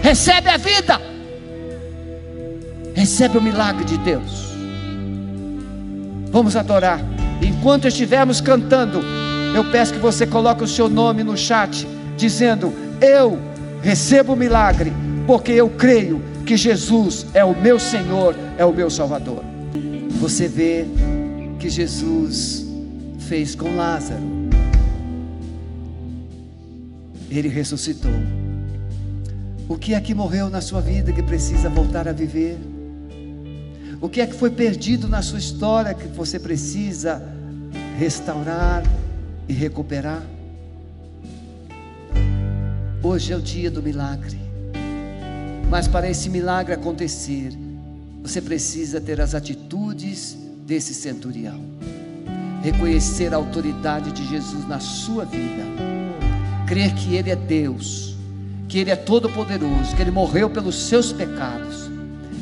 Recebe 0.01 0.49
a 0.49 0.57
vida. 0.57 1.08
Recebe 2.99 3.37
o 3.37 3.41
milagre 3.41 3.85
de 3.85 3.97
Deus. 3.97 4.49
Vamos 6.31 6.57
adorar. 6.57 6.99
Enquanto 7.41 7.87
estivermos 7.87 8.41
cantando, 8.41 8.99
eu 9.55 9.71
peço 9.71 9.93
que 9.93 9.99
você 9.99 10.27
coloque 10.27 10.65
o 10.65 10.67
seu 10.67 10.89
nome 10.89 11.23
no 11.23 11.37
chat, 11.37 11.87
dizendo: 12.17 12.73
Eu 12.99 13.39
recebo 13.81 14.33
o 14.33 14.35
milagre, 14.35 14.91
porque 15.25 15.53
eu 15.53 15.69
creio 15.69 16.21
que 16.45 16.57
Jesus 16.57 17.25
é 17.33 17.41
o 17.41 17.55
meu 17.55 17.79
Senhor, 17.79 18.35
é 18.57 18.65
o 18.65 18.73
meu 18.73 18.89
Salvador. 18.89 19.45
Você 20.19 20.49
vê 20.49 20.85
que 21.57 21.69
Jesus 21.69 22.67
fez 23.17 23.55
com 23.55 23.77
Lázaro. 23.77 24.49
Ele 27.31 27.47
ressuscitou. 27.47 28.11
O 29.69 29.77
que 29.77 29.93
é 29.93 30.01
que 30.01 30.13
morreu 30.13 30.49
na 30.49 30.59
sua 30.59 30.81
vida 30.81 31.13
que 31.13 31.23
precisa 31.23 31.69
voltar 31.69 32.05
a 32.05 32.11
viver? 32.11 32.57
O 34.01 34.07
que 34.07 34.21
é 34.21 34.27
que 34.27 34.35
foi 34.35 34.49
perdido 34.49 35.07
na 35.07 35.21
sua 35.21 35.39
história 35.39 35.93
que 35.93 36.07
você 36.07 36.39
precisa 36.39 37.21
restaurar, 37.97 38.83
e 39.49 39.53
recuperar. 39.53 40.23
Hoje 43.01 43.33
é 43.33 43.35
o 43.35 43.41
dia 43.41 43.71
do 43.71 43.81
milagre. 43.81 44.39
Mas 45.69 45.87
para 45.87 46.07
esse 46.07 46.29
milagre 46.29 46.73
acontecer, 46.73 47.51
você 48.21 48.41
precisa 48.41 49.01
ter 49.01 49.19
as 49.19 49.33
atitudes 49.33 50.37
desse 50.65 50.93
centurião. 50.93 51.59
Reconhecer 52.61 53.33
a 53.33 53.37
autoridade 53.37 54.11
de 54.11 54.27
Jesus 54.27 54.67
na 54.67 54.79
sua 54.79 55.25
vida. 55.25 55.63
Crer 56.67 56.93
que 56.93 57.15
Ele 57.15 57.31
é 57.31 57.35
Deus, 57.35 58.15
que 58.67 58.77
Ele 58.77 58.91
é 58.91 58.95
todo-poderoso, 58.95 59.95
que 59.95 60.01
Ele 60.01 60.11
morreu 60.11 60.49
pelos 60.49 60.75
seus 60.87 61.11
pecados 61.11 61.88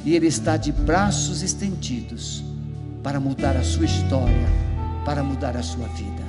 e 0.07 0.15
Ele 0.15 0.27
está 0.27 0.55
de 0.55 0.71
braços 0.71 1.41
estendidos 1.41 2.41
para 3.03 3.19
mudar 3.19 3.57
a 3.57 3.63
sua 3.63 3.83
história, 3.83 4.47
para 5.03 5.21
mudar 5.21 5.57
a 5.57 5.61
sua 5.61 5.85
vida. 5.89 6.23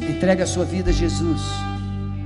Entregue 0.00 0.40
a 0.40 0.46
sua 0.46 0.64
vida 0.64 0.90
a 0.90 0.92
Jesus. 0.92 1.42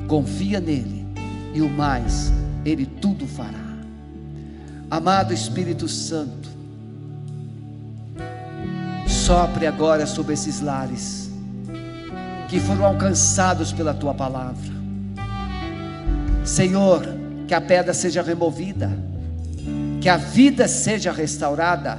Confia 0.07 0.61
nele. 0.61 1.07
E 1.55 1.63
o 1.63 1.71
mais, 1.71 2.31
ele 2.63 2.85
tudo 2.85 3.27
fará. 3.27 3.65
Amado 4.91 5.33
Espírito 5.33 5.89
Santo, 5.89 6.51
sopre 9.09 9.67
agora 9.67 10.07
sobre 10.07 10.35
esses 10.35 10.61
lares 10.61 11.31
que 12.51 12.61
foram 12.61 12.85
alcançados 12.85 13.73
pela 13.73 13.95
tua 13.95 14.13
palavra. 14.13 14.75
Senhor, 16.45 17.03
que 17.49 17.55
a 17.55 17.63
pedra 17.63 17.95
seja 17.95 18.21
removida, 18.21 18.91
que 20.03 20.09
a 20.09 20.17
vida 20.17 20.67
seja 20.67 21.13
restaurada 21.13 21.99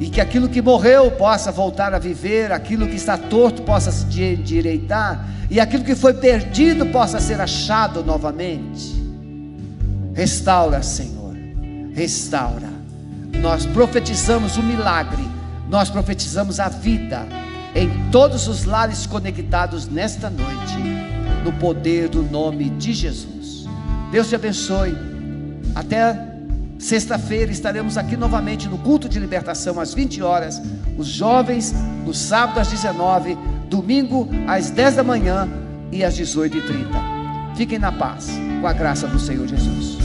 e 0.00 0.10
que 0.10 0.20
aquilo 0.20 0.48
que 0.48 0.60
morreu 0.60 1.12
possa 1.12 1.52
voltar 1.52 1.94
a 1.94 1.98
viver, 1.98 2.50
aquilo 2.50 2.88
que 2.88 2.96
está 2.96 3.16
torto 3.16 3.62
possa 3.62 3.92
se 3.92 4.20
endireitar, 4.20 5.24
e 5.48 5.60
aquilo 5.60 5.84
que 5.84 5.94
foi 5.94 6.14
perdido 6.14 6.86
possa 6.86 7.20
ser 7.20 7.40
achado 7.40 8.02
novamente. 8.04 9.00
Restaura, 10.12 10.82
Senhor, 10.82 11.34
restaura. 11.94 12.68
Nós 13.40 13.64
profetizamos 13.64 14.56
o 14.56 14.62
milagre 14.62 15.22
Nós 15.70 15.90
profetizamos 15.90 16.58
a 16.58 16.68
vida 16.68 17.26
em 17.74 18.10
todos 18.10 18.48
os 18.48 18.64
lares 18.64 19.06
conectados 19.06 19.86
nesta 19.86 20.30
noite, 20.30 20.78
no 21.44 21.52
poder 21.52 22.08
do 22.08 22.22
nome 22.22 22.70
de 22.70 22.92
Jesus. 22.92 23.66
Deus 24.10 24.28
te 24.28 24.34
abençoe. 24.34 24.96
Até 25.74 26.27
sexta-feira 26.78 27.50
estaremos 27.50 27.98
aqui 27.98 28.16
novamente 28.16 28.68
no 28.68 28.78
culto 28.78 29.08
de 29.08 29.18
libertação 29.18 29.80
às 29.80 29.92
20 29.92 30.22
horas, 30.22 30.62
os 30.96 31.06
jovens 31.06 31.74
no 32.04 32.14
sábado 32.14 32.60
às 32.60 32.68
19, 32.68 33.36
domingo 33.68 34.28
às 34.46 34.70
10 34.70 34.96
da 34.96 35.04
manhã 35.04 35.48
e 35.90 36.04
às 36.04 36.16
18h30. 36.16 37.56
Fiquem 37.56 37.78
na 37.78 37.90
paz, 37.90 38.30
com 38.60 38.66
a 38.66 38.72
graça 38.72 39.06
do 39.06 39.18
Senhor 39.18 39.46
Jesus. 39.46 39.98